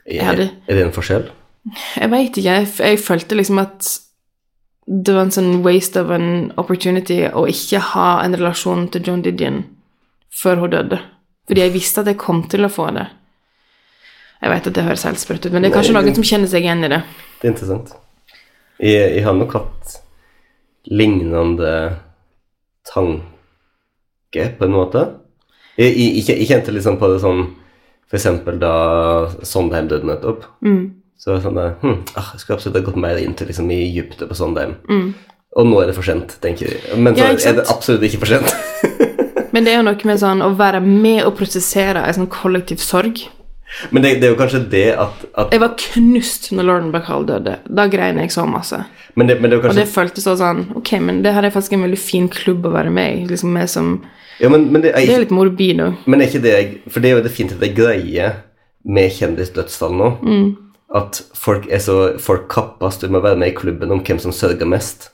Hadde- 0.08 0.50
er 0.66 0.74
det 0.78 0.84
en 0.86 0.92
forskjell? 0.92 1.28
Jeg 2.00 2.10
veit 2.10 2.32
ikke. 2.32 2.54
Jeg, 2.56 2.68
jeg 2.80 2.98
følte 3.04 3.36
liksom 3.36 3.58
at 3.60 3.86
det 4.88 5.12
var 5.14 5.26
en 5.26 5.34
sånn 5.34 5.62
waste 5.62 6.00
of 6.00 6.08
an 6.10 6.48
opportunity 6.56 7.20
å 7.28 7.44
ikke 7.46 7.82
ha 7.92 8.06
en 8.24 8.34
relasjon 8.40 8.86
til 8.88 9.04
John 9.04 9.22
Didion 9.22 9.60
før 10.32 10.62
hun 10.64 10.72
døde. 10.72 10.98
Fordi 11.46 11.60
jeg 11.60 11.74
visste 11.76 12.00
at 12.00 12.08
jeg 12.08 12.18
kom 12.20 12.40
til 12.48 12.64
å 12.64 12.72
få 12.72 12.88
det. 12.96 13.04
Jeg 14.38 14.52
vet 14.52 14.68
at 14.70 14.76
det 14.76 14.84
høres 14.86 15.06
helt 15.08 15.20
sprøtt 15.20 15.46
ut, 15.46 15.54
men 15.54 15.64
det 15.64 15.70
er 15.70 15.78
kanskje 15.78 15.94
Nei, 15.96 16.04
noen 16.06 16.18
som 16.18 16.26
kjenner 16.26 16.50
seg 16.50 16.66
igjen 16.66 16.84
i 16.86 16.92
det. 16.92 17.00
Det 17.40 17.48
er 17.48 17.54
interessant. 17.54 17.94
Jeg, 18.78 19.08
jeg 19.16 19.24
har 19.26 19.34
nok 19.34 19.56
hatt 19.58 19.96
lignende 20.88 21.72
tanke, 22.88 24.44
på 24.58 24.68
en 24.68 24.76
måte. 24.76 25.04
Jeg, 25.78 25.94
jeg, 25.94 26.28
jeg, 26.28 26.46
kjente 26.48 26.74
liksom 26.74 26.98
på 27.00 27.10
det 27.12 27.18
sånn 27.22 27.42
eksempel 28.14 28.56
da 28.62 28.74
Sondheim 29.46 29.90
døde 29.90 30.08
nettopp. 30.08 30.46
Mm. 30.64 30.84
Så 31.18 31.32
var 31.32 31.38
det 31.38 31.44
sånn 31.48 31.58
der, 31.58 31.72
hm, 31.82 31.96
ah, 32.14 32.30
Jeg 32.34 32.42
skulle 32.42 32.56
absolutt 32.58 32.78
ha 32.78 32.84
gått 32.86 33.00
mer 33.02 33.18
inn 33.20 33.34
til 33.36 33.50
liksom, 33.50 33.70
i 33.74 33.88
dypet 33.94 34.22
på 34.30 34.38
Sondheim. 34.38 34.76
Mm. 34.88 35.10
Og 35.58 35.66
nå 35.66 35.80
er 35.82 35.90
det 35.90 35.96
for 35.96 36.06
sent, 36.06 36.36
tenker 36.42 36.70
jeg. 36.70 36.98
Men 37.00 37.16
så 37.16 37.26
Ja, 37.26 37.32
er 37.34 37.58
det 37.58 37.66
absolutt 37.72 38.06
ikke 38.06 38.22
for 38.22 38.36
sent. 38.36 38.54
Men 39.54 39.64
det 39.64 39.72
er 39.72 39.80
jo 39.80 39.86
noe 39.88 40.08
med 40.10 40.20
sånn 40.20 40.44
å 40.44 40.52
være 40.58 40.80
med 40.84 41.24
og 41.24 41.34
prosessere 41.38 42.04
en 42.04 42.16
sånn 42.16 42.30
kollektiv 42.30 42.82
sorg. 42.84 43.24
Men 43.90 44.02
det, 44.02 44.14
det 44.20 44.28
er 44.28 44.32
jo 44.32 44.38
kanskje 44.38 44.62
det 44.72 44.86
at, 44.96 45.24
at 45.38 45.52
Jeg 45.52 45.60
var 45.60 45.74
knust 45.78 46.48
når 46.56 46.66
Lauren 46.68 46.92
Bacall 46.92 47.26
døde. 47.28 47.58
Da 47.68 47.86
grein 47.92 48.20
jeg 48.20 48.32
så 48.32 48.46
masse. 48.48 48.80
men, 49.14 49.28
det, 49.28 49.40
men 49.40 49.52
det 49.52 49.60
kanskje... 49.60 49.74
Og 49.74 49.80
det 49.82 49.88
føltes 49.92 50.26
også 50.26 50.38
sånn 50.40 50.62
Ok, 50.78 50.94
men 51.04 51.20
det 51.24 51.34
her 51.36 51.44
er 51.44 51.54
faktisk 51.54 51.76
en 51.76 51.84
veldig 51.84 52.00
fin 52.00 52.28
klubb 52.32 52.66
å 52.66 52.72
være 52.74 52.92
med 52.94 53.18
i. 53.18 53.26
Liksom 53.28 53.52
med 53.54 53.70
som 53.70 53.98
ja, 54.38 54.48
men, 54.48 54.68
men 54.72 54.84
det, 54.84 54.92
er 54.94 55.10
er 55.10 55.24
litt 55.24 55.34
morbid 55.34 55.80
òg. 55.82 56.04
men 56.06 56.22
er 56.22 56.30
ikke 56.30 56.44
det 56.44 56.54
For 56.92 57.02
det 57.02 57.10
er 57.10 57.16
jo 57.16 57.26
definitivt 57.26 57.62
det 57.64 57.72
greie 57.74 58.32
med 58.88 59.12
kjendisdødsfall 59.16 59.96
nå. 59.98 60.10
Mm. 60.22 60.50
At 60.94 61.20
folk 61.36 61.66
er 61.68 61.82
så 61.84 61.96
Folk 62.22 62.46
kappes 62.52 63.00
du 63.02 63.08
må 63.12 63.20
være 63.24 63.36
med 63.40 63.52
i 63.52 63.56
klubben 63.58 63.92
om 63.92 64.00
hvem 64.04 64.20
som 64.22 64.32
sørger 64.32 64.68
mest. 64.70 65.10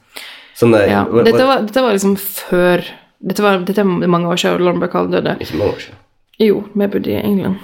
Sånn 0.55 0.77
der, 0.77 0.87
Ja. 0.93 1.03
Dette 1.27 1.43
var, 1.49 1.65
dette 1.67 1.83
var 1.83 1.97
liksom 1.97 2.15
før 2.21 2.85
Dette, 3.25 3.41
var, 3.41 3.63
dette 3.65 3.81
er 3.81 3.89
mange 3.89 4.29
år 4.29 4.37
siden 4.37 4.61
Lauren 4.61 4.83
Bacall 4.83 5.09
døde. 5.09 5.39
Ikke 5.41 5.57
mange 5.57 5.73
år 5.73 5.87
siden. 5.87 6.01
Jo, 6.43 6.59
vi 6.75 6.89
bodde 6.93 7.13
i 7.15 7.23
England. 7.23 7.63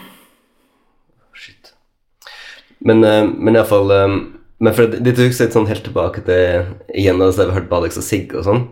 Men, 2.86 3.04
uh, 3.04 3.26
men 3.28 3.58
iallfall 3.58 3.90
um, 3.92 4.18
Men 4.60 4.74
for 4.76 4.88
det, 4.92 5.00
det 5.04 5.14
tok 5.16 5.32
seg 5.36 5.52
sånn 5.54 5.68
helt 5.70 5.84
tilbake 5.86 6.20
til 6.26 6.66
igjen 6.96 7.20
da 7.20 7.30
jeg 7.32 7.48
hørte 7.48 7.68
på 7.70 7.78
Alex 7.78 7.96
og 7.96 8.04
Sigge 8.04 8.36
og 8.36 8.44
sånn. 8.44 8.66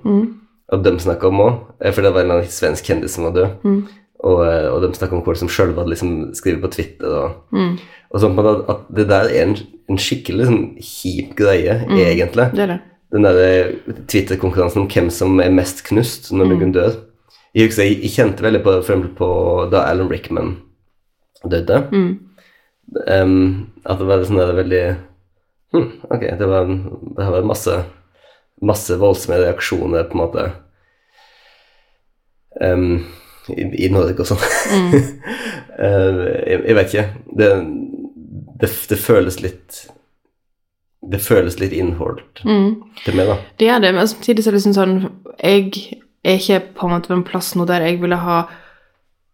Og 0.68 0.82
de 0.84 0.92
snakka 1.00 1.30
om 1.30 1.40
òg, 1.40 1.54
for 1.94 2.04
det 2.04 2.11
var 2.12 2.28
en 2.28 2.44
svensk 2.44 2.84
kjendis 2.84 3.14
som 3.16 3.24
var 3.24 3.32
død. 3.38 3.54
Og, 4.18 4.42
eh, 4.44 4.66
og 4.68 4.82
de 4.82 4.90
snakka 4.98 5.16
om 5.16 5.24
folk 5.24 5.38
som 5.40 5.48
sjøl 5.48 5.72
hadde 5.72 5.88
liksom 5.94 6.34
skrevet 6.36 6.61
på 6.61 6.72
Twitter. 6.74 7.09
Og, 7.09 7.56
og 8.11 8.20
sånn 8.20 8.36
At, 8.42 8.68
at 8.68 8.84
det 8.98 9.09
der 9.09 9.30
er 9.32 9.46
en, 9.46 9.56
en 9.88 9.96
skikkelig 9.96 10.50
sånn 10.50 10.62
kjip 10.76 11.32
greie, 11.40 11.78
egentlig. 11.88 12.50
Det 12.52 12.68
det. 12.68 12.78
Den 13.16 13.24
der 13.24 13.72
Twitter-konkurransen 14.12 14.82
om 14.84 14.88
hvem 14.92 15.09
som 15.09 15.40
er 15.40 15.48
mest 15.56 15.86
knust 15.88 16.28
når 16.36 16.52
noen 16.52 16.74
dør. 16.76 16.98
Jeg 17.56 17.72
jeg, 17.72 18.02
jeg 18.02 18.12
kjente 18.12 18.44
veldig 18.44 18.61
på, 18.61 18.76
eksempel 18.82 19.14
på 19.16 19.28
da 19.72 19.86
Alan 19.88 20.11
Rickman 20.12 20.59
døde. 21.48 21.86
Em, 23.07 23.68
at 23.84 24.01
det 24.01 24.07
var 24.09 24.24
sånn 24.24 24.41
der 24.41 24.55
veldig 24.57 24.82
hm, 25.74 25.89
Ok, 26.09 26.22
det 26.41 26.47
var, 26.49 26.70
det 27.18 27.26
var 27.34 27.49
masse, 27.49 27.74
masse 28.64 28.97
voldsomme 29.01 29.43
reaksjoner, 29.43 30.07
på 30.09 30.16
en 30.16 30.22
måte, 30.22 30.47
um, 32.64 33.05
i, 33.53 33.66
i 33.84 33.91
Norge 33.93 34.24
og 34.24 34.32
sånn. 34.32 34.45
Eh, 35.78 36.16
jeg, 36.43 36.57
jeg 36.66 36.74
vet 36.74 36.89
ikke. 36.91 37.03
Det, 37.39 37.49
det, 38.59 38.68
det 38.91 38.97
føles 38.99 39.36
litt 39.39 39.76
Det 41.12 41.20
føles 41.22 41.61
litt 41.61 41.70
innholdt 41.70 42.41
til 42.43 43.14
meg, 43.14 43.30
da. 43.30 43.36
Det 43.62 43.68
er 43.70 43.84
det, 43.84 43.93
men 43.95 44.09
samtidig 44.11 44.43
så 44.43 44.51
er 44.51 44.57
det 44.57 44.59
liksom 44.59 44.74
sånn 44.74 44.97
Jeg 45.39 45.68
er 46.26 46.41
ikke 46.41 46.59
på 46.80 46.89
en 46.89 46.97
måte 46.97 47.12
på 47.12 47.14
en 47.14 47.22
plass 47.28 47.53
nå 47.55 47.68
der 47.70 47.86
jeg 47.86 48.01
ville 48.03 48.18
ha 48.18 48.41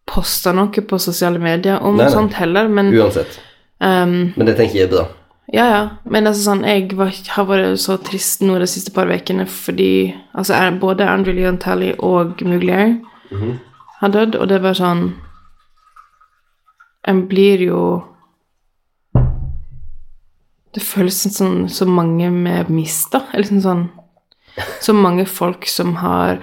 posta 0.04 0.52
noe 0.52 0.84
på 0.84 1.00
sosiale 1.00 1.40
medier 1.40 1.80
om 1.80 1.96
Nei, 1.96 2.04
nei. 2.04 2.12
sånt 2.12 2.36
heller, 2.36 2.68
men 2.68 2.92
Uansett. 2.92 3.38
Ehm, 3.80 4.32
Men 4.36 4.46
det 4.46 4.56
tenker 4.56 4.78
jeg 4.78 4.88
er 4.88 4.96
bra. 4.96 5.04
Ja, 5.52 5.64
ja. 5.68 5.82
Men 6.08 6.26
altså 6.26 6.46
sånn, 6.46 6.64
jeg 6.64 6.94
var, 6.96 7.12
har 7.36 7.46
vært 7.48 7.80
så 7.82 7.98
trist 8.00 8.42
nå 8.42 8.56
de 8.58 8.68
siste 8.70 8.94
par 8.94 9.10
ukene 9.12 9.44
fordi 9.50 10.14
altså, 10.32 10.54
er, 10.56 10.78
både 10.80 11.08
Andrew 11.08 11.36
Leon 11.36 11.60
Talley 11.60 11.92
og 11.98 12.40
Muglier 12.42 12.96
har 14.00 14.12
dødd, 14.12 14.36
og 14.36 14.48
det 14.50 14.62
var 14.64 14.76
sånn 14.78 15.06
En 17.04 17.26
blir 17.28 17.60
jo 17.60 17.80
Det 20.74 20.82
føles 20.82 21.18
som 21.20 21.32
sånn, 21.34 21.58
så 21.68 21.86
mange 21.86 22.30
vi 22.32 22.54
mista. 22.74 23.22
Liksom 23.34 23.60
sånn 23.62 23.84
Så 24.82 24.94
mange 24.96 25.26
folk 25.26 25.68
som 25.68 25.96
har 26.00 26.40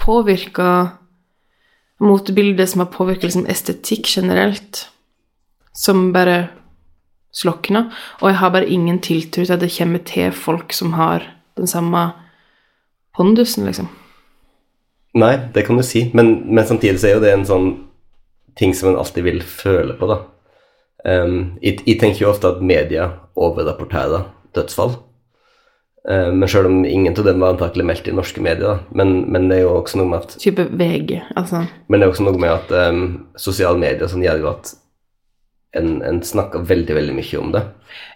påvirka 0.00 0.98
motebildet, 2.00 2.68
som 2.70 2.82
har 2.82 2.90
påvirka 2.92 3.28
liksom, 3.28 3.46
estetikk 3.46 4.08
generelt, 4.16 4.88
som 5.72 6.12
bare 6.12 6.48
slokna. 7.34 7.88
Og 8.22 8.30
jeg 8.30 8.40
har 8.40 8.52
bare 8.54 8.70
ingen 8.70 9.00
tiltro 9.02 9.44
til 9.44 9.56
at 9.56 9.62
det 9.62 9.72
kommer 9.76 10.02
til 10.06 10.32
folk 10.32 10.72
som 10.72 10.94
har 10.98 11.26
den 11.58 11.70
samme 11.70 12.12
pondusen, 13.16 13.66
liksom. 13.68 13.88
Nei, 15.14 15.36
det 15.54 15.66
kan 15.66 15.78
du 15.78 15.84
si, 15.86 16.08
men, 16.14 16.40
men 16.50 16.66
samtidig 16.66 16.98
så 16.98 17.10
er 17.10 17.18
jo 17.18 17.22
det 17.22 17.34
en 17.34 17.46
sånn 17.46 17.68
ting 18.58 18.74
som 18.74 18.90
en 18.90 18.98
alltid 18.98 19.26
vil 19.26 19.42
føle 19.46 19.94
på, 19.98 20.08
da. 20.10 20.22
Um, 21.04 21.58
jeg, 21.62 21.82
jeg 21.84 22.00
tenker 22.00 22.24
jo 22.24 22.30
ofte 22.32 22.48
at 22.48 22.62
media 22.64 23.10
overrapporterer 23.38 24.24
dødsfall. 24.56 24.96
Um, 26.04 26.40
men 26.40 26.50
selv 26.50 26.70
om 26.70 26.82
ingen 26.84 27.14
av 27.14 27.28
dem 27.28 27.42
var 27.42 27.54
antakelig 27.54 27.86
meldt 27.86 28.10
i 28.10 28.14
norske 28.16 28.42
medier, 28.42 28.66
da. 28.66 28.96
Men, 28.96 29.20
men 29.30 29.46
det 29.50 29.60
er 29.60 29.66
jo 29.68 29.76
også 29.78 30.00
noe 30.00 30.10
med 30.10 30.24
at, 30.24 30.38
Type 30.42 30.66
VG, 30.70 31.20
altså. 31.36 31.62
men 31.86 32.00
det 32.00 32.08
er 32.08 32.14
også 32.14 32.26
noe 32.26 32.40
med 32.40 32.54
at 32.56 32.74
um, 32.90 33.04
sosiale 33.38 33.78
medier 33.78 34.10
sånn 34.10 34.24
gjør 34.26 34.42
jo 34.42 34.50
at 34.56 34.74
en, 35.78 36.02
en 36.02 36.20
snakker 36.22 36.64
veldig, 36.68 36.94
veldig 36.96 37.14
mye 37.16 37.40
om 37.40 37.50
det. 37.54 37.62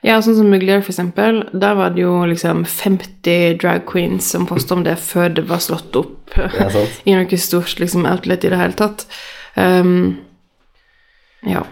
Ja, 0.07 0.19
sånn 0.23 0.37
som 0.39 0.51
Mugler, 0.51 0.81
for 0.83 0.93
eksempel. 0.95 1.43
Der 1.53 1.75
var 1.79 1.95
det 1.95 2.03
jo 2.03 2.13
liksom 2.27 2.65
50 2.67 3.59
drag 3.63 3.85
queens 3.87 4.31
som 4.31 4.47
posta 4.47 4.75
om 4.75 4.85
det 4.87 4.97
før 5.03 5.29
det 5.35 5.47
var 5.51 5.63
slått 5.63 5.97
opp 5.99 6.37
Ja, 6.39 6.69
i 7.09 7.15
noe 7.19 7.39
stort 7.41 7.79
liksom, 7.83 8.07
outlet 8.07 8.47
i 8.47 8.53
det 8.55 8.61
hele 8.61 8.79
tatt. 8.79 9.07
Um, 9.55 10.17
ja. 11.47 11.63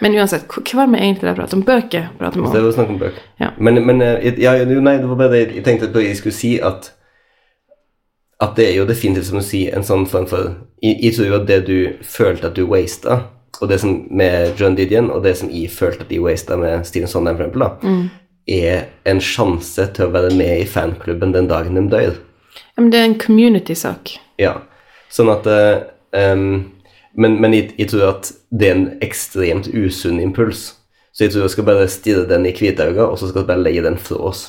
Men 0.00 0.16
uansett, 0.16 0.44
hva 0.52 0.80
var 0.82 0.90
det 0.90 0.98
vi 0.98 1.04
egentlig 1.06 1.28
der 1.30 1.38
pratet 1.38 1.56
om? 1.56 1.64
Bøker 1.64 2.10
prater 2.18 2.40
vi 2.40 2.46
Så 2.46 2.52
det 2.52 2.60
om. 2.60 2.66
var 2.68 2.76
snakk 2.76 2.90
om 2.92 2.98
bøker. 3.00 3.22
Ja. 3.40 3.50
Men, 3.56 3.80
men 3.88 4.02
eh, 4.04 4.26
ja, 4.42 4.56
jo, 4.60 4.80
nei, 4.84 4.98
det 5.00 5.08
var 5.08 5.20
bare 5.22 5.32
det 5.32 5.42
jeg 5.56 5.64
tenkte 5.64 5.88
på 5.92 6.04
jeg 6.04 6.18
skulle 6.20 6.36
si 6.36 6.56
at 6.60 6.92
at 8.44 8.52
det 8.58 8.66
er 8.68 8.74
jo 8.76 8.84
definitivt, 8.84 9.30
som 9.30 9.38
du 9.40 9.44
sier, 9.46 9.72
en 9.72 9.84
sånn 9.86 10.02
form 10.04 10.26
for 10.28 10.50
Jeg, 10.84 10.98
jeg 11.00 11.14
tror 11.16 11.26
jo 11.30 11.36
at 11.38 11.46
det 11.48 11.56
du 11.64 11.78
følte 12.04 12.50
at 12.50 12.58
du 12.58 12.66
wasta, 12.68 13.14
og 13.60 13.70
det 13.70 13.80
som 13.80 13.96
med 14.10 14.54
John 14.60 14.76
Didion, 14.76 15.10
og 15.10 15.24
det 15.24 15.36
som 15.38 15.50
jeg 15.50 15.70
følte 15.72 16.04
at 16.04 16.10
de 16.12 16.20
wasta 16.20 16.56
med 16.60 16.86
Steven 16.86 17.08
Sondheim, 17.08 17.36
for 17.36 17.46
eksempel, 17.46 17.64
da, 17.64 17.96
er 18.46 18.86
en 19.10 19.20
sjanse 19.20 19.88
til 19.96 20.06
å 20.06 20.12
være 20.14 20.32
med 20.36 20.62
i 20.62 20.70
fanklubben 20.70 21.34
den 21.34 21.48
dagen 21.50 21.78
de 21.78 21.86
dør. 21.90 22.16
Ja, 22.76 22.82
men 22.82 22.92
det 22.92 23.00
er 23.00 23.08
en 23.08 23.18
community-sak. 23.18 24.16
Ja. 24.38 24.58
Sånn 25.12 25.30
at 25.32 25.46
um, 25.46 26.72
Men, 27.16 27.38
men 27.40 27.54
jeg, 27.54 27.70
jeg 27.78 27.88
tror 27.88 28.10
at 28.10 28.28
det 28.52 28.68
er 28.68 28.74
en 28.74 28.88
ekstremt 29.00 29.70
usunn 29.72 30.20
impuls. 30.20 30.74
Så 31.16 31.24
jeg 31.24 31.32
tror 31.32 31.46
vi 31.46 31.52
skal 31.54 31.64
bare 31.64 31.88
stirre 31.88 32.26
den 32.28 32.44
i 32.44 32.52
hvitøyet, 32.52 32.98
og 33.00 33.16
så 33.16 33.30
skal 33.30 33.40
vi 33.42 33.48
bare 33.48 33.62
legge 33.64 33.84
den 33.86 33.96
fra 33.96 34.18
oss. 34.28 34.42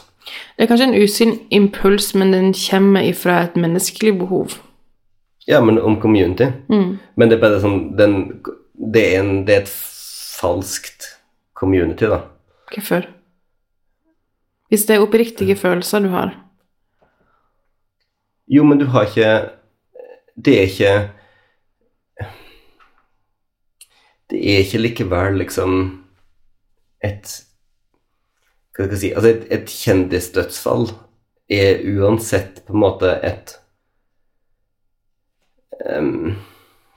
Det 0.57 0.65
er 0.65 0.67
kanskje 0.67 0.89
en 0.89 0.97
usunn 0.99 1.37
impuls, 1.55 2.09
men 2.19 2.33
den 2.35 2.49
kommer 2.51 3.07
ifra 3.07 3.37
et 3.45 3.55
menneskelig 3.55 4.17
behov. 4.19 4.57
Ja, 5.47 5.61
men 5.63 5.79
om 5.79 5.95
community. 6.01 6.49
Men 7.15 7.29
det 7.29 7.37
er 7.37 7.45
bare 7.45 7.61
sånn 7.63 7.95
den, 7.95 8.17
det, 8.77 9.03
er 9.15 9.19
en, 9.19 9.45
det 9.47 9.55
er 9.55 9.61
et 9.65 9.71
falskt 10.39 11.17
community, 11.57 12.05
da. 12.05 12.21
Hvorfor? 12.73 13.07
Hvis 14.69 14.85
det 14.85 14.95
er 14.95 15.05
oppriktige 15.05 15.55
følelser 15.55 16.03
du 16.03 16.09
har. 16.11 16.35
Jo, 18.47 18.63
men 18.63 18.79
du 18.79 18.85
har 18.85 19.07
ikke 19.07 19.49
Det 20.45 20.53
er 20.59 20.61
ikke 20.61 21.09
Det 24.29 24.39
er 24.51 24.57
ikke 24.63 24.77
likevel 24.77 25.37
liksom 25.41 25.73
et 27.03 27.43
Hva 28.75 28.85
skal 28.85 28.95
jeg 28.95 29.01
si 29.01 29.11
Altså, 29.11 29.29
et, 29.29 29.47
et 29.51 29.67
kjendisdødsfall 29.83 30.89
er 31.49 31.83
uansett 31.97 32.63
på 32.67 32.75
en 32.75 32.79
måte 32.79 33.11
et 33.23 33.55
um, 35.97 36.35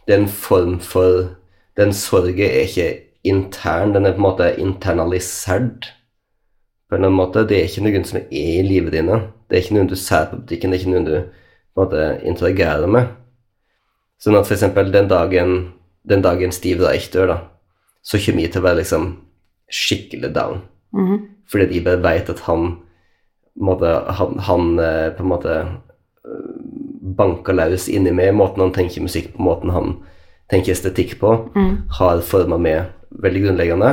Det 0.07 0.15
er 0.15 0.23
en 0.23 0.29
form 0.29 0.81
for 0.81 1.40
Den 1.77 1.93
sorgen 1.93 2.39
er 2.47 2.67
ikke 2.67 2.89
intern, 3.25 3.95
den 3.95 4.07
er 4.07 4.17
på 4.17 4.23
en 4.23 4.27
måte 4.27 4.49
internalisert. 4.59 5.93
På 6.89 6.97
en 6.97 7.13
måte. 7.13 7.47
Det 7.49 7.59
er 7.59 7.69
ikke 7.69 7.85
noen 7.87 8.05
som 8.05 8.19
er 8.19 8.27
i 8.35 8.63
livet 8.67 8.93
dine. 8.97 9.21
Det 9.49 9.57
er 9.57 9.65
ikke 9.65 9.77
noen 9.79 9.91
du 9.91 9.97
ser 9.99 10.29
på 10.31 10.41
butikken, 10.41 10.71
det 10.71 10.81
er 10.81 10.83
ikke 10.83 10.95
noen 10.95 11.09
du 11.09 11.17
på 11.21 11.83
en 11.83 11.85
måte 11.85 12.07
interagerer 12.27 12.91
med. 12.91 13.13
Sånn 14.21 14.37
at 14.37 14.51
eksempel 14.53 14.91
den 14.93 15.09
dagen, 15.09 15.73
den 16.05 16.23
dagen 16.23 16.53
Steve 16.53 16.85
Reich 16.85 17.09
dør, 17.13 17.31
da, 17.31 17.39
så 18.03 18.19
kommer 18.21 18.45
jeg 18.45 18.53
til 18.53 18.63
å 18.63 18.67
være 18.67 18.81
liksom 18.83 19.07
skikkelig 19.71 20.33
down. 20.35 20.65
Fordi 21.51 21.67
at 21.67 21.75
jeg 21.75 21.85
bare 21.87 22.03
vet 22.05 22.31
at 22.33 22.43
han, 22.47 22.67
på 23.57 23.69
måte, 23.71 23.95
han, 24.19 24.39
han 24.47 24.79
eh, 24.79 25.09
på 25.17 25.25
en 25.25 25.31
måte 25.31 25.57
øh, 26.27 26.51
banker 27.17 27.57
løs 27.57 27.89
inni 27.89 28.13
meg, 28.15 28.35
måten 28.37 28.65
han 28.65 28.75
tenker 28.75 29.07
musikk 29.07 29.33
på, 29.35 29.43
måten 29.47 29.73
han 29.75 29.97
tenker 30.51 30.75
estetikk 30.75 31.19
på, 31.21 31.35
har 31.99 32.23
forma 32.27 32.59
meg 32.59 32.91
veldig 33.23 33.43
grunnleggende. 33.47 33.91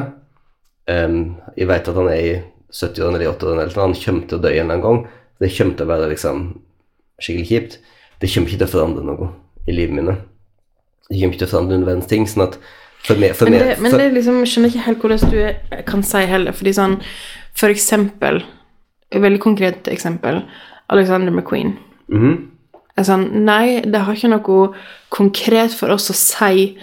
Um, 0.87 1.35
jeg 1.57 1.67
vet 1.67 1.89
at 1.89 1.99
han 1.99 2.09
er 2.09 2.21
i 2.21 2.31
70-årene 2.71 3.19
eller 3.19 3.33
80-årene, 3.33 3.65
eller 3.65 3.81
han 3.81 3.95
kommer 3.97 4.27
til 4.27 4.37
å 4.37 4.41
dø 4.43 4.49
en 4.49 4.55
eller 4.55 4.73
annen 4.73 4.85
gang. 4.85 4.99
Det 5.39 5.51
kommer 5.57 5.77
til 5.77 5.85
å 5.85 5.91
være 5.91 6.09
liksom 6.13 6.41
skikkelig 7.21 7.47
kjipt. 7.51 7.77
Det 8.21 8.31
kommer 8.33 8.49
ikke 8.49 8.61
til 8.63 8.67
å 8.67 8.73
forandre 8.73 9.05
noe 9.05 9.29
i 9.67 9.75
livet 9.75 9.97
mine. 9.97 10.17
Det 11.07 11.15
kommer 11.19 11.35
ikke 11.35 11.43
til 11.43 11.49
å 11.49 11.53
forandre 11.53 11.77
noen 11.77 11.87
verdens 11.87 12.09
ting. 12.09 12.27
sånn 12.27 12.47
at 12.47 12.59
for 13.07 13.19
meg, 13.21 13.35
for 13.37 13.47
Men 13.47 13.59
meg 13.59 13.67
det, 13.67 13.79
men 13.83 13.97
det 13.99 14.07
liksom, 14.15 14.39
jeg 14.41 14.51
skjønner 14.51 14.73
ikke 14.73 14.85
helt 14.87 15.03
hvordan 15.03 15.31
du 15.31 15.81
kan 15.87 16.03
si 16.03 16.23
heller, 16.27 16.55
fordi 16.57 16.73
sånn 16.75 16.97
For 17.57 17.73
eksempel, 17.73 18.43
et 19.09 19.21
veldig 19.21 19.39
konkret 19.41 19.87
eksempel, 19.89 20.43
Alexander 20.93 21.31
McQueen. 21.33 21.77
Mhm. 22.07 22.35
Er 22.97 23.07
sånn 23.07 23.25
Nei, 23.45 23.81
det 23.85 24.03
har 24.05 24.15
ikke 24.15 24.31
noe 24.33 24.69
konkret 25.13 25.75
for 25.77 25.93
oss 25.93 26.09
å 26.11 26.15
si 26.17 26.77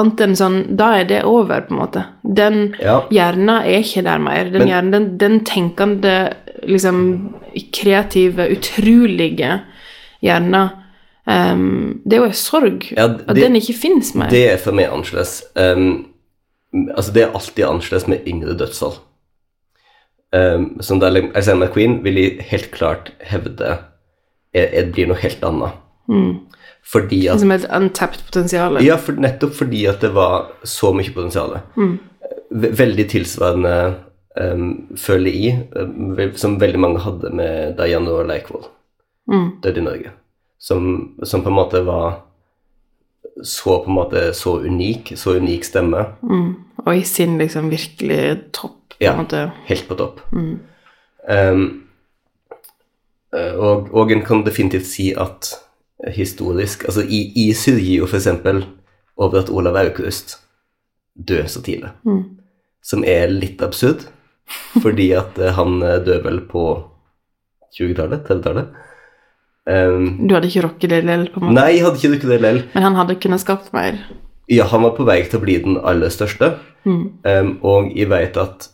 annet 0.00 0.20
enn 0.24 0.36
sånn 0.38 0.60
Da 0.78 0.92
er 1.00 1.08
det 1.10 1.22
over, 1.28 1.60
på 1.66 1.74
en 1.74 1.80
måte. 1.80 2.04
Den 2.24 2.74
Ja. 2.80 3.00
hjernen 3.10 3.60
er 3.60 3.80
ikke 3.82 4.04
der 4.04 4.18
mer. 4.18 4.44
Den 4.44 4.58
Men- 4.58 4.68
hjernen, 4.68 4.90
den, 4.92 5.18
den 5.18 5.40
tenkende, 5.44 6.34
liksom 6.66 7.34
kreative, 7.72 8.48
utrolige 8.50 9.62
hjernen 10.22 10.70
um, 11.26 12.00
Det 12.06 12.16
er 12.16 12.20
jo 12.20 12.24
en 12.24 12.32
sorg 12.32 12.92
Ja, 12.96 13.04
at 13.04 13.36
den 13.36 13.56
ikke 13.56 13.74
fins 13.74 14.14
mer. 14.14 14.30
Det 14.30 14.52
er 14.52 14.56
for 14.56 14.72
meg 14.72 14.90
annerledes. 14.90 15.42
Um, 15.56 16.06
altså, 16.96 17.12
det 17.12 17.22
er 17.22 17.32
alltid 17.34 17.64
annerledes 17.64 18.08
med 18.08 18.26
yngre 18.26 18.56
dødsfall. 18.56 18.98
Um, 20.32 20.76
som 20.80 21.00
da 21.00 21.06
Alexander 21.06 21.66
McQueen 21.66 22.04
vil 22.04 22.40
helt 22.40 22.70
klart 22.70 23.10
hevde 23.20 23.78
er, 24.54 24.66
er, 24.80 24.90
blir 24.92 25.06
noe 25.10 25.20
helt 25.20 25.42
annet. 25.46 25.72
Fordi 26.90 27.26
at 27.30 27.40
Som 27.42 27.52
et 27.54 27.66
untapped 27.76 28.24
potensial. 28.26 28.78
Ja, 28.82 28.96
for, 28.96 29.12
nettopp 29.20 29.52
fordi 29.54 29.84
at 29.86 30.00
det 30.02 30.12
var 30.16 30.48
så 30.66 30.92
mye 30.96 31.12
potensial. 31.14 31.58
Mm. 31.76 31.98
Veldig 32.50 33.04
tilsvarende, 33.12 33.74
um, 34.40 34.72
føler 34.98 35.30
jeg, 35.30 35.60
um, 35.76 36.16
som 36.34 36.56
veldig 36.60 36.80
mange 36.82 37.02
hadde 37.04 37.30
med 37.36 37.76
Diana 37.78 38.10
og 38.10 38.26
Leikvoll 38.30 38.66
døde 39.62 39.78
i 39.78 39.84
Norge. 39.86 40.10
Som, 40.58 41.14
som 41.22 41.44
på 41.44 41.48
en 41.52 41.54
måte 41.54 41.84
var 41.86 42.24
så 43.46 43.76
på 43.84 43.88
en 43.92 43.94
måte 43.94 44.22
så 44.34 44.56
unik, 44.66 45.12
så 45.16 45.36
unik 45.38 45.64
stemme. 45.64 46.02
Og 46.82 46.90
i 46.96 47.04
sin 47.06 47.38
liksom 47.38 47.70
virkelig 47.70 48.40
topp. 48.52 48.96
på 48.98 49.04
Ja. 49.04 49.12
en 49.12 49.22
måte. 49.22 49.44
Helt 49.68 49.86
på 49.88 49.94
topp. 49.96 50.20
Um, 50.34 51.84
og, 53.32 53.90
og 53.94 54.12
en 54.12 54.22
kan 54.26 54.44
definitivt 54.46 54.88
si 54.90 55.10
at 55.14 55.52
historisk 56.16 56.84
Altså, 56.88 57.04
i, 57.04 57.32
i 57.36 57.52
syrger 57.54 58.00
jo 58.00 58.06
f.eks. 58.08 58.28
over 59.20 59.42
at 59.42 59.50
Olav 59.50 59.76
Aukrust 59.76 60.38
dør 61.14 61.46
så 61.46 61.62
tidlig. 61.62 61.90
Som 62.82 63.04
er 63.04 63.28
litt 63.28 63.60
absurd, 63.62 64.06
fordi 64.80 65.10
at 65.12 65.36
eh, 65.38 65.52
han 65.54 65.82
eh, 65.84 65.98
dør 66.04 66.22
vel 66.24 66.40
på 66.48 66.62
20-tallet? 67.76 68.24
30-tallet? 68.26 68.70
Um, 69.70 70.26
Du 70.26 70.34
hadde 70.34 70.48
ikke 70.48 70.64
rocket 70.64 70.90
det 70.90 71.02
måte. 71.04 71.52
nei, 71.52 71.76
jeg 71.76 71.84
hadde 71.84 72.00
ikke 72.00 72.12
drukket 72.14 72.32
det 72.32 72.40
lell. 72.40 72.62
Men 72.72 72.86
han 72.88 72.96
hadde 72.96 73.18
kunnet 73.20 73.42
skapt 73.42 73.68
mer. 73.76 74.00
Ja, 74.50 74.64
han 74.72 74.82
var 74.82 74.96
på 74.96 75.04
vei 75.06 75.20
til 75.28 75.38
å 75.38 75.44
bli 75.44 75.58
den 75.62 75.76
aller 75.76 76.10
største. 76.10 76.54
Um, 76.88 77.58
og 77.60 77.92
jeg 77.94 78.08
vet 78.10 78.38
at 78.40 78.70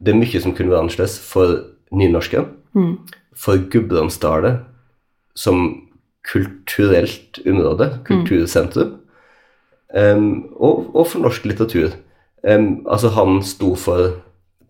det 0.00 0.12
er 0.12 0.20
mye 0.20 0.42
som 0.44 0.52
kunne 0.54 0.70
vært 0.70 0.84
annerledes 0.84 1.16
for 1.24 1.56
nynorsken. 1.96 2.52
For 3.40 3.60
Gudbrandsdalen 3.72 4.60
som 5.34 5.88
kulturelt 6.28 7.40
område, 7.48 7.98
kultursentrum. 8.04 8.98
Um, 9.96 10.52
og, 10.54 10.90
og 10.94 11.06
for 11.10 11.24
norsk 11.24 11.46
litteratur. 11.48 11.94
Um, 12.44 12.84
altså, 12.86 13.08
han 13.16 13.40
sto 13.42 13.72
for 13.74 14.20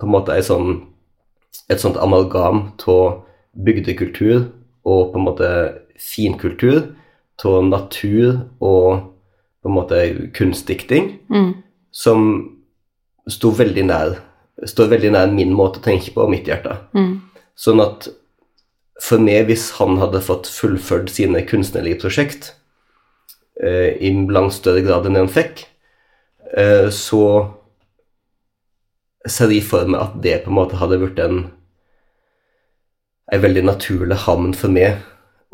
på 0.01 0.07
en 0.07 0.15
måte 0.15 0.39
sånn, 0.47 0.79
et 1.69 1.83
sånt 1.83 1.99
amalgam 2.01 2.71
av 2.89 3.21
bygdekultur 3.67 4.47
og 4.87 5.11
på 5.13 5.19
en 5.19 5.27
måte 5.27 5.51
finkultur, 6.01 6.95
av 7.41 7.65
natur 7.65 8.43
og 8.61 9.13
på 9.61 9.69
en 9.69 9.75
måte 9.75 10.01
kunstdikting, 10.37 11.07
som 11.91 12.27
sto 13.29 13.53
veldig 13.57 13.85
nær 13.89 14.19
står 14.69 14.91
veldig 14.93 15.13
nær 15.15 15.31
min 15.33 15.53
måte 15.57 15.81
å 15.81 15.85
tenke 15.85 16.13
på 16.15 16.25
og 16.25 16.33
mitt 16.33 16.49
hjerte. 16.49 16.75
Sånn 17.57 17.81
at 17.81 18.09
for 19.01 19.23
meg, 19.23 19.47
hvis 19.49 19.71
han 19.79 19.99
hadde 20.01 20.23
fått 20.25 20.51
fullført 20.53 21.13
sine 21.13 21.43
kunstnerlige 21.49 22.03
prosjekt 22.03 22.53
eh, 23.63 23.97
i 23.97 24.13
langt 24.29 24.55
større 24.59 24.85
grad 24.85 25.09
enn 25.09 25.17
det 25.17 25.25
han 25.25 25.33
fikk, 25.33 25.65
eh, 26.53 26.91
så 26.93 27.25
ser 29.29 29.53
jeg 29.53 29.65
for 29.69 29.89
meg 29.89 30.01
at 30.05 30.21
det 30.25 30.37
på 30.45 30.53
en 30.53 30.59
måte 30.61 30.81
hadde 30.81 31.01
blitt 31.01 31.21
en 31.25 31.49
en 33.31 33.43
veldig 33.43 33.63
naturlig 33.65 34.17
havn 34.27 34.55
for 34.59 34.73
meg 34.75 35.01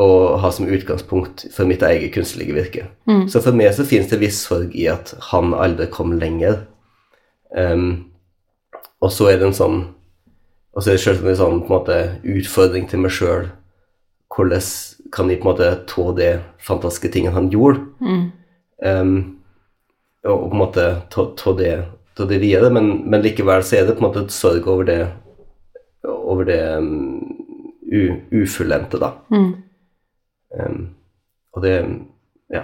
å 0.00 0.36
ha 0.40 0.50
som 0.52 0.68
utgangspunkt 0.68 1.46
for 1.52 1.68
mitt 1.68 1.82
eget 1.84 2.14
kunstnerlige 2.14 2.56
virke. 2.56 2.86
Så 3.32 3.40
for 3.44 3.56
meg 3.56 3.72
så 3.76 3.84
finnes 3.88 4.10
det 4.12 4.20
viss 4.20 4.42
sorg 4.44 4.74
i 4.76 4.86
at 4.92 5.14
han 5.30 5.54
aldri 5.56 5.88
kom 5.92 6.14
lenger. 6.20 6.66
Um, 7.56 8.12
og 9.00 9.12
så 9.12 9.30
er 9.30 9.40
det 9.40 9.50
en 9.50 9.56
sånn 9.56 9.78
Og 10.76 10.84
så 10.84 10.92
er 10.92 10.98
det 10.98 11.04
selvsagt 11.06 11.30
en 11.30 11.38
sånn 11.38 11.62
på 11.64 11.70
en 11.70 11.78
måte 11.78 11.98
utfordring 12.36 12.84
til 12.90 13.00
meg 13.00 13.14
sjøl. 13.16 13.46
Hvordan 14.36 14.64
kan 15.14 15.30
jeg 15.30 15.40
på 15.40 15.46
en 15.46 15.52
måte 15.54 15.68
ta 15.88 16.04
de 16.18 16.30
fantastiske 16.60 17.08
tingene 17.14 17.32
han 17.36 17.48
gjorde, 17.48 17.80
um, 18.84 19.14
og, 20.26 20.42
på 20.42 20.50
en 20.52 20.60
måte 20.60 20.84
ta, 21.14 21.52
det, 21.56 21.70
ta 22.18 22.26
det 22.28 22.40
videre, 22.42 22.68
men, 22.74 22.90
men 23.08 23.24
likevel 23.24 23.64
så 23.64 23.78
er 23.78 23.86
det 23.86 23.94
på 23.96 24.04
en 24.04 24.08
måte 24.10 24.26
et 24.26 24.34
sorg 24.34 24.66
over 24.68 24.84
det 24.88 25.00
over 26.06 26.44
det 26.44 26.60
um, 26.76 27.22
u, 27.86 28.02
ufullendte, 28.42 29.00
da. 29.00 29.14
Um, 30.60 30.82
og 31.54 31.62
det 31.64 31.78
Ja. 32.52 32.62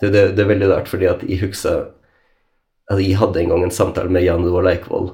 Det, 0.00 0.10
det, 0.10 0.24
det 0.34 0.42
er 0.42 0.48
veldig 0.50 0.68
rart, 0.72 0.88
fordi 0.90 1.06
at 1.06 1.22
jeg 1.22 1.38
husker 1.44 1.84
at 2.90 2.98
jeg 3.00 3.16
hadde 3.16 3.40
en 3.40 3.48
gang 3.48 3.62
en 3.64 3.70
samtale 3.70 4.10
med 4.10 4.24
Jan 4.26 4.42
Roar 4.44 4.66
Leikvoll 4.66 5.12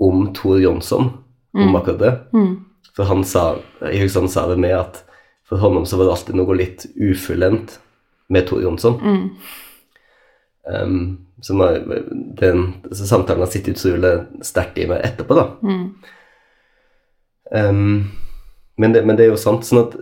om 0.00 0.28
Tor 0.34 0.60
Jonsson, 0.62 1.10
om 1.54 1.76
akkurat 1.76 1.98
det. 1.98 2.12
For 2.96 3.08
han 3.08 3.24
sa 3.24 3.56
jeg 3.80 4.04
husker 4.04 4.24
han 4.24 4.32
sa 4.32 4.46
det 4.50 4.60
med 4.60 4.76
at 4.76 5.02
for 5.48 5.60
honom 5.60 5.84
så 5.88 5.98
var 5.98 6.08
det 6.08 6.14
alltid 6.14 6.38
noe 6.38 6.56
litt 6.56 6.86
ufullendt 6.96 7.76
med 8.32 8.46
Tor 8.48 8.62
Jonsson. 8.62 8.96
Um, 10.64 11.26
så 11.42 11.56
den 12.38 12.62
så 12.92 13.06
samtalen 13.06 13.42
har 13.42 13.50
sittet 13.50 13.76
utrolig 13.76 14.14
sterkt 14.46 14.78
i 14.78 14.86
meg 14.88 15.02
etterpå, 15.04 15.36
da. 15.36 15.48
Um, 17.52 18.12
men, 18.80 18.94
det, 18.94 19.02
men 19.04 19.18
det 19.18 19.26
er 19.26 19.34
jo 19.34 19.40
sant. 19.40 19.66
Sånn 19.68 19.82
at, 19.82 19.96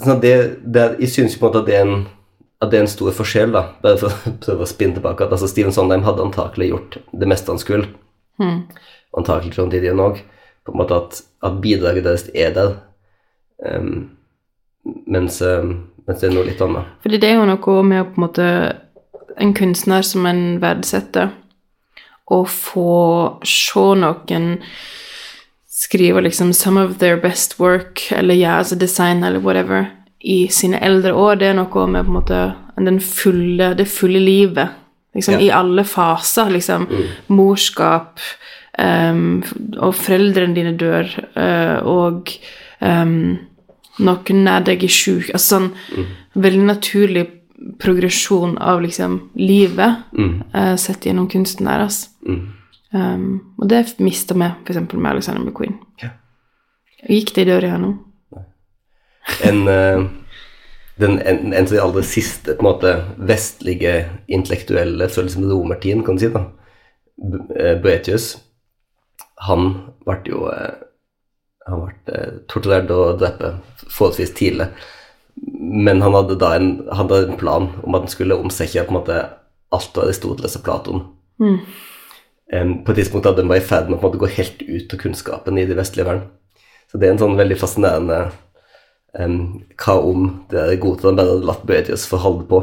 sånn 0.00 0.16
at 0.16 0.24
det, 0.24 0.34
det 0.64 0.82
er, 0.82 0.96
jeg 1.04 1.12
syns 1.14 1.36
på 1.38 1.46
en 1.46 1.52
måte 1.52 1.62
at 1.62 1.68
det 1.68 1.76
er 1.78 1.86
en 1.86 2.00
at 2.58 2.72
det 2.72 2.80
er 2.80 2.84
en 2.88 2.90
stor 2.90 3.12
forskjell, 3.14 3.52
da, 3.54 3.60
bare 3.84 3.98
for 4.00 4.10
å 4.10 4.32
prøve 4.44 4.64
å 4.64 4.70
spinne 4.70 4.98
tilbake, 4.98 5.22
at 5.22 5.34
altså 5.34 5.46
Steven 5.50 5.74
Sondheim 5.74 6.02
hadde 6.06 6.24
antakelig 6.24 6.72
gjort 6.72 6.98
det 7.14 7.28
meste 7.30 7.54
han 7.54 7.62
skulle. 7.62 7.92
Mm. 8.42 8.64
Antakelig 9.18 9.54
John 9.54 9.70
Didion 9.70 10.02
òg. 10.02 10.18
På 10.68 10.74
en 10.74 10.82
måte 10.82 10.96
at, 11.00 11.22
at 11.48 11.60
bidraget 11.64 12.04
deres 12.04 12.26
er 12.36 12.52
der. 12.52 12.74
Um, 13.64 14.10
mens, 15.08 15.40
um, 15.42 15.88
mens 16.06 16.20
det 16.20 16.28
er 16.28 16.34
noe 16.36 16.46
litt 16.46 16.60
annet. 16.62 16.92
Fordi 17.02 17.20
det 17.20 17.30
er 17.30 17.40
jo 17.40 17.48
noe 17.48 17.82
med 17.88 18.02
å 18.02 18.06
på 18.10 18.20
en 18.20 18.26
måte 18.28 18.50
En 19.38 19.52
kunstner 19.54 20.02
som 20.02 20.24
en 20.26 20.58
verdsetter, 20.58 21.28
å 22.26 22.40
få 22.42 23.38
se 23.46 23.84
noen 23.94 24.48
skrive 25.70 26.20
liksom 26.20 26.50
'some 26.52 26.76
of 26.76 26.98
their 26.98 27.16
best 27.16 27.54
work', 27.60 28.10
eller 28.10 28.34
ja, 28.34 28.56
altså 28.58 28.74
design, 28.74 29.22
eller 29.22 29.38
whatever, 29.38 29.86
i 30.20 30.48
sine 30.48 30.80
eldre 30.82 31.14
år, 31.14 31.38
det 31.38 31.46
er 31.46 31.54
noe 31.54 31.86
med 31.86 32.04
på 32.04 32.10
en 32.10 32.18
måte 32.18 32.54
den 32.84 33.00
fulle, 33.00 33.74
det 33.74 33.86
fulle 33.88 34.18
livet. 34.18 34.68
Liksom 35.14 35.34
Ja. 35.34 35.40
i 35.40 35.50
alle 35.50 35.84
faser, 35.84 36.50
liksom. 36.50 36.86
Morskap, 37.28 38.20
um, 38.78 39.42
og 39.76 39.94
foreldrene 39.98 40.56
dine 40.56 40.74
dør, 40.78 41.10
uh, 41.34 41.78
og 41.88 42.32
um, 42.80 43.36
noen 43.98 44.44
nær 44.46 44.64
deg 44.66 44.86
er 44.86 44.94
sjuk. 44.94 45.32
Altså 45.32 45.58
sånn 45.58 45.68
veldig 46.38 46.64
naturlig 46.68 47.26
progresjon 47.82 48.58
av 48.62 48.82
liksom 48.82 49.18
livet 49.34 50.14
eh, 50.54 50.76
sett 50.78 51.06
gjennom 51.06 51.28
kunsten 51.30 51.66
deres. 51.66 52.04
Um, 52.94 53.54
og 53.58 53.68
det 53.68 53.82
mista 54.00 54.36
vi 54.38 54.46
f.eks. 54.46 54.78
med 54.94 55.10
Alexander 55.10 55.42
McQueen. 55.42 55.74
Ja. 56.00 56.12
Gikk 57.08 57.34
det 57.36 57.44
i 57.44 57.48
døra 57.50 57.72
her 57.74 57.82
nå? 57.82 57.90
En, 59.44 59.60
uh, 59.68 60.06
den, 61.02 61.18
en, 61.18 61.50
en 61.52 61.66
av 61.66 61.72
de 61.72 61.82
aller 61.82 62.06
siste 62.06 62.54
på 62.54 62.64
en 62.64 62.70
måte, 62.70 62.94
vestlige 63.18 63.96
intellektuelle 64.30 65.10
fra 65.12 65.26
liksom 65.26 65.50
romertiden, 65.50 66.06
kan 66.06 66.16
du 66.16 66.24
si, 66.24 66.32
da. 66.32 66.46
Boetius, 67.82 68.36
han 69.46 69.68
ble 70.06 70.18
jo 70.26 70.46
eh, 70.50 70.84
Han 71.68 71.82
ble 71.84 72.14
eh, 72.16 72.38
torturert 72.48 72.90
og 72.94 73.18
drept 73.20 73.44
forholdsvis 73.92 74.32
tidlig. 74.38 74.70
Men 75.52 76.00
han 76.02 76.16
hadde 76.16 76.38
da 76.40 76.54
en, 76.56 76.70
han 76.88 77.10
hadde 77.10 77.28
en 77.28 77.38
plan 77.40 77.68
om 77.82 77.94
at 77.94 78.06
han 78.06 78.12
skulle 78.14 78.38
omsette 78.40 78.82
på 78.86 78.94
en 78.94 78.98
måte 78.98 79.18
alt 79.74 79.98
av 80.00 80.06
Aristoteles 80.06 80.56
og 80.58 80.64
Platon. 80.64 81.04
Em, 82.50 82.72
på 82.82 82.92
et 82.92 83.02
tidspunkt 83.02 83.28
hadde 83.28 83.44
han 83.44 83.52
var 83.52 83.60
i 83.60 83.68
ferd 83.68 83.92
med 83.92 84.02
å 84.02 84.10
gå 84.16 84.30
helt 84.38 84.64
ut 84.64 84.94
av 84.96 85.02
kunnskapen 85.02 85.60
i 85.60 85.66
de 85.68 85.76
vestlige 85.76 86.08
verden. 86.08 86.24
Så 86.88 86.98
det 86.98 87.06
er 87.06 87.14
en 87.14 87.20
sånn 87.20 87.36
veldig 87.36 87.58
fascinerende 87.60 88.18
um, 89.20 89.60
Hva 89.76 89.98
om 90.00 90.28
det 90.48 90.62
er 90.62 90.80
godt 90.80 91.04
at 91.04 91.10
han 91.10 91.18
bare 91.20 91.34
hadde 91.34 91.48
latt 91.50 91.66
Boetius 91.68 92.06
få 92.08 92.20
holde 92.24 92.48
på? 92.48 92.62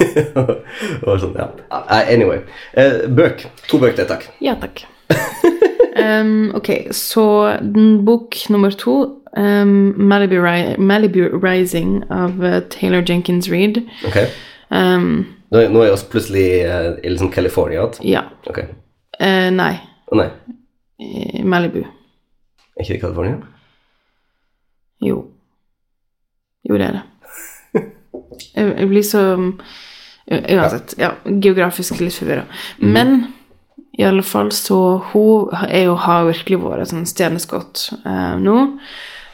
og 1.08 1.14
sånn, 1.24 1.36
ja. 1.40 1.48
Ah, 1.72 2.04
Anyway. 2.04 2.44
Eh, 2.76 3.06
bøk. 3.08 3.48
To 3.72 3.80
bøker, 3.80 4.04
takk. 4.10 4.28
Ja, 4.44 4.58
takk. 4.60 4.84
um, 6.20 6.50
ok, 6.54 6.70
så 6.90 7.24
bok 8.06 8.36
nummer 8.50 8.70
to, 8.70 8.94
um, 9.36 9.94
Malibu, 9.98 10.38
Ri 10.44 10.76
Malibu 10.78 11.28
Rising 11.42 12.04
av 12.10 12.40
uh, 12.40 12.60
Taylor 12.70 13.02
Jenkins 13.08 13.48
Reid. 13.50 13.82
Ok. 14.06 14.16
Um, 14.70 15.26
Nå, 15.50 15.64
nå 15.74 15.80
er 15.82 15.90
vi 15.90 16.04
plutselig 16.12 16.44
uh, 16.62 16.92
i 17.02 17.08
liksom 17.10 17.32
California 17.34 17.80
igjen. 17.82 18.12
ja. 18.12 18.20
Okay. 18.46 18.68
Uh, 19.20 19.50
nei, 19.50 19.74
Oh, 20.12 20.16
nei, 20.18 20.28
Malibu. 21.44 21.78
er 22.76 22.82
ikke 22.82 22.94
det 22.94 23.00
California? 23.02 23.36
Jo. 25.02 25.24
Jo, 26.68 26.74
det 26.78 26.86
er 26.86 26.92
det. 26.98 27.02
Jeg, 28.56 28.74
jeg 28.78 28.88
blir 28.88 29.02
så 29.02 29.20
Uansett. 30.30 30.94
Ja, 30.98 31.10
geografisk 31.42 31.98
litt 32.00 32.14
forvirra. 32.14 32.44
Men 32.78 33.24
i 33.92 34.04
alle 34.06 34.22
fall 34.22 34.52
så 34.54 34.98
Hun 35.12 35.50
er 35.68 35.88
jo, 35.88 35.94
har 35.98 36.28
virkelig 36.28 36.60
vært 36.62 36.84
et 36.84 36.92
sånn 36.92 37.08
stjerneskudd 37.08 37.82
eh, 38.06 38.34
nå. 38.40 38.56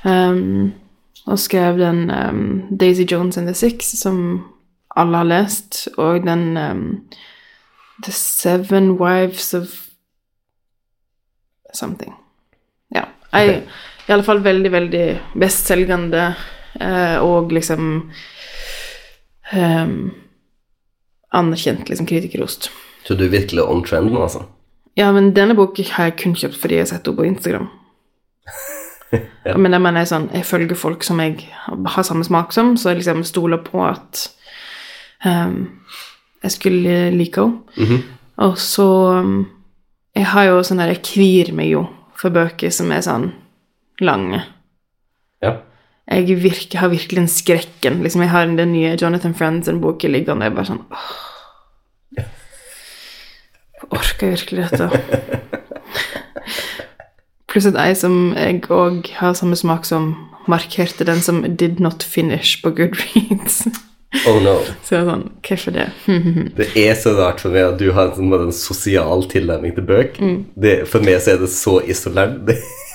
Um, 0.07 0.73
og 1.27 1.41
skrev 1.43 1.81
den 1.81 2.07
um, 2.11 2.45
Daisy 2.71 3.05
Jones 3.11 3.37
and 3.37 3.51
the 3.51 3.55
Six, 3.55 3.91
som 3.99 4.47
alle 4.97 5.21
har 5.21 5.29
lest, 5.29 5.89
og 5.99 6.25
den 6.25 6.57
um, 6.57 6.85
The 8.05 8.13
Seven 8.15 8.95
Wives 9.01 9.53
of 9.55 9.75
Something. 11.75 12.15
Ja. 12.95 13.05
Jeg, 13.35 13.67
I 14.09 14.13
alle 14.15 14.25
fall 14.25 14.41
veldig, 14.45 14.73
veldig 14.73 15.07
bestselgende 15.37 16.29
eh, 16.81 17.19
og 17.21 17.53
liksom 17.53 17.91
um, 19.53 19.97
anerkjent 21.37 21.91
liksom 21.91 22.09
kritikerost. 22.09 22.71
Så 23.07 23.15
du 23.15 23.27
er 23.27 23.35
virkelig 23.35 23.63
on 23.63 23.85
trend 23.87 24.11
nå, 24.11 24.21
altså? 24.23 24.45
Ja, 24.97 25.11
men 25.13 25.35
denne 25.37 25.55
boken 25.55 25.93
har 25.95 26.11
jeg 26.11 26.17
kun 26.23 26.35
kjøpt 26.39 26.57
fordi 26.59 26.79
jeg 26.79 26.87
har 26.87 26.93
sett 26.95 27.07
henne 27.07 27.21
på 27.21 27.27
Instagram. 27.29 27.69
Men 29.63 29.71
det 29.71 29.79
mener 29.79 30.03
jeg 30.03 30.11
sånn, 30.11 30.25
jeg 30.35 30.47
følger 30.49 30.79
folk 30.79 31.05
som 31.07 31.21
jeg 31.23 31.45
har 31.47 32.07
samme 32.07 32.27
smak 32.27 32.55
som, 32.55 32.73
så 32.75 32.91
jeg 32.91 33.01
liksom 33.01 33.23
stoler 33.29 33.61
på 33.63 33.85
at 33.87 34.25
um, 35.23 35.69
jeg 36.43 36.55
skulle 36.57 36.97
like 37.15 37.45
henne. 37.45 38.01
Og 38.43 38.59
så 38.61 38.89
um, 39.23 39.47
Jeg 40.17 40.27
har 40.29 40.45
jo 40.45 40.59
sånn 40.65 40.81
der 40.83 40.91
Jeg 40.93 41.05
kvir 41.09 41.53
meg 41.57 41.71
jo 41.71 41.87
for 42.17 42.35
bøker 42.35 42.73
som 42.73 42.91
er 42.93 43.05
sånn 43.05 43.31
lange. 44.01 44.43
Ja. 45.45 45.55
Jeg 46.09 46.37
virker, 46.41 46.81
har 46.81 46.93
virkelig 46.93 47.23
en 47.23 47.31
skrekken. 47.31 48.03
Liksom, 48.05 48.25
jeg 48.25 48.33
har 48.33 48.49
den 48.49 48.73
nye 48.73 48.95
Jonathan 48.97 49.35
Franzen-boken 49.37 50.13
liggende, 50.13 50.45
og 50.45 50.49
jeg 50.49 50.57
bare 50.57 50.71
sånn 50.73 50.85
åh. 50.89 51.26
Orker 53.95 54.35
virkelig 54.35 54.69
dette? 54.71 54.89
Pluss 57.51 57.69
at 57.71 57.79
jeg 57.79 57.97
som 57.97 58.35
jeg 58.37 58.65
òg 58.75 59.11
har 59.21 59.37
samme 59.39 59.57
smak 59.57 59.87
som, 59.89 60.15
markerte 60.47 61.05
den 61.05 61.21
som 61.21 61.43
'did 61.43 61.81
not 61.81 62.05
finish' 62.05 62.63
på 62.63 62.71
Goodreads. 62.71 63.67
Oh 64.27 64.43
no. 64.43 64.61
Så 64.85 64.95
jeg 64.95 65.03
er 65.03 65.09
sånn 65.11 65.25
Hvorfor 65.45 65.75
det? 65.75 65.87
Det 66.59 66.69
er 66.79 66.95
så 66.95 67.13
rart 67.19 67.43
for 67.43 67.55
meg 67.55 67.67
at 67.67 67.79
du 67.81 67.91
har 67.93 68.11
en, 68.11 68.17
sånn, 68.17 68.33
en 68.33 68.55
sosial 68.55 69.27
tilnærming 69.31 69.75
til 69.77 69.87
bøk. 69.87 70.21
Det, 70.55 70.77
for 70.89 71.05
meg 71.05 71.21
så 71.21 71.35
er 71.35 71.43
det 71.43 71.51
så 71.53 71.81
isolert. 71.85 72.39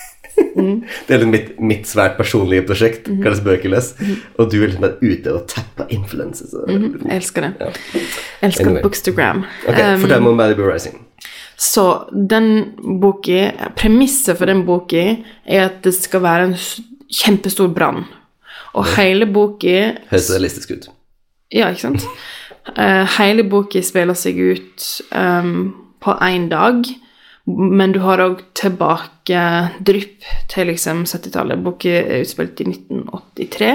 Det, 0.41 0.65
det 1.07 1.15
er 1.15 1.23
litt 1.23 1.31
mitt, 1.31 1.51
mitt 1.71 1.89
svært 1.89 2.17
personlige 2.19 2.65
prosjekt. 2.67 3.07
mm. 3.07 3.21
kalles 3.23 3.43
Bøkeløs. 3.45 3.93
Mm. 3.99 4.15
Og 4.37 4.51
du 4.51 4.57
er 4.61 4.71
liksom 4.71 4.87
ute 5.01 5.35
og 5.35 5.47
tapper 5.51 5.91
influences. 5.93 6.53
Mm. 6.67 7.01
Jeg 7.05 7.15
elsker 7.21 7.47
det. 7.47 7.71
Jeg 7.93 8.49
elsker 8.49 8.67
Anyway. 8.67 8.83
Bookstagram. 8.85 9.45
Ok, 9.67 9.81
Um, 9.81 9.99
Fortell 10.03 10.21
meg 10.21 10.31
om 10.31 10.37
Malibu 10.37 10.65
Rising. 10.67 10.99
Så 11.61 11.83
den 12.29 12.73
boka 13.01 13.51
Premisset 13.77 14.37
for 14.39 14.49
den 14.49 14.65
boka 14.65 15.03
er 15.45 15.67
at 15.67 15.83
det 15.85 15.93
skal 15.93 16.23
være 16.23 16.49
en 16.49 16.57
kjempestor 17.11 17.69
brann. 17.73 18.05
Og 18.73 18.87
hele 18.95 19.27
boka 19.29 19.91
Høres 20.09 20.31
realistisk 20.31 20.71
ut. 20.71 20.89
Ja, 21.51 21.69
ikke 21.69 21.81
sant? 21.81 22.07
Uh, 22.77 23.05
hele 23.19 23.43
boka 23.49 23.81
spiller 23.83 24.17
seg 24.17 24.39
ut 24.39 24.87
um, 25.11 25.73
på 26.01 26.15
én 26.25 26.47
dag, 26.49 26.87
men 27.45 27.91
du 27.95 27.99
har 28.03 28.21
òg 28.21 28.43
tilbake-drypp 28.57 30.29
til 30.51 30.69
liksom 30.69 31.03
70-tallet. 31.09 31.63
Boka 31.65 31.95
er 32.03 32.21
utspilt 32.21 32.61
i 32.61 32.67
1983. 32.69 33.71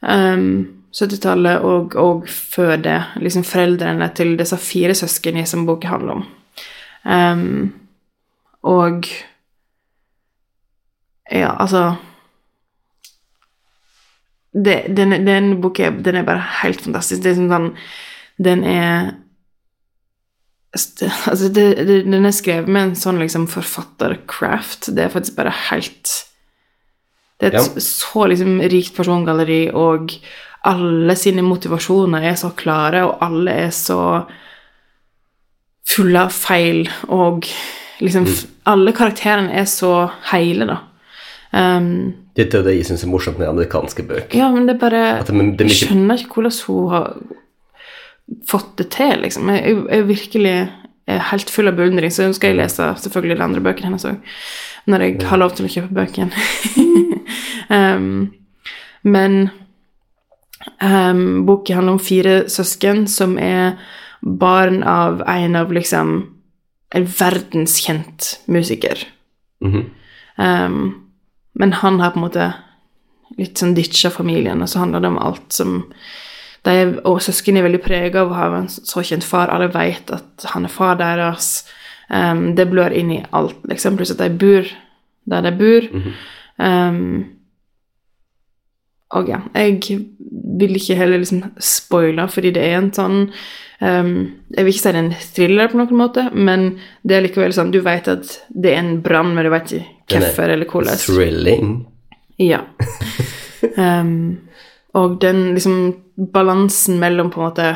Um, 0.00 0.46
70-tallet 0.94 1.66
og, 1.66 1.96
og 1.98 2.28
før 2.30 2.76
det. 2.78 3.00
Liksom 3.22 3.46
foreldrene 3.48 4.08
til 4.14 4.36
disse 4.38 4.58
fire 4.62 4.94
søsknene 4.94 5.46
som 5.50 5.66
boka 5.66 5.90
handler 5.90 6.20
om. 6.20 6.26
Um, 7.04 7.72
og 8.64 9.08
Ja, 11.32 11.54
altså 11.58 11.94
det, 14.52 14.84
den, 14.96 15.10
den 15.26 15.60
boka 15.60 15.90
den 15.90 16.16
er 16.20 16.22
bare 16.22 16.44
helt 16.62 16.80
fantastisk. 16.84 17.22
Det 17.24 17.32
er 17.32 17.40
sånn, 17.40 17.70
Den 18.38 18.64
er 18.64 19.14
Altså, 20.74 21.48
det, 21.54 21.64
det, 21.86 21.98
den 22.10 22.26
er 22.26 22.34
skrevet 22.34 22.66
med 22.68 22.82
en 22.82 22.96
sånn 22.98 23.20
liksom 23.22 23.44
forfattercraft. 23.50 24.88
Det 24.96 25.04
er 25.04 25.12
faktisk 25.12 25.36
bare 25.38 25.52
helt 25.70 26.14
Det 27.40 27.46
er 27.48 27.54
et 27.58 27.76
Ja. 27.76 27.80
så 27.82 28.26
liksom 28.30 28.60
rikt 28.72 28.94
persongalleri, 28.96 29.68
og 29.74 30.12
alle 30.64 31.14
sine 31.18 31.42
motivasjoner 31.42 32.22
er 32.24 32.34
så 32.40 32.50
klare, 32.56 33.04
og 33.04 33.18
alle 33.22 33.52
er 33.66 33.70
så 33.74 34.24
fulle 35.86 36.22
av 36.24 36.30
feil, 36.32 36.88
og 37.12 37.44
liksom 38.00 38.24
mm. 38.24 38.50
Alle 38.66 38.94
karakterene 38.96 39.52
er 39.52 39.66
så 39.68 40.08
hele, 40.30 40.64
da. 40.70 40.78
Um, 41.52 42.14
Det 42.34 42.46
er 42.54 42.62
det 42.64 42.72
jeg 42.78 42.86
syns 42.88 43.04
er 43.04 43.10
morsomt 43.12 43.38
med 43.38 43.46
amerikanske 43.50 44.02
bøker. 44.08 44.34
ja, 44.38 44.48
men 44.50 44.66
det 44.66 44.74
er 44.74 44.80
bare 44.80 45.02
Jeg 45.68 45.70
skjønner 45.70 46.18
ikke 46.18 46.40
hvordan 46.40 46.56
hun 46.66 46.88
har 46.90 47.10
fått 48.48 48.76
det 48.80 48.90
til, 48.94 49.18
liksom. 49.24 49.50
Jeg, 49.52 49.80
er 49.92 50.06
virkelig 50.08 50.54
helt 51.30 51.50
full 51.52 51.68
av 51.68 51.76
beundring, 51.76 52.12
så 52.12 52.30
skal 52.32 52.54
jeg 52.54 52.62
lese 52.62 52.86
selvfølgelig 53.02 53.36
de 53.36 53.44
andre 53.44 53.64
bøkene 53.64 53.90
hennes 53.90 54.06
òg. 54.08 54.36
Når 54.88 55.04
jeg 55.04 55.18
har 55.28 55.40
lov 55.40 55.52
til 55.56 55.66
å 55.68 55.72
kjøpe 55.74 55.96
bøkene. 55.96 56.46
um, 57.78 58.32
men 59.04 59.36
Um, 60.82 61.46
boken 61.46 61.76
handler 61.76 61.92
om 61.92 62.00
fire 62.00 62.34
søsken 62.48 63.06
som 63.08 63.36
er 63.40 63.76
barn 64.20 64.82
av 64.88 65.22
en 65.28 65.56
av 65.56 65.72
liksom 65.72 66.14
en 66.94 67.06
verdenskjent 67.06 68.40
musiker. 68.46 69.06
Mhm. 69.60 69.90
Um, 70.36 71.10
men 71.54 71.72
han 71.72 72.00
har 72.00 72.10
på 72.10 72.18
en 72.18 72.24
måte 72.24 72.52
litt 73.38 73.58
sånn 73.58 73.74
ditcha 73.74 74.10
familien, 74.10 74.62
og 74.62 74.68
så 74.68 74.80
handler 74.82 75.00
det 75.00 75.08
om 75.12 75.18
alt 75.18 75.52
som 75.52 75.84
de 76.64 77.00
Og 77.04 77.20
søsken 77.22 77.56
er 77.56 77.66
veldig 77.66 77.82
prega 77.84 78.22
av 78.22 78.32
å 78.32 78.38
ha 78.38 78.46
en 78.58 78.68
så 78.72 79.02
kjent 79.04 79.24
far. 79.26 79.52
Alle 79.52 79.68
vet 79.72 80.10
at 80.14 80.46
han 80.54 80.64
er 80.64 80.72
far 80.72 80.96
deres. 81.00 81.64
Um, 82.08 82.54
det 82.56 82.68
blør 82.70 82.94
inn 82.96 83.12
i 83.12 83.22
alt, 83.36 83.60
liksom. 83.68 83.98
Pluss 83.98 84.14
at 84.14 84.22
de 84.22 84.30
bor 84.32 84.68
der 85.30 85.44
de 85.44 85.52
bor. 85.56 85.88
um, 86.58 87.24
og 89.14 89.28
ja, 89.30 89.38
jeg 89.54 90.00
vil 90.58 90.74
ikke 90.76 90.96
heller 90.98 91.20
liksom 91.22 91.44
spoile, 91.62 92.26
fordi 92.28 92.50
det 92.56 92.62
er 92.66 92.78
en 92.80 92.88
sånn 92.94 93.18
um, 93.78 94.14
Jeg 94.50 94.64
vil 94.64 94.72
ikke 94.72 94.80
si 94.80 94.88
det 94.88 94.94
er 94.94 95.02
en 95.02 95.12
thriller 95.36 95.70
på 95.70 95.78
noen 95.78 96.00
måte, 96.00 96.24
men 96.34 96.64
det 97.06 97.16
er 97.16 97.26
likevel 97.26 97.54
sånn 97.54 97.70
Du 97.74 97.78
vet 97.84 98.10
at 98.10 98.32
det 98.50 98.72
er 98.72 98.80
en 98.80 98.96
brann, 99.04 99.34
men 99.36 99.46
du 99.46 99.52
vet 99.52 99.76
ikke 99.76 100.18
hvorfor 100.18 100.50
eller 100.50 100.68
hvordan. 100.68 100.98
Thrilling. 101.00 101.70
Ja. 102.42 102.64
um, 103.78 104.40
og 104.98 105.20
den 105.22 105.46
liksom 105.54 105.78
balansen 106.16 106.98
mellom 107.02 107.30
på 107.30 107.40
en 107.40 107.48
måte 107.48 107.70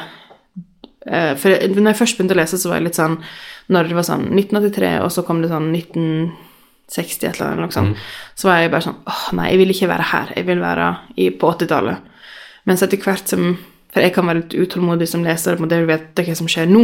eh, 1.06 1.32
For 1.38 1.54
når 1.74 1.92
jeg 1.92 2.00
først 2.00 2.18
begynte 2.18 2.36
å 2.36 2.40
lese, 2.40 2.60
så 2.60 2.70
var 2.70 2.80
jeg 2.80 2.88
litt 2.88 2.98
sånn 2.98 3.16
Når 3.74 3.88
det 3.88 3.96
var 3.98 4.06
sånn 4.06 4.28
1983, 4.30 4.92
og 5.04 5.10
så 5.14 5.24
kom 5.26 5.42
det 5.42 5.50
sånn 5.52 5.72
1960 5.74 7.26
et 7.28 7.40
eller 7.40 7.50
annet, 7.56 7.74
sånt, 7.74 8.04
så 8.38 8.48
var 8.48 8.62
jeg 8.62 8.72
bare 8.72 8.86
sånn 8.86 9.00
åh, 9.02 9.24
nei, 9.36 9.50
jeg 9.52 9.62
vil 9.62 9.74
ikke 9.74 9.90
være 9.90 10.06
her. 10.12 10.30
Jeg 10.38 10.46
vil 10.48 10.62
være 10.62 10.86
i, 11.16 11.26
på 11.34 11.50
80-tallet. 11.52 12.14
Mens 12.68 12.84
etter 12.84 13.02
hvert 13.02 13.34
som 13.34 13.50
For 13.88 14.04
jeg 14.04 14.12
kan 14.12 14.28
være 14.28 14.42
litt 14.42 14.54
utålmodig 14.54 15.06
som 15.08 15.22
leser, 15.24 15.56
og 15.56 15.72
jeg 15.72 15.86
vet 15.88 16.20
hva 16.20 16.34
som 16.36 16.48
skjer 16.50 16.68
nå. 16.68 16.82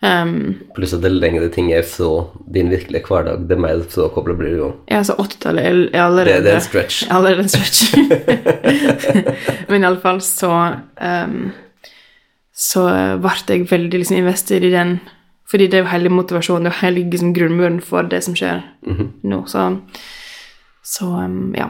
Um, 0.00 0.60
Pluss 0.76 0.92
at 0.94 1.00
det 1.02 1.10
lengre 1.10 1.48
ting 1.50 1.72
er 1.74 1.82
fra 1.82 2.28
din 2.54 2.68
virkelige 2.70 3.02
hverdag, 3.08 3.48
det 3.50 3.56
mer 3.58 3.80
frakobla 3.90 4.36
blir 4.38 4.52
du 4.54 4.58
jo. 4.60 4.68
Ja, 4.92 5.00
så 5.02 5.16
80-tallet 5.18 5.64
er, 5.66 5.80
er 5.92 6.02
allerede 6.04 6.36
Det- 6.36 6.44
det 6.44 6.52
er 6.52 6.60
en 6.60 6.66
stretch. 6.68 7.02
er 7.08 7.14
Allerede 7.16 7.42
en 7.42 7.48
stretch. 7.48 7.80
Men 9.68 9.82
iallfall 9.84 10.20
så 10.22 10.52
um, 11.02 11.50
Så 12.52 12.84
ble 13.22 13.34
jeg 13.48 13.66
veldig 13.70 13.98
liksom 14.02 14.16
investert 14.20 14.62
i 14.66 14.70
den, 14.70 15.00
fordi 15.50 15.66
det 15.70 15.74
er 15.78 15.84
jo 15.84 15.90
hele 15.92 16.08
motivasjonen, 16.14 16.64
det 16.66 16.72
er 16.72 16.76
jo 16.76 16.84
hele 16.86 17.10
liksom, 17.10 17.34
grunnmuren 17.34 17.80
for 17.82 18.02
det 18.02 18.22
som 18.26 18.34
skjer 18.38 18.62
nå. 19.22 19.42
Så, 19.50 19.66
så 20.84 21.04
um, 21.24 21.54
ja. 21.56 21.68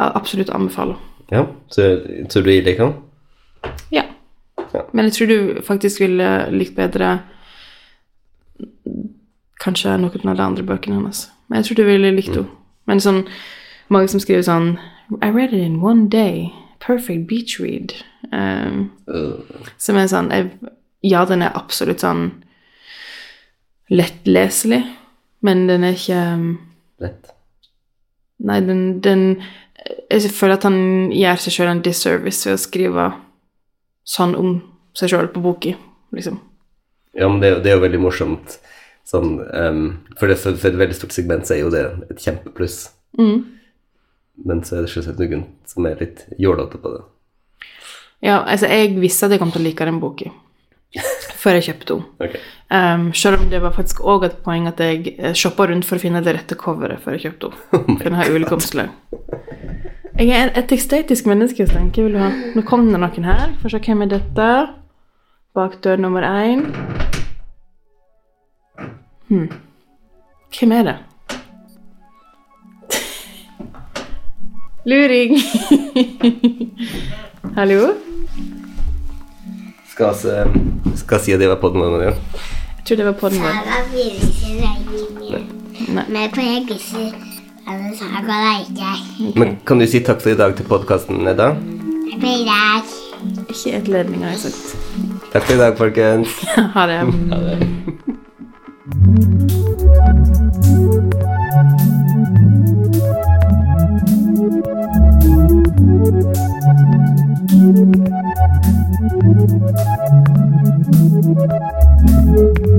Jeg 0.00 0.12
absolutt 0.16 0.50
anbefaler. 0.54 0.96
Ja, 1.30 1.44
så 1.70 1.90
tror 2.30 2.42
du 2.42 2.50
jeg 2.50 2.64
liker 2.66 2.86
den? 2.90 3.72
Ja. 3.94 4.02
Ja. 4.74 4.84
Men 4.92 5.08
jeg 5.08 5.16
tror 5.16 5.30
du 5.30 5.62
faktisk 5.66 6.00
ville 6.00 6.30
likt 6.54 6.76
bedre 6.76 7.18
kanskje 9.60 9.96
noen 10.00 10.32
av 10.32 10.36
de 10.38 10.44
andre 10.44 10.66
bøkene 10.66 11.00
hennes. 11.00 11.26
Men 11.48 11.60
jeg 11.60 11.70
tror 11.70 11.80
du 11.80 11.88
ville 11.88 12.12
likt 12.14 12.34
henne. 12.34 12.48
Men 12.88 13.02
sånn 13.02 13.24
mange 13.92 14.10
som 14.10 14.22
skriver 14.22 14.46
sånn 14.46 14.72
I 15.22 15.30
read 15.30 15.52
it 15.52 15.62
in 15.64 15.80
one 15.82 16.08
day. 16.08 16.50
Perfect 16.80 17.26
beach 17.28 17.58
read. 17.60 17.94
Um, 18.32 18.90
som 19.78 19.98
er 19.98 20.08
sånn 20.10 20.30
jeg, 20.32 20.50
Ja, 21.02 21.24
den 21.28 21.42
er 21.42 21.56
absolutt 21.56 22.04
sånn 22.04 22.30
lettleselig, 23.90 24.84
men 25.42 25.64
den 25.66 25.84
er 25.84 25.96
ikke 25.96 26.20
um, 26.36 26.50
Lett. 27.00 27.32
Nei, 28.44 28.60
den, 28.60 29.00
den 29.02 29.22
Jeg 30.12 30.30
føler 30.36 30.58
at 30.58 30.66
han 30.68 31.10
gjør 31.16 31.40
seg 31.40 31.56
sjøl 31.56 31.72
en 31.72 31.82
disservice 31.84 32.46
ved 32.46 32.58
å 32.58 32.60
skrive 32.60 33.06
sånn 34.10 34.34
om 34.38 34.58
seg 34.96 35.12
sjøl 35.12 35.30
på 35.34 35.42
boka, 35.44 35.76
liksom. 36.16 36.40
Ja, 37.14 37.28
men 37.28 37.40
det, 37.42 37.56
det 37.64 37.72
er 37.72 37.78
jo 37.78 37.84
veldig 37.84 38.02
morsomt. 38.02 38.58
Sånn, 39.06 39.38
um, 39.42 39.86
for, 40.18 40.30
det, 40.30 40.38
for, 40.42 40.54
et 40.54 40.78
veldig 40.78 40.96
stort 40.98 41.14
segment 41.14 41.48
så 41.48 41.56
er 41.56 41.64
jo 41.64 41.72
det 41.74 41.84
et 42.12 42.20
kjempepluss. 42.22 42.84
Men 43.18 44.62
så 44.64 44.78
er 44.78 44.86
det 44.86 44.92
selvsagt 44.92 45.18
noen 45.20 45.48
som 45.68 45.88
er 45.88 45.98
litt 46.00 46.22
jålete 46.40 46.78
på 46.80 46.92
det. 46.94 47.02
Ja, 48.24 48.42
altså, 48.44 48.68
jeg 48.70 48.94
visste 49.00 49.26
at 49.26 49.34
jeg 49.34 49.42
kom 49.42 49.52
til 49.52 49.62
å 49.62 49.66
like 49.66 49.86
den 49.88 50.00
boka 50.02 50.30
før 51.40 51.56
jeg 51.58 51.70
kjøpte 51.70 51.96
den. 51.96 52.04
Okay. 52.20 52.42
Um, 52.70 53.08
selv 53.16 53.40
om 53.40 53.50
det 53.50 53.62
var 53.64 53.74
faktisk 53.74 54.02
òg 54.06 54.28
et 54.28 54.40
poeng 54.44 54.68
at 54.70 54.82
jeg 54.82 55.34
shoppa 55.38 55.66
rundt 55.70 55.88
for 55.88 55.98
å 55.98 56.02
finne 56.02 56.22
det 56.24 56.36
rette 56.36 56.58
coveret 56.58 57.02
før 57.02 57.16
jeg 57.16 57.30
kjøpte 57.30 57.54
henne. 57.54 57.96
For 57.96 58.06
den 58.10 58.18
har 58.20 58.30
ulike 58.30 58.58
omslag. 58.58 58.94
Jeg 60.20 60.36
er 60.36 60.50
et 60.58 60.72
ekstetisk 60.72 61.26
menneske, 61.26 61.64
jeg 61.64 62.04
vil 62.04 62.12
du 62.12 62.18
ha 62.20 62.26
Nå 62.52 62.60
kom 62.68 62.82
det 62.90 62.98
noen 63.00 63.24
her. 63.24 63.54
Få 63.62 63.70
se 63.72 63.78
hvem 63.80 64.02
er 64.04 64.10
dette. 64.10 64.48
Bak 65.56 65.78
dør 65.80 65.96
nummer 65.96 66.20
én. 66.20 66.66
Hm. 69.30 69.48
Hvem 70.58 70.72
er 70.76 70.82
det? 70.90 70.96
Luring. 74.92 75.32
Hallo? 77.58 77.94
Skal 79.88 80.12
vi 80.84 80.96
skal 80.96 81.20
si 81.24 81.32
at 81.32 81.40
det 81.40 81.48
var 81.48 81.62
podden 81.64 81.80
vår? 81.80 82.02
Jeg 82.02 82.84
tror 82.84 82.96
det 82.96 83.08
var 83.08 83.16
podden 83.24 83.40
vår. 83.40 83.56
Saga 83.56 83.82
Fyrise 83.88 84.52
Regnlinje. 84.60 85.44
Nei. 85.88 86.04
Med 86.12 86.28
på 86.36 86.40
Eggesund 86.44 87.29
alle 87.70 87.96
saker 87.96 88.22
leker. 88.46 88.96
Men 89.38 89.58
kan 89.66 89.78
du 89.78 89.86
si 89.86 90.02
takk 90.06 90.22
for 90.22 90.34
i 90.34 90.38
dag 90.38 90.56
til 90.58 90.66
podkasten, 90.70 91.22
Edda? 91.30 91.52
Takk 92.10 92.20
for 92.20 92.30
i 92.34 92.44
dag. 92.48 92.82
Ikke 93.48 93.76
et 93.76 93.88
ledning, 93.88 94.24
har 94.24 94.30
jeg 94.34 94.40
sagt. 94.48 94.62
Takk 95.32 95.44
for 95.44 95.54
i 95.54 95.60
dag, 95.62 95.76
folkens. 95.78 96.28
ha 96.76 96.86
det. 96.90 97.00
Ha 97.30 97.38
det. 97.46 97.58
Thank 112.30 112.58
you. 112.58 112.69